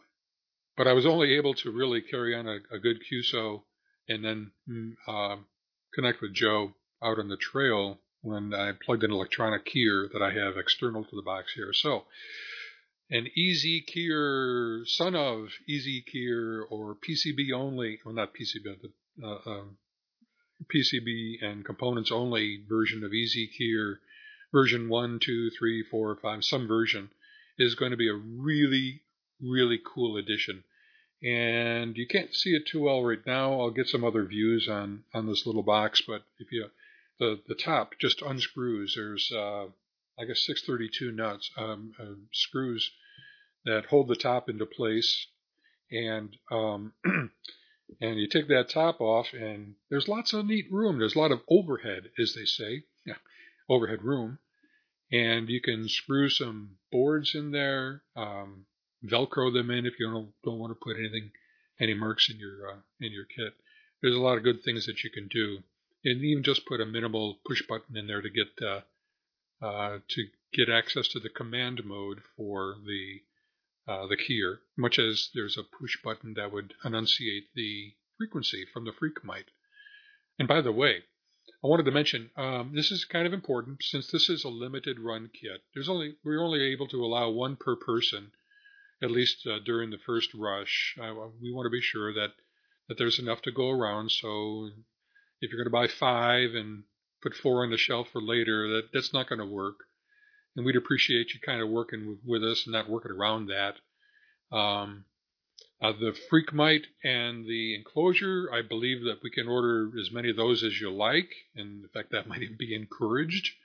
but 0.77 0.87
I 0.87 0.93
was 0.93 1.05
only 1.05 1.35
able 1.35 1.53
to 1.55 1.71
really 1.71 2.01
carry 2.01 2.35
on 2.35 2.47
a, 2.47 2.59
a 2.73 2.79
good 2.79 2.97
QSO 3.01 3.63
and 4.07 4.23
then 4.23 4.51
uh, 5.07 5.37
connect 5.93 6.21
with 6.21 6.33
Joe 6.33 6.73
out 7.03 7.19
on 7.19 7.29
the 7.29 7.37
trail 7.37 7.99
when 8.21 8.53
I 8.53 8.71
plugged 8.85 9.03
an 9.03 9.11
electronic 9.11 9.65
keyer 9.65 10.11
that 10.11 10.21
I 10.21 10.31
have 10.31 10.57
external 10.57 11.03
to 11.03 11.15
the 11.15 11.21
box 11.21 11.53
here. 11.53 11.73
So 11.73 12.05
an 13.09 13.27
easy 13.35 13.83
keyer, 13.83 14.87
son 14.87 15.15
of 15.15 15.49
easy 15.67 16.03
keyer, 16.03 16.63
or 16.69 16.95
PCB 16.95 17.51
only, 17.53 17.99
well 18.05 18.15
not 18.15 18.33
PCB, 18.33 18.77
but 18.81 18.91
uh, 19.23 19.49
um, 19.49 19.77
PCB 20.73 21.43
and 21.43 21.65
components 21.65 22.11
only 22.11 22.63
version 22.67 23.03
of 23.03 23.11
EasyKeyer, 23.11 23.97
version 24.51 24.89
1, 24.89 25.19
2, 25.19 25.49
3, 25.51 25.83
4, 25.83 26.15
5, 26.21 26.43
some 26.43 26.67
version, 26.67 27.09
is 27.57 27.75
going 27.75 27.91
to 27.91 27.97
be 27.97 28.09
a 28.09 28.13
really, 28.13 29.03
really 29.41 29.79
cool 29.83 30.17
addition. 30.17 30.63
And 31.23 31.95
you 31.97 32.07
can't 32.07 32.33
see 32.33 32.51
it 32.51 32.65
too 32.65 32.81
well 32.81 33.03
right 33.03 33.25
now. 33.25 33.59
I'll 33.59 33.71
get 33.71 33.87
some 33.87 34.03
other 34.03 34.25
views 34.25 34.67
on, 34.67 35.03
on 35.13 35.27
this 35.27 35.45
little 35.45 35.63
box, 35.63 36.01
but 36.01 36.23
if 36.39 36.51
you, 36.51 36.69
the, 37.21 37.39
the 37.47 37.55
top 37.55 37.93
just 37.99 38.21
unscrews. 38.23 38.95
There's, 38.95 39.31
uh, 39.31 39.65
I 40.19 40.25
guess, 40.25 40.41
632 40.45 41.11
nuts, 41.11 41.51
um, 41.55 41.93
uh, 41.99 42.15
screws 42.33 42.91
that 43.63 43.85
hold 43.85 44.07
the 44.07 44.15
top 44.15 44.49
into 44.49 44.65
place. 44.65 45.27
And 45.91 46.35
um, 46.51 46.93
And 47.99 48.19
you 48.19 48.27
take 48.27 48.47
that 48.47 48.69
top 48.69 49.01
off, 49.01 49.33
and 49.33 49.75
there's 49.89 50.07
lots 50.07 50.33
of 50.33 50.45
neat 50.45 50.71
room. 50.71 50.97
There's 50.97 51.15
a 51.15 51.19
lot 51.19 51.31
of 51.31 51.41
overhead, 51.49 52.11
as 52.17 52.33
they 52.33 52.45
say, 52.45 52.83
yeah, 53.05 53.17
overhead 53.69 54.03
room. 54.03 54.39
And 55.11 55.49
you 55.49 55.59
can 55.61 55.89
screw 55.89 56.29
some 56.29 56.77
boards 56.91 57.35
in 57.35 57.51
there, 57.51 58.03
um, 58.15 58.65
Velcro 59.03 59.51
them 59.51 59.71
in 59.71 59.85
if 59.85 59.99
you 59.99 60.09
don't, 60.09 60.31
don't 60.43 60.59
want 60.59 60.71
to 60.71 60.83
put 60.83 60.97
anything, 60.97 61.31
any 61.79 61.93
marks 61.93 62.29
in 62.29 62.39
your 62.39 62.69
uh, 62.71 62.79
in 62.99 63.11
your 63.11 63.25
kit. 63.25 63.53
There's 64.01 64.15
a 64.15 64.19
lot 64.19 64.37
of 64.37 64.43
good 64.43 64.63
things 64.63 64.85
that 64.85 65.03
you 65.03 65.09
can 65.09 65.27
do, 65.27 65.63
and 66.05 66.23
even 66.23 66.43
just 66.43 66.65
put 66.65 66.81
a 66.81 66.85
minimal 66.85 67.39
push 67.45 67.61
button 67.67 67.97
in 67.97 68.07
there 68.07 68.21
to 68.21 68.29
get 68.29 68.47
uh, 68.61 68.81
uh, 69.65 69.99
to 70.07 70.27
get 70.53 70.69
access 70.69 71.07
to 71.09 71.19
the 71.19 71.29
command 71.29 71.83
mode 71.83 72.21
for 72.37 72.75
the 72.85 73.21
uh, 73.87 74.07
the 74.07 74.17
keyer, 74.17 74.59
much 74.77 74.99
as 74.99 75.29
there's 75.33 75.57
a 75.57 75.63
push 75.63 75.97
button 76.03 76.33
that 76.35 76.51
would 76.51 76.73
enunciate 76.83 77.53
the 77.55 77.93
frequency 78.17 78.65
from 78.71 78.85
the 78.85 78.91
freak 78.91 79.15
Freqmite. 79.15 79.49
And 80.37 80.47
by 80.47 80.61
the 80.61 80.71
way, 80.71 81.03
I 81.63 81.67
wanted 81.67 81.83
to 81.83 81.91
mention 81.91 82.29
um, 82.35 82.73
this 82.73 82.91
is 82.91 83.05
kind 83.05 83.25
of 83.25 83.33
important 83.33 83.83
since 83.83 84.07
this 84.07 84.29
is 84.29 84.43
a 84.43 84.49
limited 84.49 84.99
run 84.99 85.29
kit. 85.33 85.63
There's 85.73 85.89
only 85.89 86.15
we're 86.23 86.43
only 86.43 86.61
able 86.61 86.87
to 86.87 87.03
allow 87.03 87.29
one 87.29 87.55
per 87.55 87.75
person, 87.75 88.31
at 89.01 89.11
least 89.11 89.45
uh, 89.47 89.59
during 89.59 89.89
the 89.89 89.97
first 89.97 90.33
rush. 90.33 90.95
Uh, 90.99 91.13
we 91.41 91.51
want 91.51 91.65
to 91.65 91.71
be 91.71 91.81
sure 91.81 92.13
that 92.13 92.33
that 92.87 92.97
there's 92.97 93.19
enough 93.19 93.41
to 93.43 93.51
go 93.51 93.69
around. 93.69 94.11
So 94.11 94.69
if 95.39 95.51
you're 95.51 95.63
going 95.63 95.65
to 95.65 95.69
buy 95.71 95.87
five 95.87 96.53
and 96.53 96.83
put 97.21 97.33
four 97.35 97.63
on 97.63 97.71
the 97.71 97.77
shelf 97.77 98.09
for 98.11 98.21
later, 98.21 98.67
that 98.75 98.89
that's 98.93 99.13
not 99.13 99.29
going 99.29 99.39
to 99.39 99.45
work 99.45 99.85
and 100.55 100.65
we'd 100.65 100.75
appreciate 100.75 101.33
you 101.33 101.39
kind 101.39 101.61
of 101.61 101.69
working 101.69 102.17
with 102.25 102.43
us 102.43 102.65
and 102.65 102.73
not 102.73 102.89
working 102.89 103.11
around 103.11 103.47
that. 103.47 103.75
Um, 104.55 105.05
uh, 105.81 105.93
the 105.93 106.15
Freqmite 106.31 106.85
and 107.03 107.45
the 107.45 107.73
enclosure, 107.75 108.49
I 108.53 108.61
believe 108.61 109.03
that 109.05 109.23
we 109.23 109.31
can 109.31 109.47
order 109.47 109.91
as 109.99 110.11
many 110.11 110.29
of 110.29 110.35
those 110.35 110.63
as 110.63 110.79
you 110.79 110.91
like, 110.91 111.33
and 111.55 111.83
in 111.83 111.89
fact, 111.89 112.11
that 112.11 112.27
might 112.27 112.43
even 112.43 112.57
be 112.57 112.75
encouraged. 112.75 113.55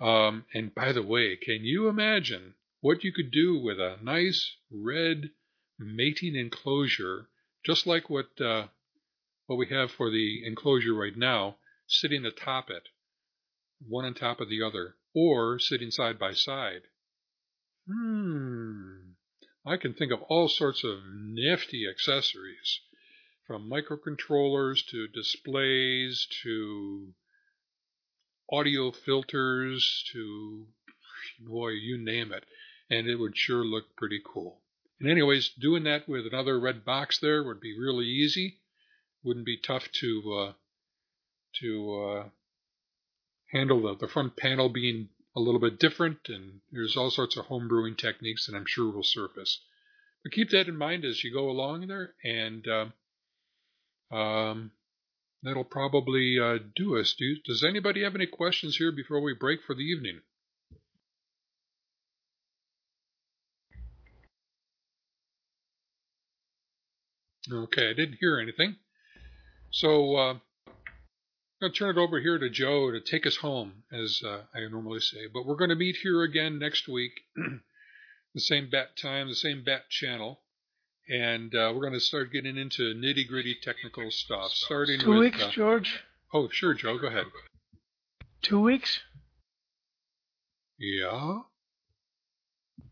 Um, 0.00 0.44
and 0.54 0.74
by 0.74 0.92
the 0.92 1.02
way, 1.02 1.36
can 1.36 1.64
you 1.64 1.88
imagine 1.88 2.54
what 2.80 3.04
you 3.04 3.12
could 3.12 3.30
do 3.30 3.58
with 3.58 3.78
a 3.78 3.98
nice 4.02 4.56
red 4.70 5.30
mating 5.78 6.34
enclosure, 6.34 7.28
just 7.64 7.86
like 7.86 8.08
what 8.08 8.40
uh, 8.40 8.68
what 9.46 9.56
we 9.56 9.66
have 9.66 9.90
for 9.90 10.10
the 10.10 10.46
enclosure 10.46 10.94
right 10.94 11.16
now, 11.16 11.56
sitting 11.86 12.24
atop 12.24 12.70
it, 12.70 12.88
one 13.86 14.04
on 14.04 14.14
top 14.14 14.40
of 14.40 14.48
the 14.48 14.62
other? 14.62 14.96
Or 15.14 15.58
sitting 15.58 15.90
side 15.90 16.18
by 16.18 16.32
side. 16.32 16.82
Hmm. 17.86 19.12
I 19.66 19.76
can 19.76 19.94
think 19.94 20.12
of 20.12 20.22
all 20.22 20.48
sorts 20.48 20.84
of 20.84 20.98
nifty 21.14 21.88
accessories, 21.88 22.80
from 23.46 23.70
microcontrollers 23.70 24.84
to 24.86 25.08
displays 25.08 26.26
to 26.42 27.14
audio 28.50 28.90
filters 28.90 30.04
to, 30.12 30.66
boy, 31.40 31.70
you 31.70 31.96
name 31.98 32.32
it. 32.32 32.44
And 32.90 33.06
it 33.06 33.16
would 33.16 33.36
sure 33.36 33.64
look 33.64 33.96
pretty 33.96 34.20
cool. 34.24 34.60
And 35.00 35.10
anyways, 35.10 35.50
doing 35.58 35.84
that 35.84 36.08
with 36.08 36.26
another 36.26 36.60
red 36.60 36.84
box 36.84 37.18
there 37.18 37.42
would 37.42 37.60
be 37.60 37.78
really 37.78 38.06
easy. 38.06 38.60
Wouldn't 39.22 39.46
be 39.46 39.56
tough 39.56 39.90
to 40.00 40.34
uh, 40.34 40.52
to 41.60 42.02
uh, 42.02 42.28
handle 43.54 43.80
the, 43.82 43.94
the 44.06 44.12
front 44.12 44.36
panel 44.36 44.68
being 44.68 45.08
a 45.36 45.40
little 45.40 45.60
bit 45.60 45.78
different, 45.78 46.18
and 46.28 46.60
there's 46.72 46.96
all 46.96 47.10
sorts 47.10 47.36
of 47.36 47.46
home 47.46 47.68
brewing 47.68 47.94
techniques 47.94 48.46
that 48.46 48.56
I'm 48.56 48.66
sure 48.66 48.90
will 48.90 49.04
surface. 49.04 49.60
But 50.22 50.32
keep 50.32 50.50
that 50.50 50.68
in 50.68 50.76
mind 50.76 51.04
as 51.04 51.22
you 51.22 51.32
go 51.32 51.48
along 51.48 51.86
there, 51.86 52.14
and 52.24 52.66
uh, 52.66 54.14
um, 54.14 54.72
that'll 55.42 55.64
probably 55.64 56.38
uh, 56.38 56.58
do 56.74 56.98
us. 56.98 57.14
Do, 57.18 57.36
does 57.44 57.62
anybody 57.62 58.02
have 58.02 58.14
any 58.14 58.26
questions 58.26 58.76
here 58.76 58.92
before 58.92 59.20
we 59.20 59.34
break 59.34 59.60
for 59.62 59.74
the 59.74 59.82
evening? 59.82 60.20
Okay, 67.52 67.90
I 67.90 67.92
didn't 67.92 68.16
hear 68.20 68.40
anything. 68.40 68.76
So 69.70 70.16
uh, 70.16 70.38
going 71.64 71.72
to 71.72 71.78
turn 71.78 71.96
it 71.96 72.00
over 72.00 72.20
here 72.20 72.38
to 72.38 72.50
Joe 72.50 72.90
to 72.90 73.00
take 73.00 73.26
us 73.26 73.36
home, 73.36 73.84
as 73.90 74.20
uh, 74.22 74.42
I 74.54 74.60
normally 74.70 75.00
say. 75.00 75.26
But 75.32 75.46
we're 75.46 75.56
going 75.56 75.70
to 75.70 75.76
meet 75.76 75.96
here 76.02 76.22
again 76.22 76.58
next 76.58 76.86
week, 76.86 77.12
the 78.34 78.40
same 78.40 78.68
bat 78.68 78.98
time, 79.00 79.28
the 79.28 79.34
same 79.34 79.64
bat 79.64 79.88
channel, 79.88 80.42
and 81.08 81.54
uh, 81.54 81.72
we're 81.74 81.80
going 81.80 81.94
to 81.94 82.00
start 82.00 82.32
getting 82.32 82.58
into 82.58 82.94
nitty 82.94 83.26
gritty 83.26 83.56
technical 83.62 84.10
stuff. 84.10 84.50
Starting 84.52 85.00
two 85.00 85.08
with, 85.10 85.18
weeks, 85.20 85.42
uh, 85.42 85.50
George. 85.52 86.00
Oh, 86.34 86.48
sure, 86.50 86.74
Joe. 86.74 86.98
Go 86.98 87.06
ahead. 87.06 87.26
Two 88.42 88.60
weeks. 88.60 89.00
Yeah. 90.78 91.40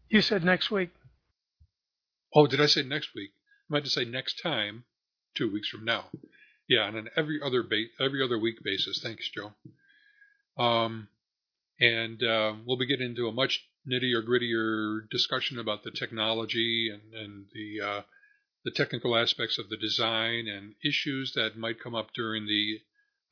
You 0.09 0.23
said 0.23 0.45
next 0.45 0.71
week. 0.71 0.91
Oh, 2.35 2.47
did 2.47 2.61
I 2.61 2.67
say 2.67 2.83
next 2.83 3.11
week? 3.15 3.33
I 3.69 3.75
meant 3.75 3.85
to 3.85 3.91
say 3.91 4.07
next 4.07 4.41
time, 4.43 4.85
two 5.35 5.53
weeks 5.53 5.69
from 5.69 5.85
now. 5.85 6.07
Yeah, 6.73 6.85
on 6.85 6.97
an 6.97 7.09
every 7.17 7.39
other 7.45 7.63
ba- 7.63 7.93
every 8.01 8.25
other 8.25 8.39
week 8.39 8.65
basis. 8.65 8.99
Thanks, 9.03 9.29
Joe. 9.29 9.53
Um, 10.57 11.09
and 11.79 12.23
uh, 12.23 12.55
we'll 12.65 12.79
be 12.79 12.87
getting 12.87 13.11
into 13.11 13.29
a 13.29 13.33
much 13.33 13.63
nittier, 13.87 14.23
grittier 14.27 15.01
discussion 15.11 15.59
about 15.59 15.85
the 15.85 15.91
technology 15.91 16.89
and, 16.91 17.13
and 17.13 17.47
the 17.53 17.87
uh, 17.87 18.03
the 18.65 18.71
technical 18.71 19.15
aspects 19.15 19.59
of 19.59 19.69
the 19.69 19.77
design 19.77 20.49
and 20.49 20.75
issues 20.83 21.33
that 21.35 21.59
might 21.59 21.79
come 21.79 21.95
up 21.95 22.15
during 22.15 22.47
the 22.47 22.81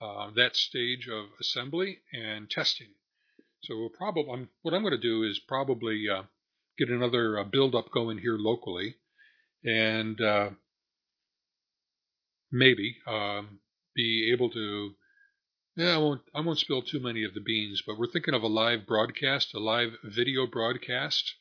uh, 0.05 0.31
that 0.37 0.55
stage 0.55 1.09
of 1.09 1.27
assembly 1.41 2.01
and 2.13 2.51
testing. 2.51 2.89
So 3.63 3.75
we'll 3.75 3.89
probably 3.89 4.31
I'm, 4.31 4.49
what 4.61 4.75
I'm 4.75 4.83
going 4.83 4.93
to 4.93 4.99
do 4.99 5.23
is 5.23 5.39
probably 5.39 6.05
uh, 6.15 6.25
get 6.79 6.91
another 6.91 7.39
uh, 7.39 7.45
build 7.45 7.75
up 7.75 7.91
going 7.91 8.19
here 8.19 8.37
locally, 8.37 8.97
and 9.65 10.21
uh, 10.21 10.51
maybe 12.53 12.97
um, 13.07 13.61
be 13.95 14.31
able 14.33 14.51
to. 14.51 14.95
Yeah, 15.77 15.95
I 15.95 15.99
won't. 15.99 16.23
I 16.35 16.41
won't 16.41 16.59
spill 16.59 16.83
too 16.83 17.01
many 17.01 17.25
of 17.25 17.35
the 17.35 17.41
beans, 17.41 17.83
but 17.87 17.99
we're 17.99 18.11
thinking 18.11 18.35
of 18.35 18.43
a 18.43 18.49
live 18.49 18.87
broadcast, 18.87 19.55
a 19.55 19.61
live 19.61 19.93
video 20.05 20.47
broadcast 20.47 21.35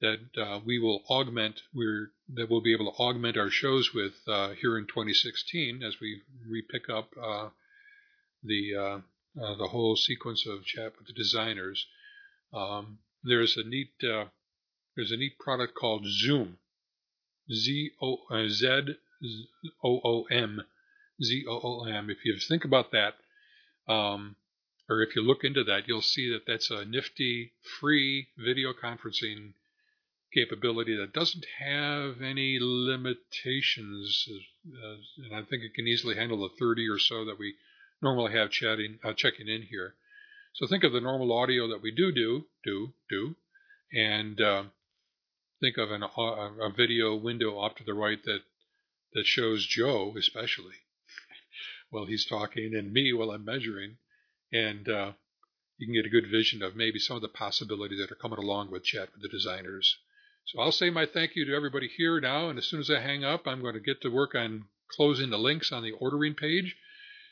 that 0.00 0.20
uh, 0.40 0.60
we 0.64 0.78
will 0.78 1.02
augment. 1.10 1.60
We're 1.74 2.12
that 2.34 2.48
we'll 2.48 2.62
be 2.62 2.72
able 2.72 2.92
to 2.92 2.98
augment 2.98 3.36
our 3.36 3.50
shows 3.50 3.92
with 3.92 4.14
uh, 4.28 4.50
here 4.60 4.78
in 4.78 4.86
2016 4.86 5.82
as 5.82 5.96
we 6.00 6.22
repick 6.48 6.88
up 6.88 7.10
uh, 7.20 7.50
the 8.42 8.74
uh, 8.76 9.42
uh, 9.42 9.56
the 9.56 9.68
whole 9.68 9.96
sequence 9.96 10.46
of 10.46 10.64
chat 10.64 10.92
with 10.98 11.08
the 11.08 11.12
designers. 11.12 11.86
Um, 12.54 12.98
there's 13.24 13.56
a 13.56 13.64
neat 13.64 13.92
uh, 14.04 14.26
there's 14.96 15.12
a 15.12 15.16
neat 15.16 15.38
product 15.38 15.74
called 15.74 16.06
Zoom, 16.06 16.58
Z 17.52 17.90
O 18.00 18.18
Z 18.48 18.96
O 19.84 20.00
O 20.04 20.22
M, 20.30 20.62
Z 21.22 21.44
O 21.48 21.60
O 21.62 21.84
M. 21.84 22.10
If 22.10 22.24
you 22.24 22.36
think 22.38 22.64
about 22.64 22.92
that, 22.92 23.14
um, 23.92 24.36
or 24.88 25.02
if 25.02 25.16
you 25.16 25.22
look 25.22 25.44
into 25.44 25.64
that, 25.64 25.86
you'll 25.86 26.02
see 26.02 26.30
that 26.32 26.46
that's 26.46 26.70
a 26.70 26.84
nifty 26.84 27.52
free 27.80 28.28
video 28.36 28.72
conferencing 28.72 29.52
capability 30.32 30.96
that 30.96 31.12
doesn't 31.12 31.46
have 31.58 32.20
any 32.20 32.58
limitations, 32.60 34.28
and 35.16 35.34
I 35.34 35.42
think 35.42 35.62
it 35.62 35.74
can 35.74 35.86
easily 35.86 36.16
handle 36.16 36.38
the 36.38 36.54
30 36.58 36.88
or 36.88 36.98
so 36.98 37.24
that 37.24 37.38
we 37.38 37.54
normally 38.02 38.32
have 38.32 38.50
chatting 38.50 38.98
uh, 39.02 39.14
checking 39.14 39.48
in 39.48 39.62
here. 39.62 39.94
So 40.54 40.66
think 40.66 40.84
of 40.84 40.92
the 40.92 41.00
normal 41.00 41.32
audio 41.32 41.68
that 41.68 41.82
we 41.82 41.90
do 41.90 42.12
do 42.12 42.46
do 42.64 42.92
do, 43.08 43.36
and 43.92 44.40
uh, 44.40 44.62
think 45.60 45.76
of 45.78 45.90
an, 45.90 46.02
uh, 46.02 46.08
a 46.08 46.72
video 46.76 47.14
window 47.16 47.58
off 47.58 47.74
to 47.76 47.84
the 47.84 47.94
right 47.94 48.22
that 48.24 48.40
that 49.14 49.26
shows 49.26 49.66
Joe, 49.66 50.14
especially, 50.16 50.74
while 51.90 52.06
he's 52.06 52.26
talking, 52.26 52.74
and 52.74 52.92
me 52.92 53.12
while 53.12 53.30
I'm 53.30 53.44
measuring. 53.44 53.96
And 54.52 54.88
uh, 54.88 55.12
you 55.78 55.86
can 55.86 55.94
get 55.94 56.06
a 56.06 56.10
good 56.10 56.30
vision 56.30 56.62
of 56.62 56.76
maybe 56.76 56.98
some 56.98 57.16
of 57.16 57.22
the 57.22 57.28
possibilities 57.28 57.98
that 58.00 58.10
are 58.10 58.16
coming 58.16 58.38
along 58.38 58.70
with 58.70 58.84
chat 58.84 59.10
with 59.12 59.22
the 59.22 59.28
designers. 59.28 59.96
So 60.46 60.60
I'll 60.60 60.72
say 60.72 60.90
my 60.90 61.06
thank 61.06 61.36
you 61.36 61.44
to 61.44 61.54
everybody 61.54 61.88
here 61.88 62.20
now. 62.20 62.48
And 62.48 62.58
as 62.58 62.66
soon 62.66 62.80
as 62.80 62.90
I 62.90 63.00
hang 63.00 63.24
up, 63.24 63.46
I'm 63.46 63.60
going 63.60 63.74
to 63.74 63.80
get 63.80 64.00
to 64.02 64.08
work 64.08 64.34
on 64.34 64.64
closing 64.90 65.30
the 65.30 65.38
links 65.38 65.72
on 65.72 65.82
the 65.82 65.92
ordering 65.92 66.34
page. 66.34 66.74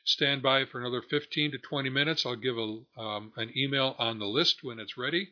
Stand 0.04 0.42
by 0.42 0.66
for 0.66 0.78
another 0.80 1.02
15 1.02 1.52
to 1.52 1.58
20 1.58 1.90
minutes. 1.90 2.24
I'll 2.24 2.36
give 2.36 2.56
a, 2.56 2.78
um, 2.98 3.32
an 3.36 3.52
email 3.56 3.96
on 3.98 4.18
the 4.18 4.26
list 4.26 4.62
when 4.62 4.78
it's 4.78 4.96
ready. 4.96 5.30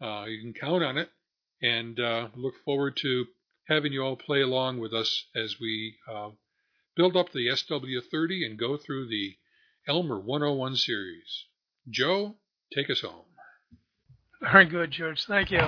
Uh, 0.00 0.24
you 0.26 0.40
can 0.40 0.54
count 0.54 0.82
on 0.82 0.96
it 0.96 1.10
and 1.60 1.98
uh, 1.98 2.28
look 2.34 2.54
forward 2.64 2.96
to 2.98 3.26
having 3.68 3.92
you 3.92 4.02
all 4.02 4.16
play 4.16 4.42
along 4.42 4.78
with 4.78 4.92
us 4.92 5.26
as 5.34 5.56
we 5.60 5.96
uh, 6.10 6.30
build 6.96 7.16
up 7.16 7.32
the 7.32 7.48
SW30 7.48 8.46
and 8.46 8.58
go 8.58 8.76
through 8.76 9.08
the 9.08 9.36
Elmer 9.88 10.18
101 10.18 10.76
series. 10.76 11.44
Joe, 11.88 12.36
take 12.74 12.90
us 12.90 13.00
home. 13.00 13.24
Very 14.40 14.66
good, 14.66 14.90
George. 14.90 15.24
Thank 15.26 15.50
you. 15.50 15.60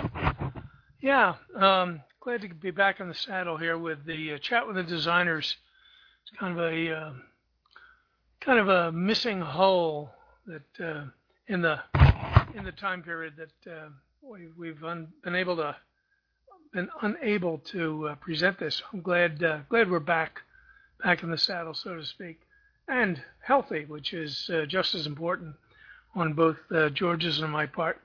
Yeah, 1.00 1.36
um, 1.56 2.00
glad 2.20 2.42
to 2.42 2.48
be 2.48 2.70
back 2.70 3.00
on 3.00 3.08
the 3.08 3.14
saddle 3.14 3.56
here 3.56 3.78
with 3.78 4.04
the 4.04 4.34
uh, 4.34 4.38
Chat 4.38 4.66
with 4.66 4.76
the 4.76 4.82
Designers 4.82 5.56
it's 6.28 6.38
kind 6.38 6.58
of 6.58 6.64
a 6.64 6.92
uh, 6.94 7.12
kind 8.40 8.58
of 8.58 8.68
a 8.68 8.92
missing 8.92 9.40
hole 9.40 10.10
that 10.46 10.84
uh, 10.84 11.04
in 11.46 11.62
the 11.62 11.78
in 12.54 12.64
the 12.64 12.72
time 12.72 13.02
period 13.02 13.34
that 13.36 13.70
uh, 13.70 13.88
we, 14.22 14.48
we've 14.58 14.82
un, 14.84 15.08
been 15.24 15.34
able 15.34 15.56
to 15.56 15.74
been 16.72 16.88
unable 17.02 17.58
to 17.58 18.08
uh, 18.08 18.14
present 18.16 18.58
this. 18.58 18.82
I'm 18.92 19.00
glad 19.00 19.42
uh, 19.42 19.60
glad 19.68 19.90
we're 19.90 20.00
back 20.00 20.42
back 21.02 21.22
in 21.22 21.30
the 21.30 21.38
saddle, 21.38 21.74
so 21.74 21.96
to 21.96 22.04
speak, 22.04 22.40
and 22.88 23.22
healthy, 23.40 23.84
which 23.84 24.12
is 24.12 24.50
uh, 24.52 24.66
just 24.66 24.94
as 24.94 25.06
important 25.06 25.54
on 26.14 26.34
both 26.34 26.56
uh, 26.70 26.90
George's 26.90 27.40
and 27.40 27.52
my 27.52 27.66
part. 27.66 28.00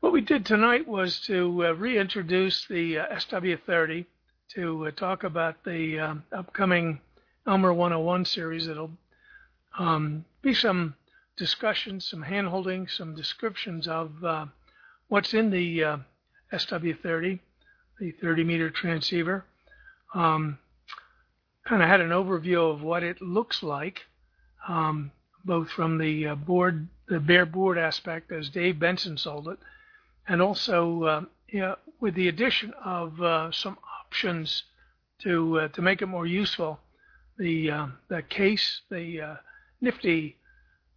What 0.00 0.12
we 0.12 0.20
did 0.20 0.44
tonight 0.44 0.86
was 0.86 1.20
to 1.22 1.66
uh, 1.66 1.72
reintroduce 1.72 2.66
the 2.66 2.98
uh, 2.98 3.16
SW30 3.16 4.06
to 4.54 4.90
talk 4.92 5.24
about 5.24 5.64
the 5.64 5.98
um, 5.98 6.24
upcoming 6.32 7.00
Elmer 7.46 7.72
101 7.72 8.24
series. 8.24 8.68
It'll 8.68 8.92
um, 9.78 10.24
be 10.42 10.54
some 10.54 10.94
discussions, 11.36 12.06
some 12.06 12.24
handholding, 12.24 12.90
some 12.90 13.14
descriptions 13.14 13.86
of 13.88 14.12
what's 15.08 15.34
in 15.34 15.50
the 15.50 15.84
uh, 15.84 15.96
SW30, 16.52 17.40
the 18.00 18.12
30 18.12 18.44
meter 18.44 18.70
transceiver. 18.70 19.44
Um, 20.14 20.58
kind 21.66 21.82
of 21.82 21.88
had 21.88 22.00
an 22.00 22.10
overview 22.10 22.72
of 22.72 22.82
what 22.82 23.02
it 23.02 23.20
looks 23.20 23.62
like, 23.62 24.00
um, 24.66 25.10
both 25.44 25.70
from 25.70 25.98
the 25.98 26.28
uh, 26.28 26.34
board, 26.34 26.88
the 27.08 27.20
bare 27.20 27.46
board 27.46 27.78
aspect 27.78 28.32
as 28.32 28.48
Dave 28.48 28.78
Benson 28.78 29.18
sold 29.18 29.48
it, 29.48 29.58
and 30.26 30.40
also 30.40 31.02
uh, 31.04 31.74
with 32.00 32.14
the 32.14 32.28
addition 32.28 32.72
of 32.84 33.20
uh, 33.20 33.50
some 33.52 33.78
options 34.00 34.64
to 35.22 35.60
uh, 35.60 35.68
to 35.68 35.82
make 35.82 36.02
it 36.02 36.06
more 36.06 36.26
useful. 36.26 36.80
The 37.38 37.70
uh, 37.70 37.86
the 38.08 38.22
case, 38.22 38.80
the 38.90 39.20
uh, 39.20 39.36
nifty 39.80 40.36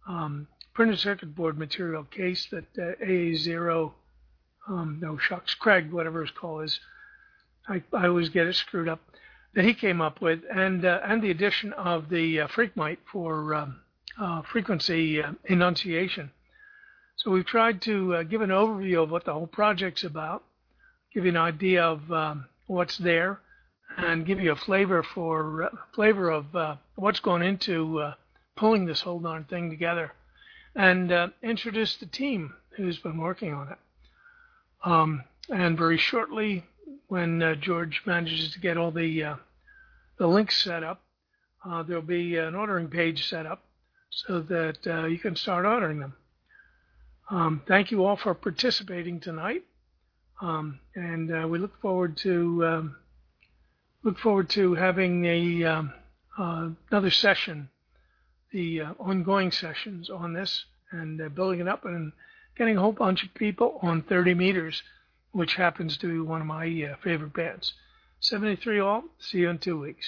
um, 0.08 0.48
printed 0.74 0.98
circuit 0.98 1.34
board 1.34 1.58
material 1.58 2.04
case 2.04 2.48
that 2.50 2.64
uh, 2.78 3.04
AA0, 3.04 3.92
um, 4.68 4.98
no 5.00 5.18
shucks, 5.18 5.54
Craig, 5.54 5.92
whatever 5.92 6.22
his 6.22 6.30
call 6.30 6.60
is, 6.60 6.80
I, 7.68 7.82
I 7.92 8.06
always 8.08 8.28
get 8.28 8.46
it 8.46 8.54
screwed 8.54 8.88
up, 8.88 9.00
that 9.54 9.64
he 9.64 9.74
came 9.74 10.00
up 10.00 10.20
with, 10.20 10.40
and 10.52 10.84
uh, 10.84 11.00
and 11.04 11.22
the 11.22 11.30
addition 11.30 11.72
of 11.74 12.08
the 12.08 12.40
uh, 12.40 12.48
Freqmite 12.48 12.98
for 13.10 13.54
um, 13.54 13.80
uh, 14.20 14.42
frequency 14.42 15.22
uh, 15.22 15.32
enunciation. 15.44 16.30
So 17.16 17.30
we've 17.30 17.46
tried 17.46 17.82
to 17.82 18.14
uh, 18.14 18.22
give 18.24 18.40
an 18.40 18.50
overview 18.50 19.02
of 19.02 19.10
what 19.10 19.24
the 19.24 19.32
whole 19.32 19.46
project's 19.46 20.04
about, 20.04 20.42
give 21.14 21.24
you 21.24 21.30
an 21.30 21.36
idea 21.36 21.84
of 21.84 22.10
um, 22.10 22.46
what's 22.66 22.98
there, 22.98 23.40
and 23.96 24.26
give 24.26 24.40
you 24.40 24.52
a 24.52 24.56
flavor 24.56 25.02
for 25.02 25.64
uh, 25.64 25.68
flavor 25.94 26.30
of 26.30 26.46
what's 26.96 27.20
going 27.20 27.42
into 27.42 28.12
pulling 28.56 28.86
this 28.86 29.02
whole 29.02 29.20
darn 29.20 29.44
thing 29.44 29.70
together, 29.70 30.12
and 30.74 31.32
introduce 31.42 31.96
the 31.96 32.06
team 32.06 32.54
who's 32.76 32.98
been 32.98 33.18
working 33.18 33.52
on 33.52 33.68
it. 33.68 33.78
Um, 34.84 35.22
and 35.50 35.76
very 35.76 35.98
shortly, 35.98 36.64
when 37.12 37.42
uh, 37.42 37.54
George 37.56 38.00
manages 38.06 38.52
to 38.52 38.58
get 38.58 38.78
all 38.78 38.90
the 38.90 39.22
uh, 39.22 39.36
the 40.18 40.26
links 40.26 40.64
set 40.64 40.82
up, 40.82 41.02
there'll 41.86 42.00
be 42.00 42.38
an 42.38 42.54
ordering 42.54 42.88
page 42.88 43.28
set 43.28 43.44
up 43.44 43.62
so 44.08 44.40
that 44.40 45.08
you 45.10 45.18
can 45.18 45.36
start 45.36 45.66
ordering 45.66 46.00
them. 46.00 46.14
Um, 47.30 47.62
thank 47.66 47.90
you 47.90 48.04
all 48.04 48.16
for 48.16 48.34
participating 48.34 49.20
tonight, 49.20 49.62
um, 50.40 50.80
and 50.94 51.30
uh, 51.34 51.46
we 51.46 51.58
look 51.58 51.78
forward 51.82 52.16
to 52.18 52.66
um, 52.66 52.96
look 54.02 54.18
forward 54.18 54.48
to 54.50 54.74
having 54.74 55.26
a 55.26 55.64
um, 55.64 55.92
uh, 56.38 56.68
another 56.90 57.10
session, 57.10 57.68
the 58.52 58.80
uh, 58.80 58.92
ongoing 58.98 59.50
sessions 59.50 60.08
on 60.08 60.32
this, 60.32 60.64
and 60.90 61.20
uh, 61.20 61.28
building 61.28 61.60
it 61.60 61.68
up 61.68 61.84
and 61.84 62.12
getting 62.56 62.78
a 62.78 62.80
whole 62.80 62.92
bunch 62.92 63.22
of 63.22 63.32
people 63.34 63.78
on 63.82 64.02
30 64.02 64.34
meters, 64.34 64.82
which 65.32 65.54
happens 65.54 65.96
to 65.98 66.06
be 66.06 66.20
one 66.20 66.40
of 66.40 66.46
my 66.46 66.66
uh, 66.66 66.96
favorite 67.02 67.32
bands. 67.32 67.74
73 68.20 68.78
all. 68.78 69.04
See 69.18 69.38
you 69.38 69.50
in 69.50 69.58
two 69.58 69.80
weeks. 69.80 70.06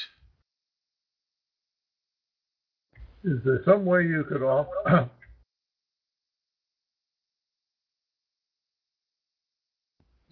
Is 3.25 3.41
there 3.45 3.63
some 3.65 3.85
way 3.87 4.03
you 4.03 4.25
could 4.25 4.43
offer? 4.43 5.11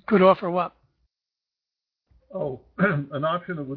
Could 0.06 0.20
offer 0.20 0.50
what? 0.50 0.74
Oh, 2.34 2.60
an 2.78 3.24
option 3.24 3.56
that 3.56 3.62
would 3.62 3.70